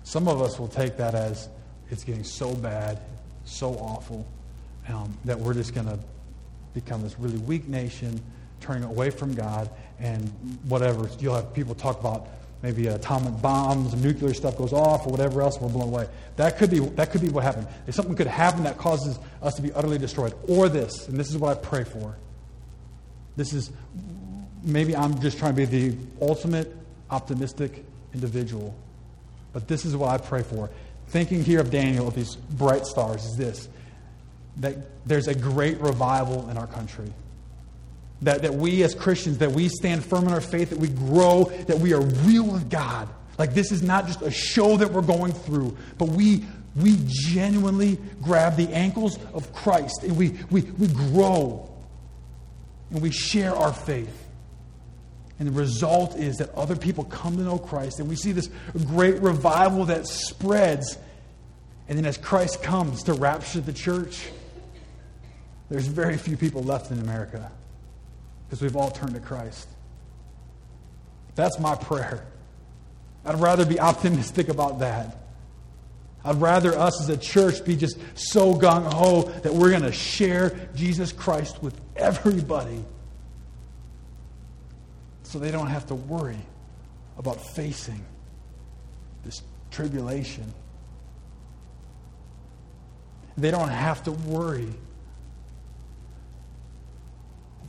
some 0.04 0.28
of 0.28 0.42
us 0.42 0.60
will 0.60 0.68
take 0.68 0.98
that 0.98 1.16
as 1.16 1.50
it's 1.90 2.04
getting 2.04 2.24
so 2.24 2.54
bad, 2.56 3.02
so 3.46 3.74
awful, 3.74 4.26
um, 4.88 5.18
that 5.26 5.40
we're 5.40 5.54
just 5.54 5.74
going 5.74 5.88
to 5.88 6.00
become 6.82 7.02
this 7.02 7.20
really 7.20 7.38
weak 7.38 7.68
nation, 7.68 8.22
turning 8.62 8.84
away 8.84 9.10
from 9.10 9.34
God, 9.34 9.70
and 10.00 10.30
whatever. 10.68 11.10
You'll 11.20 11.36
have 11.36 11.54
people 11.54 11.76
talk 11.76 12.00
about 12.00 12.28
maybe 12.62 12.88
atomic 12.88 13.42
bombs, 13.42 13.94
nuclear 13.96 14.34
stuff 14.34 14.58
goes 14.58 14.74
off, 14.74 15.06
or 15.08 15.12
whatever 15.12 15.42
else, 15.42 15.58
and 15.58 15.66
we're 15.66 15.72
blown 15.72 15.88
away. 15.88 16.08
That 16.36 16.58
could 16.58 16.70
be, 16.70 16.80
that 16.80 17.12
could 17.12 17.22
be 17.22 17.30
what 17.30 17.44
happened. 17.44 17.68
If 17.88 17.96
something 17.96 18.16
could 18.16 18.28
happen 18.28 18.64
that 18.64 18.78
causes 18.78 19.18
us 19.42 19.56
to 19.56 19.62
be 19.62 19.72
utterly 19.74 19.98
destroyed. 19.98 20.34
Or 20.48 20.68
this, 20.70 21.08
and 21.08 21.18
this 21.18 21.30
is 21.30 21.38
what 21.38 21.58
I 21.58 21.60
pray 21.60 21.84
for. 21.84 22.18
This 23.36 23.54
is, 23.54 23.72
maybe 24.64 24.96
I'm 24.96 25.20
just 25.22 25.38
trying 25.38 25.56
to 25.56 25.66
be 25.66 25.66
the 25.66 25.98
ultimate 26.22 26.76
optimistic 27.10 27.86
individual. 28.14 28.76
But 29.54 29.68
this 29.68 29.86
is 29.86 29.96
what 29.96 30.10
I 30.10 30.18
pray 30.18 30.44
for. 30.44 30.70
Thinking 31.08 31.44
here 31.44 31.60
of 31.62 31.72
Daniel, 31.72 32.08
of 32.10 32.16
these 32.16 32.36
bright 32.36 32.86
stars, 32.86 33.26
is 33.26 33.38
this 33.38 33.70
that 34.60 35.08
there's 35.08 35.28
a 35.28 35.36
great 35.36 35.80
revival 35.80 36.50
in 36.50 36.58
our 36.58 36.68
country. 36.68 37.12
That, 38.22 38.42
that 38.42 38.54
we 38.54 38.84
as 38.84 38.94
Christians, 38.94 39.38
that 39.38 39.52
we 39.52 39.70
stand 39.70 40.04
firm 40.04 40.28
in 40.28 40.34
our 40.34 40.42
faith, 40.42 40.72
that 40.72 40.80
we 40.80 40.90
grow, 40.90 41.46
that 41.68 41.80
we 41.80 41.94
are 41.94 42.02
real 42.02 42.46
with 42.46 42.70
God. 42.70 43.08
Like 43.38 43.54
this 43.54 43.72
is 43.72 43.82
not 43.82 44.08
just 44.08 44.22
a 44.22 44.32
show 44.32 44.76
that 44.78 44.92
we're 44.92 45.02
going 45.02 45.32
through, 45.32 45.78
but 45.98 46.10
we, 46.10 46.44
we 46.76 46.98
genuinely 47.06 47.98
grab 48.22 48.58
the 48.58 48.68
ankles 48.74 49.18
of 49.34 49.54
Christ 49.54 50.04
and 50.04 50.18
we, 50.18 50.38
we, 50.52 50.62
we 50.62 50.88
grow 50.88 51.70
and 52.92 53.02
we 53.02 53.12
share 53.12 53.56
our 53.56 53.72
faith. 53.72 54.28
And 55.40 55.48
the 55.48 55.54
result 55.54 56.18
is 56.18 56.38
that 56.38 56.54
other 56.54 56.76
people 56.76 57.06
come 57.06 57.38
to 57.38 57.44
know 57.44 57.58
Christ, 57.58 58.00
and 58.00 58.10
we 58.10 58.18
see 58.18 58.34
this 58.34 58.50
great 58.88 59.22
revival 59.22 59.86
that 59.86 60.06
spreads. 60.06 60.98
And 61.88 61.98
then 61.98 62.06
as 62.06 62.18
Christ 62.18 62.62
comes 62.62 63.04
to 63.04 63.14
rapture 63.14 63.62
the 63.62 63.72
church, 63.72 64.28
there's 65.70 65.88
very 65.88 66.18
few 66.18 66.36
people 66.36 66.64
left 66.64 66.92
in 66.92 67.00
America 67.00 67.52
because 68.48 68.62
we've 68.62 68.76
all 68.76 68.90
turned 68.90 69.14
to 69.14 69.20
Christ. 69.20 69.68
That's 71.36 71.60
my 71.60 71.76
prayer. 71.76 72.26
I'd 73.24 73.40
rather 73.40 73.66
be 73.66 73.80
optimistic 73.80 74.50
about 74.50 74.80
that. 74.80 75.18
I'd 76.26 76.42
rather 76.42 76.78
us 76.78 77.02
as 77.02 77.10
a 77.10 77.18
church 77.18 77.64
be 77.64 77.76
just 77.76 77.98
so 78.16 78.54
gung 78.54 78.92
ho 78.92 79.24
that 79.42 79.54
we're 79.54 79.70
going 79.70 79.84
to 79.84 79.92
share 79.92 80.70
Jesus 80.76 81.12
Christ 81.12 81.62
with 81.64 81.80
everybody 81.96 82.84
so 85.24 85.40
they 85.40 85.52
don't 85.52 85.68
have 85.68 85.86
to 85.88 85.96
worry 85.96 86.40
about 87.18 87.40
facing 87.56 88.04
this 89.24 89.42
tribulation. 89.70 90.52
They 93.38 93.52
don't 93.52 93.70
have 93.70 94.04
to 94.04 94.12
worry 94.12 94.74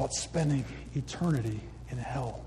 about 0.00 0.14
spending 0.14 0.64
eternity 0.94 1.60
in 1.90 1.98
hell. 1.98 2.42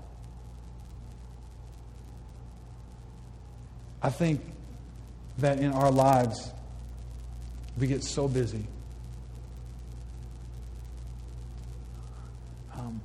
I 4.02 4.10
think 4.10 4.40
that 5.38 5.60
in 5.60 5.70
our 5.70 5.92
lives, 5.92 6.50
we 7.78 7.86
get 7.86 8.02
so 8.02 8.26
busy. 8.26 8.66
Um, 12.76 13.00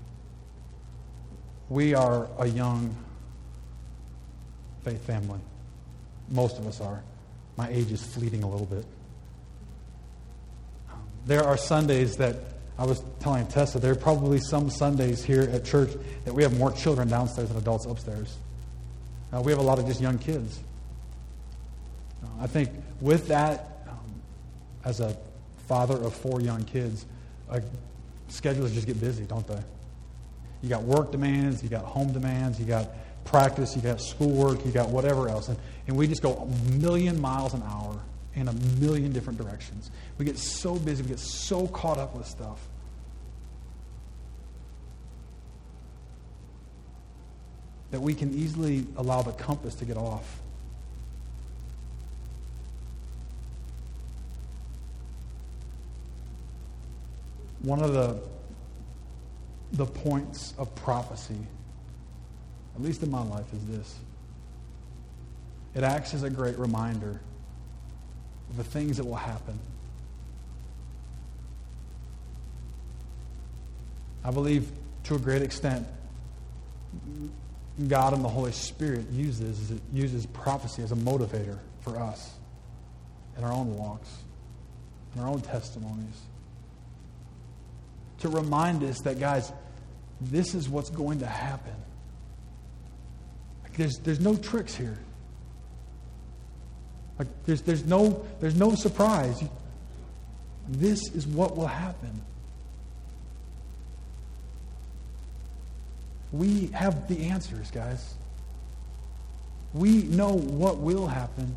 we 1.70 1.94
are 1.94 2.28
a 2.40 2.48
young 2.48 2.96
faith 4.84 5.06
family. 5.06 5.42
Most 6.28 6.58
of 6.58 6.66
us 6.66 6.82
are. 6.82 7.04
My 7.56 7.70
age 7.70 7.92
is 7.92 8.04
fleeting 8.04 8.42
a 8.42 8.50
little 8.50 8.66
bit. 8.66 8.86
Um, 10.92 11.04
there 11.28 11.44
are 11.44 11.56
Sundays 11.56 12.18
that 12.18 12.59
I 12.80 12.86
was 12.86 13.04
telling 13.20 13.46
Tessa, 13.48 13.78
there 13.78 13.92
are 13.92 13.96
probably 13.96 14.40
some 14.40 14.70
Sundays 14.70 15.22
here 15.22 15.42
at 15.42 15.66
church 15.66 15.92
that 16.24 16.34
we 16.34 16.44
have 16.44 16.58
more 16.58 16.72
children 16.72 17.10
downstairs 17.10 17.50
than 17.50 17.58
adults 17.58 17.86
upstairs. 17.86 18.38
Uh, 19.34 19.42
we 19.42 19.52
have 19.52 19.60
a 19.60 19.64
lot 19.64 19.80
of 19.80 19.86
just 19.86 20.00
young 20.00 20.18
kids. 20.18 20.62
Uh, 22.24 22.28
I 22.40 22.48
think 22.48 22.70
with 23.02 23.28
that, 23.28 23.84
um, 23.90 24.22
as 24.86 25.02
a 25.02 25.18
father 25.68 25.96
of 25.96 26.16
four 26.16 26.40
young 26.40 26.64
kids, 26.64 27.06
uh, 27.50 27.60
schedules 28.30 28.72
just 28.72 28.88
get 28.88 28.98
busy, 29.02 29.26
don't 29.26 29.46
they? 29.46 29.60
You 30.64 30.70
got 30.70 30.84
work 30.84 31.12
demands, 31.12 31.62
you 31.62 31.68
got 31.68 31.84
home 31.84 32.14
demands, 32.14 32.62
you 32.62 32.66
got 32.66 32.92
practice, 33.26 33.76
you 33.76 33.82
got 33.82 34.00
schoolwork, 34.00 34.66
you 34.66 34.72
got 34.72 34.90
whatever 34.90 35.28
else. 35.28 35.50
And, 35.50 35.60
and 35.88 35.98
we 35.98 36.08
just 36.08 36.22
go 36.22 36.34
a 36.34 36.72
million 36.72 37.20
miles 37.20 37.54
an 37.54 37.62
hour 37.64 38.00
in 38.40 38.48
a 38.48 38.54
million 38.80 39.12
different 39.12 39.38
directions. 39.38 39.92
We 40.18 40.26
get 40.26 40.38
so 40.38 40.76
busy, 40.76 41.04
we 41.04 41.10
get 41.10 41.20
so 41.20 41.68
caught 41.68 41.98
up 41.98 42.16
with 42.16 42.26
stuff. 42.26 42.60
That 47.92 48.00
we 48.00 48.14
can 48.14 48.34
easily 48.34 48.86
allow 48.96 49.22
the 49.22 49.34
compass 49.34 49.76
to 49.76 49.86
get 49.86 49.98
off. 49.98 50.40
One 57.62 57.82
of 57.82 57.92
the, 57.92 58.22
the 59.74 59.86
points 59.86 60.54
of 60.58 60.74
prophecy, 60.76 61.36
at 62.76 62.82
least 62.82 63.04
in 63.04 63.12
my 63.12 63.22
life, 63.22 63.52
is 63.54 63.66
this 63.66 64.00
it 65.76 65.84
acts 65.84 66.14
as 66.14 66.24
a 66.24 66.30
great 66.30 66.58
reminder 66.58 67.20
the 68.58 68.64
things 68.64 68.98
that 68.98 69.06
will 69.06 69.16
happen. 69.16 69.60
I 74.24 74.32
believe 74.32 74.70
to 75.06 75.16
a 75.16 75.20
great 75.20 75.42
extent, 75.42 75.88
God 77.88 78.14
and 78.14 78.24
the 78.24 78.30
Holy 78.30 78.52
Spirit 78.52 79.10
uses, 79.12 79.74
uses 79.94 80.26
prophecy 80.26 80.84
as 80.84 80.92
a 80.92 80.96
motivator 80.96 81.58
for 81.82 81.98
us 81.98 82.34
in 83.38 83.44
our 83.44 83.52
own 83.54 83.76
walks, 83.76 84.10
in 85.16 85.22
our 85.22 85.30
own 85.30 85.42
testimonies. 85.42 86.22
To 88.20 88.30
remind 88.30 88.84
us 88.84 89.00
that, 89.02 89.20
guys, 89.20 89.52
this 90.20 90.54
is 90.54 90.68
what's 90.68 90.90
going 90.90 91.20
to 91.20 91.26
happen. 91.26 91.74
There's, 93.78 93.98
there's 94.00 94.20
no 94.20 94.36
tricks 94.36 94.76
here. 94.76 94.98
Like 97.20 97.28
there's, 97.46 97.62
there's, 97.62 97.86
no, 97.86 98.26
there's 98.40 98.56
no 98.56 98.74
surprise. 98.76 99.44
This 100.70 101.10
is 101.10 101.28
what 101.28 101.58
will 101.58 101.68
happen. 101.68 102.22
We 106.32 106.68
have 106.68 107.08
the 107.10 107.28
answers, 107.28 107.70
guys. 107.72 108.14
We 109.74 110.04
know 110.04 110.34
what 110.34 110.78
will 110.78 111.08
happen. 111.08 111.56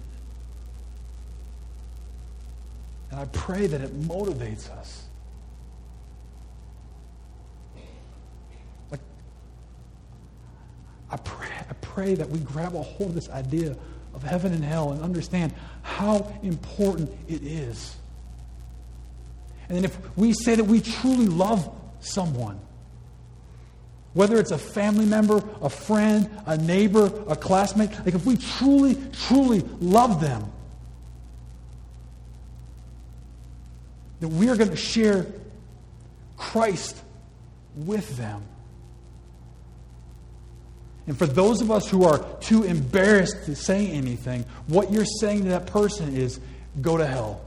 And 3.11 3.21
I 3.21 3.27
pray 3.27 3.67
that 3.67 3.81
it 3.81 4.01
motivates 4.01 4.71
us. 4.71 5.05
Like, 8.91 9.01
I 11.11 11.19
pray, 11.19 11.49
I 11.69 11.75
pray 11.75 12.15
that 12.15 12.29
we 12.31 12.39
grab 12.41 12.75
a 12.75 12.83
hold 12.83 13.11
of 13.11 13.15
this 13.15 13.29
idea 13.31 13.77
of 14.15 14.23
heaven 14.23 14.53
and 14.53 14.65
hell 14.65 14.93
and 14.93 15.03
understand 15.03 15.53
how 15.83 16.33
important 16.43 17.11
it 17.29 17.43
is. 17.43 17.97
And 19.69 19.77
then 19.77 19.85
if 19.85 20.17
we 20.17 20.33
say 20.33 20.55
that 20.55 20.65
we 20.65 20.81
truly 20.81 21.27
love 21.27 21.73
someone, 22.01 22.61
whether 24.15 24.39
it's 24.39 24.51
a 24.51 24.59
family 24.59 25.07
member, 25.07 25.43
a 25.63 25.71
friend, 25.71 26.29
a 26.47 26.57
neighbor, 26.57 27.11
a 27.27 27.37
classmate, 27.37 27.91
like 28.05 28.15
if 28.15 28.27
we 28.27 28.37
truly, 28.37 28.99
truly 29.27 29.61
love 29.81 30.21
them, 30.21 30.53
that 34.21 34.29
we 34.29 34.49
are 34.49 34.57
going 34.57 34.71
to 34.71 34.77
share 34.77 35.27
Christ 36.37 37.01
with 37.75 38.17
them. 38.17 38.43
And 41.07 41.19
for 41.19 41.27
those 41.27 41.61
of 41.61 41.71
us 41.71 41.89
who 41.89 42.05
are 42.05 42.25
too 42.41 42.63
embarrassed 42.63 43.47
to 43.47 43.57
say 43.57 43.89
anything, 43.89 44.45
what 44.69 44.93
you're 44.93 45.05
saying 45.05 45.43
to 45.45 45.49
that 45.51 45.67
person 45.67 46.17
is 46.17 46.39
go 46.81 46.97
to 46.97 47.07
hell. 47.07 47.41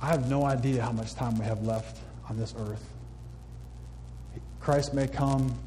I 0.00 0.08
have 0.08 0.28
no 0.28 0.44
idea 0.44 0.82
how 0.82 0.92
much 0.92 1.14
time 1.14 1.38
we 1.38 1.46
have 1.46 1.62
left 1.62 1.98
on 2.28 2.36
this 2.36 2.54
earth. 2.58 2.86
Christ 4.60 4.92
may 4.92 5.08
come 5.08 5.58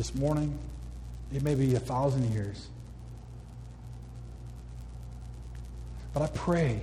this 0.00 0.14
morning. 0.14 0.58
It 1.30 1.42
may 1.42 1.54
be 1.54 1.74
a 1.74 1.78
thousand 1.78 2.32
years. 2.32 2.68
But 6.14 6.22
I 6.22 6.28
pray 6.28 6.80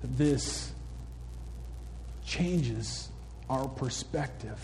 that 0.00 0.16
this 0.16 0.70
changes 2.24 3.08
our 3.50 3.66
perspective. 3.66 4.56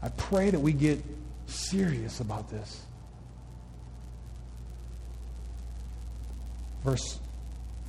I 0.00 0.08
pray 0.08 0.48
that 0.48 0.60
we 0.60 0.72
get 0.72 1.04
serious 1.46 2.20
about 2.20 2.48
this. 2.48 2.80
Verse 6.86 7.18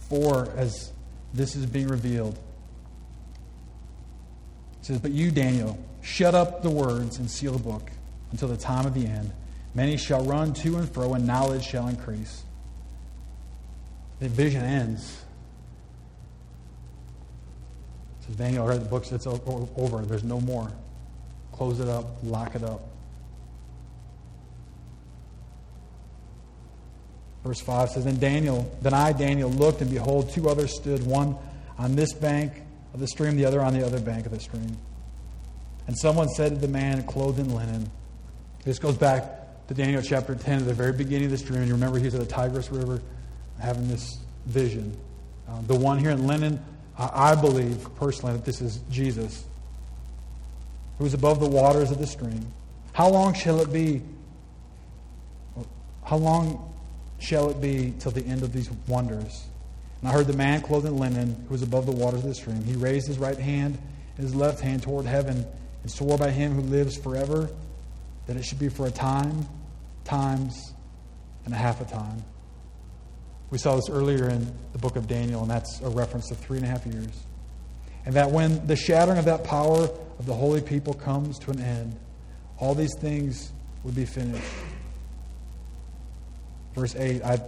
4, 0.09 0.49
as 0.57 0.91
this 1.33 1.55
is 1.55 1.65
being 1.65 1.87
revealed, 1.87 2.37
says, 4.89 4.99
But 4.99 5.11
you, 5.11 5.29
Daniel, 5.29 5.77
shut 6.01 6.33
up 6.33 6.63
the 6.63 6.69
words 6.69 7.19
and 7.19 7.29
seal 7.29 7.53
the 7.53 7.59
book 7.59 7.91
until 8.31 8.47
the 8.47 8.57
time 8.57 8.87
of 8.87 8.95
the 8.95 9.05
end. 9.05 9.31
Many 9.75 9.97
shall 9.97 10.23
run 10.25 10.53
to 10.55 10.77
and 10.77 10.89
fro, 10.91 11.13
and 11.13 11.27
knowledge 11.27 11.63
shall 11.63 11.87
increase. 11.87 12.41
The 14.19 14.29
vision 14.29 14.63
ends. 14.63 15.23
Says, 18.25 18.35
Daniel 18.35 18.65
read 18.65 18.81
the 18.81 18.89
book, 18.89 19.05
it's 19.11 19.27
over. 19.27 20.01
There's 20.05 20.23
no 20.23 20.41
more. 20.41 20.71
Close 21.51 21.79
it 21.79 21.87
up, 21.87 22.05
lock 22.23 22.55
it 22.55 22.63
up. 22.63 22.81
Verse 27.43 27.61
5 27.61 27.89
says, 27.91 28.05
Then 28.05 28.17
Daniel, 28.17 28.75
then 28.81 28.95
I, 28.95 29.13
Daniel, 29.13 29.51
looked, 29.51 29.81
and 29.81 29.91
behold, 29.91 30.31
two 30.31 30.49
others 30.49 30.75
stood, 30.75 31.05
one 31.05 31.35
on 31.77 31.95
this 31.95 32.11
bank 32.11 32.63
of 32.93 32.99
the 32.99 33.07
stream, 33.07 33.35
the 33.35 33.45
other 33.45 33.61
on 33.61 33.73
the 33.73 33.85
other 33.85 33.99
bank 33.99 34.25
of 34.25 34.31
the 34.31 34.39
stream. 34.39 34.77
And 35.87 35.97
someone 35.97 36.29
said 36.29 36.53
to 36.53 36.57
the 36.57 36.67
man 36.67 37.03
clothed 37.03 37.39
in 37.39 37.53
linen, 37.53 37.89
This 38.63 38.79
goes 38.79 38.97
back 38.97 39.67
to 39.67 39.73
Daniel 39.73 40.01
chapter 40.01 40.35
10, 40.35 40.59
at 40.59 40.65
the 40.65 40.73
very 40.73 40.93
beginning 40.93 41.25
of 41.25 41.31
this 41.31 41.41
dream. 41.41 41.63
You 41.65 41.73
remember 41.73 41.99
he's 41.99 42.15
at 42.15 42.21
the 42.21 42.33
Tigris 42.33 42.71
River 42.71 43.01
having 43.59 43.87
this 43.87 44.19
vision. 44.45 44.95
Uh, 45.47 45.61
the 45.67 45.75
one 45.75 45.99
here 45.99 46.11
in 46.11 46.27
linen, 46.27 46.63
I, 46.97 47.31
I 47.31 47.35
believe 47.35 47.87
personally 47.95 48.33
that 48.35 48.45
this 48.45 48.61
is 48.61 48.79
Jesus 48.89 49.45
who 50.99 51.05
is 51.05 51.13
above 51.13 51.39
the 51.39 51.47
waters 51.47 51.91
of 51.91 51.97
the 51.97 52.05
stream. 52.05 52.45
How 52.93 53.09
long 53.09 53.33
shall 53.33 53.61
it 53.61 53.71
be? 53.71 54.01
How 56.03 56.17
long 56.17 56.73
shall 57.19 57.49
it 57.49 57.61
be 57.61 57.93
till 57.99 58.11
the 58.11 58.25
end 58.25 58.43
of 58.43 58.53
these 58.53 58.69
wonders? 58.87 59.45
And 60.01 60.09
I 60.09 60.13
heard 60.13 60.27
the 60.27 60.33
man 60.33 60.61
clothed 60.61 60.85
in 60.85 60.97
linen, 60.97 61.43
who 61.47 61.53
was 61.53 61.61
above 61.61 61.85
the 61.85 61.91
waters 61.91 62.21
of 62.21 62.27
the 62.27 62.35
stream. 62.35 62.63
He 62.63 62.75
raised 62.75 63.07
his 63.07 63.19
right 63.19 63.37
hand 63.37 63.77
and 64.15 64.23
his 64.23 64.33
left 64.33 64.61
hand 64.61 64.83
toward 64.83 65.05
heaven 65.05 65.45
and 65.81 65.91
swore 65.91 66.17
by 66.17 66.31
him 66.31 66.53
who 66.53 66.61
lives 66.61 66.97
forever 66.97 67.49
that 68.27 68.37
it 68.37 68.43
should 68.43 68.59
be 68.59 68.69
for 68.69 68.85
a 68.85 68.91
time, 68.91 69.47
times, 70.03 70.73
and 71.45 71.53
a 71.53 71.57
half 71.57 71.81
a 71.81 71.85
time. 71.85 72.23
We 73.49 73.57
saw 73.57 73.75
this 73.75 73.89
earlier 73.89 74.29
in 74.29 74.53
the 74.71 74.77
book 74.77 74.95
of 74.95 75.07
Daniel, 75.07 75.41
and 75.41 75.49
that's 75.49 75.81
a 75.81 75.89
reference 75.89 76.27
to 76.27 76.35
three 76.35 76.57
and 76.57 76.65
a 76.65 76.69
half 76.69 76.85
years. 76.85 77.23
And 78.05 78.15
that 78.15 78.29
when 78.29 78.65
the 78.67 78.75
shattering 78.75 79.17
of 79.17 79.25
that 79.25 79.43
power 79.43 79.89
of 80.19 80.25
the 80.25 80.33
holy 80.33 80.61
people 80.61 80.93
comes 80.93 81.39
to 81.39 81.51
an 81.51 81.59
end, 81.59 81.99
all 82.59 82.75
these 82.75 82.95
things 82.99 83.51
would 83.83 83.95
be 83.95 84.05
finished. 84.05 84.45
Verse 86.75 86.95
8, 86.95 87.23
I, 87.23 87.39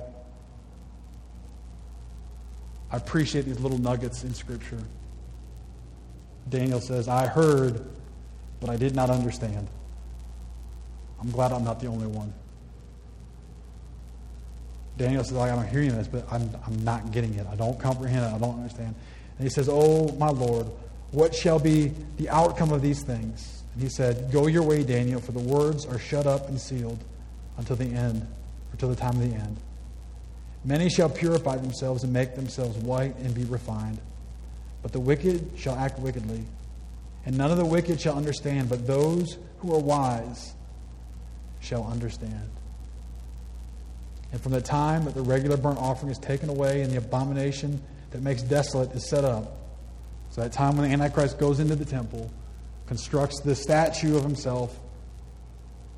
I 2.92 2.98
appreciate 2.98 3.46
these 3.46 3.60
little 3.60 3.78
nuggets 3.78 4.24
in 4.24 4.34
Scripture. 4.34 4.80
Daniel 6.50 6.82
says, 6.82 7.08
I 7.08 7.28
heard, 7.28 7.86
but 8.60 8.70
I 8.70 8.76
did 8.76 8.96
not 8.96 9.10
understand. 9.10 9.68
I'm 11.22 11.32
glad 11.32 11.52
I'm 11.54 11.64
not 11.64 11.80
the 11.80 11.88
only 11.88 12.08
one. 12.08 12.34
Daniel 14.98 15.24
says, 15.24 15.38
I'm 15.38 15.68
hearing 15.68 15.96
this, 15.96 16.08
but 16.08 16.32
I'm, 16.32 16.50
I'm 16.66 16.84
not 16.84 17.12
getting 17.12 17.34
it. 17.36 17.48
I 17.48 17.56
don't 17.56 17.80
comprehend 17.80 18.26
it. 18.26 18.36
I 18.36 18.40
don't 18.40 18.56
understand. 18.56 18.94
And 19.38 19.44
he 19.44 19.50
says, 19.50 19.70
Oh, 19.72 20.12
my 20.18 20.30
Lord, 20.30 20.68
what 21.12 21.34
shall 21.34 21.60
be 21.60 21.94
the 22.18 22.30
outcome 22.30 22.72
of 22.72 22.82
these 22.82 23.02
things? 23.02 23.64
And 23.74 23.82
he 23.82 23.90
said, 23.90 24.32
Go 24.32 24.48
your 24.48 24.64
way, 24.64 24.84
Daniel, 24.84 25.22
for 25.22 25.32
the 25.32 25.40
words 25.40 25.86
are 25.86 25.98
shut 25.98 26.28
up 26.28 26.50
and 26.50 26.60
sealed 26.60 27.04
until 27.58 27.76
the 27.76 27.86
end, 27.86 28.28
or 28.74 28.78
till 28.78 28.90
the 28.90 28.96
time 28.96 29.16
of 29.16 29.22
the 29.22 29.36
end. 29.36 29.58
Many 30.64 30.90
shall 30.90 31.10
purify 31.10 31.58
themselves 31.58 32.04
and 32.04 32.14
make 32.14 32.36
themselves 32.36 32.78
white 32.78 33.16
and 33.18 33.34
be 33.34 33.44
refined. 33.46 34.00
But 34.82 34.92
the 34.92 35.00
wicked 35.00 35.52
shall 35.58 35.76
act 35.76 36.00
wickedly. 36.00 36.44
And 37.26 37.38
none 37.38 37.52
of 37.52 37.58
the 37.58 37.66
wicked 37.66 38.00
shall 38.00 38.16
understand, 38.16 38.70
but 38.70 38.88
those 38.88 39.38
who 39.60 39.74
are 39.74 39.80
wise 39.80 40.54
shall 41.60 41.86
understand. 41.86 42.50
And 44.32 44.42
from 44.42 44.54
the 44.54 44.62
time 44.62 45.06
that 45.06 45.14
the 45.14 45.22
regular 45.22 45.58
burnt 45.58 45.78
offering 45.78 46.12
is 46.12 46.18
taken 46.18 46.50
away 46.50 46.82
and 46.82 46.92
the 46.92 46.98
abomination 46.98 47.82
that 48.12 48.22
makes 48.22 48.42
desolate 48.42 48.92
is 48.92 49.08
set 49.10 49.24
up, 49.24 49.58
so 50.32 50.42
that 50.42 50.54
time 50.54 50.78
when 50.78 50.88
the 50.88 50.94
Antichrist 50.94 51.38
goes 51.38 51.60
into 51.60 51.76
the 51.76 51.86
temple, 51.86 52.32
constructs 52.88 53.42
the 53.42 53.56
statue 53.56 54.16
of 54.16 54.24
himself, 54.24 54.78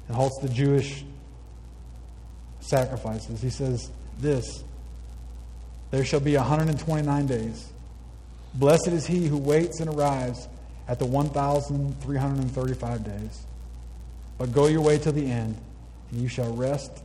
and 0.07 0.15
halts 0.15 0.37
the 0.41 0.49
Jewish 0.49 1.05
sacrifices, 2.59 3.41
he 3.41 3.49
says 3.49 3.91
this 4.19 4.63
There 5.91 6.05
shall 6.05 6.19
be 6.19 6.35
129 6.35 7.25
days. 7.27 7.69
Blessed 8.55 8.89
is 8.89 9.05
he 9.07 9.27
who 9.27 9.37
waits 9.37 9.79
and 9.79 9.89
arrives 9.89 10.47
at 10.87 10.99
the 10.99 11.05
1,335 11.05 13.03
days. 13.03 13.45
But 14.37 14.51
go 14.51 14.67
your 14.67 14.81
way 14.81 14.97
to 14.99 15.11
the 15.11 15.25
end, 15.25 15.57
and 16.11 16.21
you 16.21 16.27
shall 16.27 16.53
rest 16.53 17.03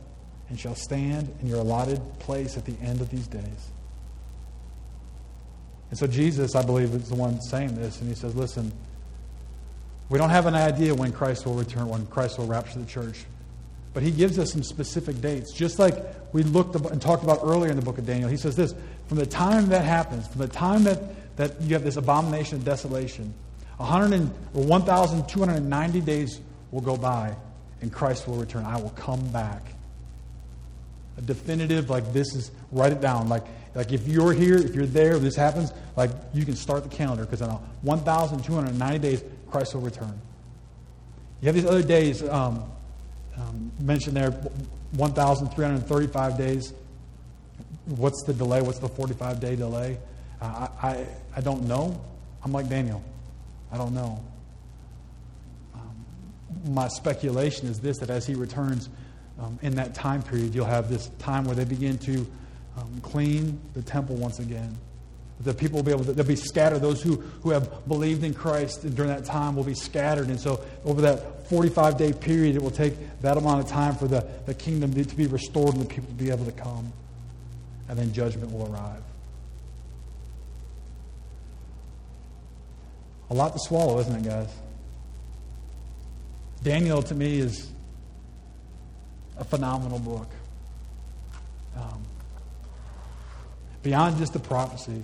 and 0.49 0.59
shall 0.59 0.75
stand 0.75 1.33
in 1.41 1.47
your 1.47 1.59
allotted 1.59 2.01
place 2.19 2.57
at 2.57 2.65
the 2.65 2.75
end 2.81 3.01
of 3.01 3.09
these 3.09 3.27
days. 3.27 3.71
And 5.89 5.97
so 5.97 6.05
Jesus, 6.07 6.55
I 6.55 6.63
believe, 6.63 6.93
is 6.93 7.09
the 7.09 7.15
one 7.15 7.41
saying 7.41 7.75
this, 7.75 7.99
and 7.99 8.09
he 8.09 8.15
says, 8.15 8.35
Listen, 8.35 8.71
we 10.09 10.17
don't 10.17 10.29
have 10.29 10.45
an 10.45 10.55
idea 10.55 10.93
when 10.93 11.11
Christ 11.11 11.45
will 11.45 11.53
return, 11.53 11.87
when 11.87 12.05
Christ 12.07 12.37
will 12.37 12.47
rapture 12.47 12.79
the 12.79 12.85
church. 12.85 13.25
But 13.93 14.03
he 14.03 14.11
gives 14.11 14.37
us 14.37 14.51
some 14.51 14.61
specific 14.63 15.21
dates. 15.21 15.51
Just 15.51 15.79
like 15.79 15.95
we 16.33 16.43
looked 16.43 16.75
and 16.75 17.01
talked 17.01 17.23
about 17.23 17.39
earlier 17.43 17.71
in 17.71 17.75
the 17.75 17.81
book 17.81 17.97
of 17.97 18.05
Daniel, 18.05 18.29
he 18.29 18.37
says 18.37 18.55
this 18.55 18.75
from 19.07 19.17
the 19.17 19.25
time 19.25 19.69
that 19.69 19.83
happens, 19.83 20.27
from 20.27 20.41
the 20.41 20.47
time 20.47 20.83
that, 20.83 21.35
that 21.37 21.59
you 21.61 21.73
have 21.73 21.83
this 21.83 21.97
abomination 21.97 22.57
of 22.57 22.65
desolation, 22.65 23.33
1,290 23.77 26.01
days 26.01 26.39
will 26.71 26.81
go 26.81 26.97
by, 26.97 27.35
and 27.81 27.91
Christ 27.91 28.27
will 28.27 28.35
return. 28.35 28.63
I 28.65 28.79
will 28.79 28.91
come 28.91 29.25
back. 29.29 29.73
A 31.17 31.21
definitive, 31.21 31.89
like 31.89 32.13
this 32.13 32.35
is, 32.35 32.51
write 32.71 32.91
it 32.91 33.01
down. 33.01 33.27
Like 33.29 33.47
like 33.75 33.91
if 33.91 34.07
you're 34.07 34.33
here, 34.33 34.57
if 34.57 34.75
you're 34.75 34.85
there, 34.85 35.15
if 35.15 35.21
this 35.21 35.35
happens, 35.35 35.71
like 35.95 36.11
you 36.33 36.45
can 36.45 36.55
start 36.55 36.83
the 36.83 36.89
calendar 36.89 37.25
because 37.25 37.41
in 37.41 37.49
1,290 37.49 38.99
days, 38.99 39.23
Christ 39.49 39.75
will 39.75 39.81
return. 39.81 40.19
You 41.41 41.45
have 41.45 41.55
these 41.55 41.65
other 41.65 41.83
days 41.83 42.27
um, 42.27 42.63
um, 43.39 43.71
mentioned 43.79 44.15
there, 44.15 44.31
1,335 44.31 46.37
days. 46.37 46.73
What's 47.85 48.23
the 48.23 48.33
delay? 48.33 48.61
What's 48.61 48.79
the 48.79 48.89
45 48.89 49.39
day 49.39 49.55
delay? 49.55 49.97
Uh, 50.41 50.67
I, 50.81 51.05
I, 51.35 51.41
don't 51.41 51.67
know. 51.67 51.99
I'm 52.43 52.51
like 52.51 52.69
Daniel. 52.69 53.03
I 53.71 53.77
don't 53.77 53.93
know. 53.93 54.23
Um, 55.75 56.73
my 56.73 56.87
speculation 56.87 57.67
is 57.67 57.79
this 57.79 57.97
that 57.99 58.09
as 58.09 58.25
he 58.25 58.35
returns 58.35 58.89
um, 59.39 59.59
in 59.61 59.75
that 59.75 59.93
time 59.93 60.23
period, 60.23 60.55
you'll 60.55 60.65
have 60.65 60.89
this 60.89 61.09
time 61.19 61.45
where 61.45 61.55
they 61.55 61.65
begin 61.65 61.97
to 61.99 62.25
um, 62.77 63.01
clean 63.01 63.59
the 63.73 63.81
temple 63.81 64.15
once 64.15 64.39
again. 64.39 64.77
The 65.41 65.53
people 65.53 65.77
will 65.77 65.83
be 65.83 65.91
able 65.91 66.03
to 66.03 66.13
they'll 66.13 66.25
be 66.25 66.35
scattered. 66.35 66.79
Those 66.79 67.01
who, 67.01 67.15
who 67.43 67.51
have 67.51 67.87
believed 67.87 68.23
in 68.23 68.33
Christ 68.33 68.81
during 68.95 69.09
that 69.09 69.23
time 69.23 69.55
will 69.55 69.63
be 69.63 69.73
scattered. 69.73 70.27
And 70.27 70.39
so 70.39 70.63
over 70.83 71.01
that 71.01 71.47
45 71.47 71.97
day 71.97 72.11
period, 72.11 72.55
it 72.55 72.61
will 72.61 72.71
take 72.71 72.93
that 73.21 73.37
amount 73.37 73.63
of 73.63 73.69
time 73.69 73.95
for 73.95 74.07
the, 74.07 74.27
the 74.45 74.53
kingdom 74.53 74.93
to 74.93 75.15
be 75.15 75.27
restored 75.27 75.75
and 75.75 75.83
the 75.83 75.87
people 75.87 76.09
to 76.09 76.13
be 76.23 76.29
able 76.29 76.45
to 76.45 76.51
come. 76.51 76.91
And 77.87 77.97
then 77.97 78.11
judgment 78.11 78.51
will 78.51 78.71
arrive. 78.71 79.01
A 83.29 83.33
lot 83.33 83.53
to 83.53 83.59
swallow, 83.59 83.99
isn't 83.99 84.15
it, 84.15 84.23
guys? 84.27 84.49
Daniel, 86.63 87.01
to 87.03 87.15
me, 87.15 87.39
is 87.39 87.69
a 89.37 89.43
phenomenal 89.43 89.99
book. 89.99 90.29
Um, 91.77 92.03
beyond 93.81 94.17
just 94.17 94.33
the 94.33 94.39
prophecy, 94.39 95.03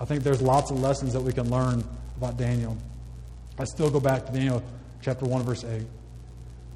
I 0.00 0.04
think 0.04 0.22
there's 0.22 0.42
lots 0.42 0.70
of 0.70 0.80
lessons 0.80 1.12
that 1.14 1.20
we 1.20 1.32
can 1.32 1.50
learn 1.50 1.84
about 2.16 2.36
Daniel. 2.36 2.76
I 3.58 3.64
still 3.64 3.90
go 3.90 4.00
back 4.00 4.26
to 4.26 4.32
Daniel 4.32 4.62
chapter 5.00 5.24
1, 5.24 5.42
verse 5.42 5.64
8. 5.64 5.86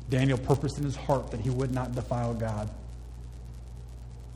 Daniel 0.09 0.39
purposed 0.39 0.79
in 0.79 0.85
his 0.85 0.97
heart 0.97 1.31
that 1.31 1.41
he 1.41 1.51
would 1.51 1.73
not 1.73 1.95
defile 1.95 2.35
God. 2.35 2.71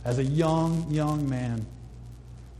As 0.04 0.18
a 0.18 0.24
young, 0.24 0.86
young 0.90 1.28
man, 1.28 1.64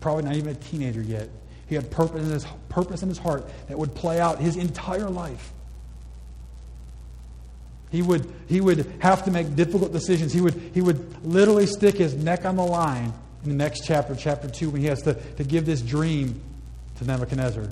probably 0.00 0.24
not 0.24 0.36
even 0.36 0.50
a 0.50 0.58
teenager 0.58 1.02
yet, 1.02 1.28
he 1.66 1.74
had 1.74 1.90
purpose 1.90 2.22
in 2.22 2.30
his, 2.30 2.46
purpose 2.68 3.02
in 3.02 3.08
his 3.08 3.18
heart 3.18 3.48
that 3.68 3.78
would 3.78 3.94
play 3.94 4.20
out 4.20 4.38
his 4.38 4.56
entire 4.56 5.08
life. 5.08 5.52
He 7.90 8.02
would, 8.02 8.30
he 8.48 8.60
would 8.60 8.92
have 8.98 9.24
to 9.26 9.30
make 9.30 9.54
difficult 9.54 9.92
decisions. 9.92 10.32
He 10.32 10.40
would, 10.40 10.54
he 10.74 10.80
would 10.80 11.24
literally 11.24 11.66
stick 11.66 11.96
his 11.96 12.14
neck 12.14 12.44
on 12.44 12.56
the 12.56 12.64
line 12.64 13.12
in 13.44 13.50
the 13.50 13.56
next 13.56 13.84
chapter, 13.84 14.14
chapter 14.14 14.48
2, 14.48 14.70
when 14.70 14.80
he 14.80 14.86
has 14.88 15.02
to, 15.02 15.14
to 15.14 15.44
give 15.44 15.66
this 15.66 15.80
dream 15.80 16.40
to 16.96 17.04
Nebuchadnezzar. 17.04 17.68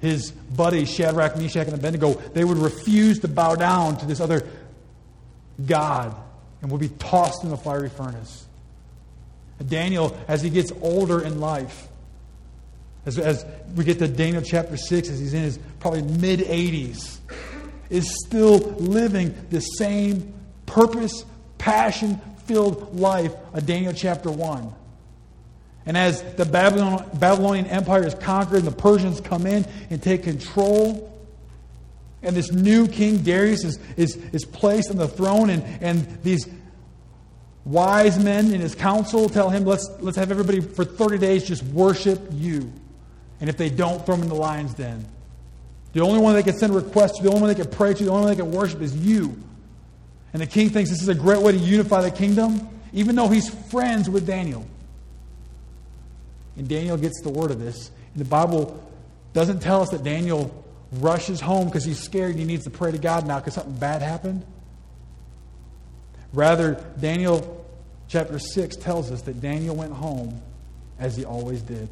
His 0.00 0.30
buddies, 0.30 0.90
Shadrach, 0.90 1.36
Meshach, 1.36 1.66
and 1.66 1.74
Abednego, 1.74 2.14
they 2.32 2.44
would 2.44 2.56
refuse 2.56 3.18
to 3.20 3.28
bow 3.28 3.54
down 3.54 3.98
to 3.98 4.06
this 4.06 4.20
other 4.20 4.46
God 5.64 6.16
and 6.62 6.70
would 6.70 6.80
be 6.80 6.88
tossed 6.88 7.44
in 7.44 7.50
the 7.50 7.56
fiery 7.56 7.90
furnace. 7.90 8.46
Daniel, 9.66 10.16
as 10.26 10.40
he 10.40 10.48
gets 10.48 10.72
older 10.80 11.22
in 11.22 11.38
life, 11.38 11.88
as, 13.04 13.18
as 13.18 13.44
we 13.76 13.84
get 13.84 13.98
to 13.98 14.08
Daniel 14.08 14.42
chapter 14.42 14.76
6, 14.76 15.08
as 15.08 15.18
he's 15.18 15.34
in 15.34 15.42
his 15.42 15.58
probably 15.80 16.02
mid 16.02 16.40
80s, 16.40 17.18
is 17.88 18.08
still 18.26 18.58
living 18.58 19.34
the 19.50 19.60
same 19.60 20.32
purpose, 20.66 21.24
passion 21.60 22.20
filled 22.46 22.98
life 22.98 23.32
of 23.54 23.64
Daniel 23.66 23.92
chapter 23.92 24.30
1. 24.30 24.74
And 25.86 25.96
as 25.96 26.22
the 26.34 26.44
Babylonian 26.44 27.66
Empire 27.66 28.06
is 28.06 28.14
conquered 28.14 28.58
and 28.58 28.66
the 28.66 28.72
Persians 28.72 29.20
come 29.20 29.46
in 29.46 29.64
and 29.88 30.02
take 30.02 30.24
control, 30.24 31.06
and 32.22 32.36
this 32.36 32.52
new 32.52 32.86
king, 32.86 33.18
Darius, 33.18 33.64
is, 33.64 33.78
is, 33.96 34.16
is 34.32 34.44
placed 34.44 34.90
on 34.90 34.96
the 34.96 35.08
throne, 35.08 35.48
and, 35.48 35.62
and 35.80 36.22
these 36.22 36.46
wise 37.64 38.22
men 38.22 38.52
in 38.52 38.60
his 38.60 38.74
council 38.74 39.28
tell 39.28 39.48
him, 39.48 39.64
let's, 39.64 39.88
let's 40.00 40.16
have 40.16 40.30
everybody 40.30 40.60
for 40.60 40.84
30 40.84 41.18
days 41.18 41.44
just 41.44 41.62
worship 41.64 42.20
you. 42.32 42.72
And 43.40 43.48
if 43.48 43.56
they 43.56 43.70
don't, 43.70 44.04
throw 44.04 44.16
them 44.16 44.24
in 44.24 44.28
the 44.28 44.34
lion's 44.34 44.74
den. 44.74 45.06
The 45.92 46.00
only 46.00 46.20
one 46.20 46.34
they 46.34 46.42
can 46.42 46.56
send 46.56 46.74
requests 46.74 47.18
to, 47.18 47.22
the 47.22 47.30
only 47.30 47.40
one 47.40 47.48
they 47.48 47.62
can 47.62 47.70
pray 47.70 47.94
to, 47.94 48.04
the 48.04 48.10
only 48.10 48.26
one 48.26 48.36
they 48.36 48.42
can 48.42 48.52
worship 48.52 48.82
is 48.82 48.94
you. 48.94 49.36
And 50.32 50.40
the 50.40 50.46
king 50.46 50.70
thinks 50.70 50.90
this 50.90 51.02
is 51.02 51.08
a 51.08 51.14
great 51.14 51.40
way 51.42 51.52
to 51.52 51.58
unify 51.58 52.02
the 52.02 52.10
kingdom, 52.10 52.68
even 52.92 53.16
though 53.16 53.28
he's 53.28 53.48
friends 53.70 54.08
with 54.08 54.26
Daniel. 54.26 54.64
And 56.56 56.68
Daniel 56.68 56.96
gets 56.96 57.20
the 57.22 57.30
word 57.30 57.50
of 57.50 57.58
this. 57.58 57.90
And 58.14 58.20
the 58.20 58.28
Bible 58.28 58.82
doesn't 59.32 59.60
tell 59.60 59.82
us 59.82 59.90
that 59.90 60.02
Daniel 60.02 60.64
rushes 60.92 61.40
home 61.40 61.66
because 61.66 61.84
he's 61.84 62.00
scared 62.00 62.32
and 62.32 62.40
he 62.40 62.44
needs 62.44 62.64
to 62.64 62.70
pray 62.70 62.90
to 62.90 62.98
God 62.98 63.26
now 63.26 63.38
because 63.38 63.54
something 63.54 63.74
bad 63.74 64.02
happened. 64.02 64.44
Rather, 66.32 66.84
Daniel 67.00 67.66
chapter 68.08 68.38
6 68.38 68.76
tells 68.76 69.10
us 69.10 69.22
that 69.22 69.40
Daniel 69.40 69.74
went 69.74 69.92
home 69.92 70.40
as 70.98 71.16
he 71.16 71.24
always 71.24 71.62
did. 71.62 71.88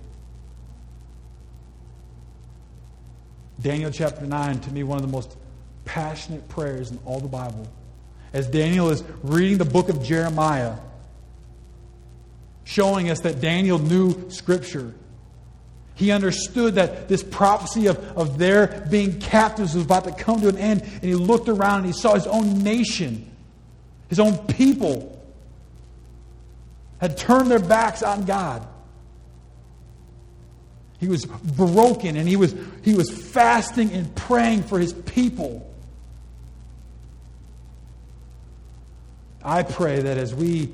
Daniel 3.61 3.91
chapter 3.91 4.25
9, 4.25 4.61
to 4.61 4.71
me, 4.71 4.85
one 4.85 4.97
of 4.97 5.03
the 5.03 5.11
most 5.11 5.37
passionate 5.85 6.49
prayers 6.49 6.91
in 6.91 6.99
all 7.05 7.19
the 7.19 7.29
Bible. 7.29 7.67
As 8.33 8.47
Daniel 8.47 8.91
is 8.91 9.03
reading 9.23 9.59
the 9.59 9.65
book 9.65 9.89
of 9.89 10.03
Jeremiah, 10.03 10.75
showing 12.65 13.11
us 13.11 13.21
that 13.21 13.41
Daniel 13.41 13.79
knew 13.79 14.31
Scripture. 14.31 14.95
He 15.95 16.11
understood 16.13 16.75
that 16.75 17.09
this 17.09 17.23
prophecy 17.23 17.87
of, 17.87 17.99
of 18.17 18.39
their 18.39 18.87
being 18.91 19.19
captives 19.19 19.75
was 19.75 19.85
about 19.85 20.05
to 20.05 20.13
come 20.13 20.43
to 20.43 20.49
an 20.49 20.59
end, 20.59 20.83
and 20.83 21.03
he 21.03 21.15
looked 21.15 21.49
around 21.49 21.79
and 21.79 21.87
he 21.87 21.93
saw 21.93 22.15
his 22.15 22.27
own 22.27 22.63
nation, 22.63 23.29
his 24.09 24.21
own 24.21 24.37
people, 24.47 25.19
had 27.01 27.17
turned 27.17 27.51
their 27.51 27.59
backs 27.59 28.03
on 28.03 28.27
God. 28.27 28.67
He 30.99 31.09
was 31.09 31.25
broken 31.27 32.17
and 32.17 32.29
he 32.29 32.37
was, 32.37 32.55
he 32.83 32.95
was 32.95 33.11
fasting 33.11 33.93
and 33.93 34.15
praying 34.15 34.65
for 34.65 34.79
his 34.79 34.93
people. 34.93 35.68
I 39.49 39.63
pray 39.63 40.01
that 40.01 40.19
as 40.19 40.35
we 40.35 40.73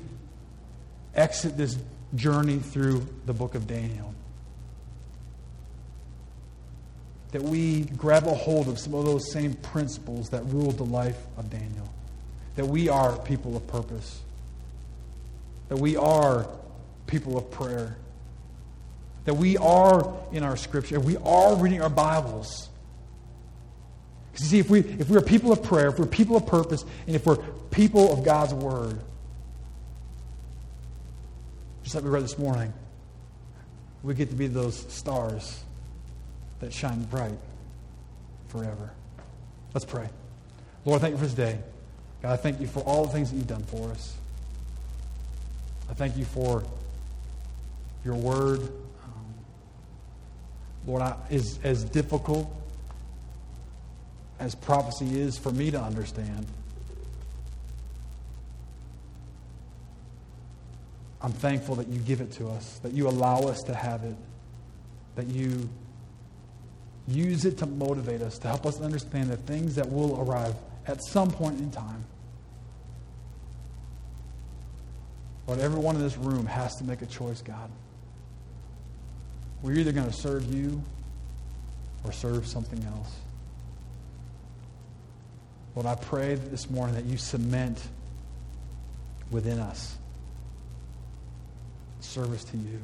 exit 1.15 1.57
this 1.57 1.77
journey 2.15 2.57
through 2.59 3.07
the 3.25 3.33
book 3.33 3.55
of 3.55 3.67
Daniel, 3.67 4.13
that 7.31 7.41
we 7.41 7.81
grab 7.83 8.27
a 8.27 8.33
hold 8.33 8.67
of 8.67 8.79
some 8.79 8.93
of 8.93 9.05
those 9.05 9.31
same 9.31 9.53
principles 9.53 10.29
that 10.29 10.43
ruled 10.45 10.77
the 10.77 10.85
life 10.85 11.17
of 11.37 11.49
Daniel. 11.49 11.89
That 12.55 12.67
we 12.67 12.87
are 12.89 13.17
people 13.19 13.57
of 13.57 13.67
purpose. 13.67 14.21
That 15.69 15.77
we 15.77 15.97
are 15.97 16.47
people 17.07 17.37
of 17.37 17.51
prayer 17.51 17.97
that 19.25 19.33
we 19.33 19.57
are 19.57 20.13
in 20.31 20.43
our 20.43 20.55
scripture, 20.55 20.99
we 20.99 21.17
are 21.17 21.55
reading 21.55 21.81
our 21.81 21.89
Bibles. 21.89 22.69
Because 24.35 24.51
you 24.51 24.57
see, 24.57 24.59
if, 24.59 24.69
we, 24.69 24.79
if 24.99 25.09
we're 25.09 25.21
people 25.21 25.53
of 25.53 25.63
prayer, 25.63 25.87
if 25.87 25.97
we're 25.97 26.05
people 26.05 26.35
of 26.35 26.45
purpose, 26.45 26.83
and 27.07 27.15
if 27.15 27.25
we're 27.25 27.37
people 27.71 28.11
of 28.11 28.25
God's 28.25 28.53
Word, 28.53 28.99
just 31.83 31.95
like 31.95 32.03
we 32.03 32.09
read 32.09 32.25
this 32.25 32.37
morning, 32.37 32.73
we 34.03 34.13
get 34.13 34.29
to 34.31 34.35
be 34.35 34.47
those 34.47 34.75
stars 34.91 35.63
that 36.59 36.73
shine 36.73 37.03
bright 37.05 37.37
forever. 38.49 38.91
Let's 39.73 39.85
pray. 39.85 40.09
Lord, 40.83 40.99
thank 40.99 41.13
you 41.13 41.17
for 41.17 41.23
this 41.23 41.33
day. 41.33 41.57
God, 42.21 42.33
I 42.33 42.35
thank 42.35 42.59
you 42.59 42.67
for 42.67 42.81
all 42.81 43.05
the 43.05 43.13
things 43.13 43.31
that 43.31 43.37
you've 43.37 43.47
done 43.47 43.63
for 43.63 43.89
us. 43.91 44.17
I 45.89 45.93
thank 45.93 46.17
you 46.17 46.25
for 46.25 46.61
your 48.03 48.15
word. 48.15 48.59
Um, 48.59 49.33
Lord, 50.85 51.03
I, 51.03 51.15
is 51.29 51.57
as 51.63 51.85
difficult 51.85 52.53
as 54.39 54.55
prophecy 54.55 55.19
is 55.19 55.37
for 55.37 55.51
me 55.51 55.71
to 55.71 55.79
understand. 55.79 56.45
I'm 61.21 61.31
thankful 61.31 61.75
that 61.75 61.87
you 61.87 61.99
give 61.99 62.21
it 62.21 62.31
to 62.33 62.49
us, 62.49 62.79
that 62.83 62.91
you 62.91 63.07
allow 63.07 63.39
us 63.39 63.63
to 63.63 63.73
have 63.73 64.03
it, 64.03 64.15
that 65.15 65.27
you 65.27 65.67
use 67.07 67.45
it 67.45 67.57
to 67.59 67.65
motivate 67.65 68.21
us, 68.21 68.37
to 68.39 68.47
help 68.47 68.65
us 68.65 68.79
understand 68.81 69.29
the 69.29 69.37
things 69.37 69.75
that 69.75 69.91
will 69.91 70.19
arrive 70.21 70.55
at 70.87 71.03
some 71.03 71.31
point 71.31 71.59
in 71.59 71.71
time. 71.71 72.03
Lord, 75.47 75.59
everyone 75.59 75.95
in 75.95 76.01
this 76.01 76.17
room 76.17 76.45
has 76.45 76.75
to 76.75 76.83
make 76.83 77.01
a 77.01 77.05
choice, 77.05 77.41
God. 77.41 77.69
We're 79.61 79.73
either 79.73 79.91
going 79.91 80.07
to 80.07 80.13
serve 80.13 80.53
you 80.53 80.83
or 82.03 82.11
serve 82.11 82.47
something 82.47 82.83
else. 82.83 83.15
Lord, 85.75 85.87
I 85.87 85.95
pray 85.95 86.35
this 86.35 86.69
morning 86.69 86.95
that 86.95 87.05
you 87.05 87.17
cement 87.17 87.81
within 89.29 89.59
us 89.59 89.97
service 91.99 92.43
to 92.45 92.57
you. 92.57 92.79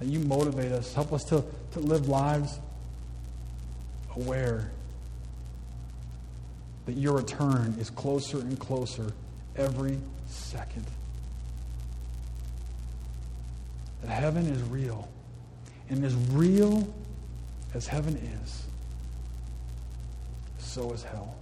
That 0.00 0.08
you 0.08 0.18
motivate 0.18 0.72
us, 0.72 0.92
help 0.92 1.12
us 1.12 1.22
to, 1.24 1.44
to 1.72 1.80
live 1.80 2.08
lives 2.08 2.58
aware 4.16 4.70
that 6.86 6.92
your 6.92 7.16
return 7.16 7.76
is 7.78 7.90
closer 7.90 8.38
and 8.40 8.58
closer 8.58 9.12
every 9.56 9.98
second. 10.26 10.86
That 14.02 14.10
heaven 14.10 14.46
is 14.46 14.62
real. 14.62 15.08
And 15.88 16.04
as 16.04 16.14
real 16.14 16.92
as 17.74 17.86
heaven 17.86 18.16
is, 18.16 18.64
so 20.58 20.92
is 20.92 21.02
hell. 21.02 21.36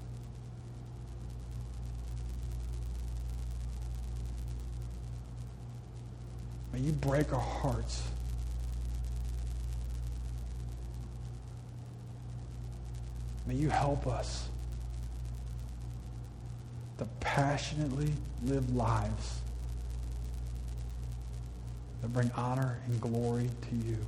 May 6.74 6.80
you 6.80 6.90
break 6.90 7.32
our 7.32 7.38
hearts. 7.38 8.02
May 13.46 13.54
you 13.54 13.68
help 13.68 14.08
us 14.08 14.48
to 16.98 17.04
passionately 17.20 18.12
live 18.42 18.74
lives 18.74 19.38
that 22.02 22.12
bring 22.12 22.32
honor 22.34 22.80
and 22.86 23.00
glory 23.00 23.48
to 23.70 23.76
you 23.88 23.98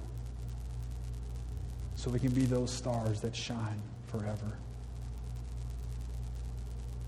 so 1.94 2.10
we 2.10 2.18
can 2.18 2.32
be 2.32 2.46
those 2.46 2.72
stars 2.72 3.20
that 3.20 3.36
shine 3.36 3.80
forever. 4.08 4.58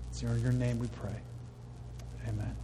It's 0.09 0.23
in 0.23 0.41
your 0.41 0.53
name 0.53 0.79
we 0.79 0.87
pray. 0.87 1.19
Amen. 2.29 2.55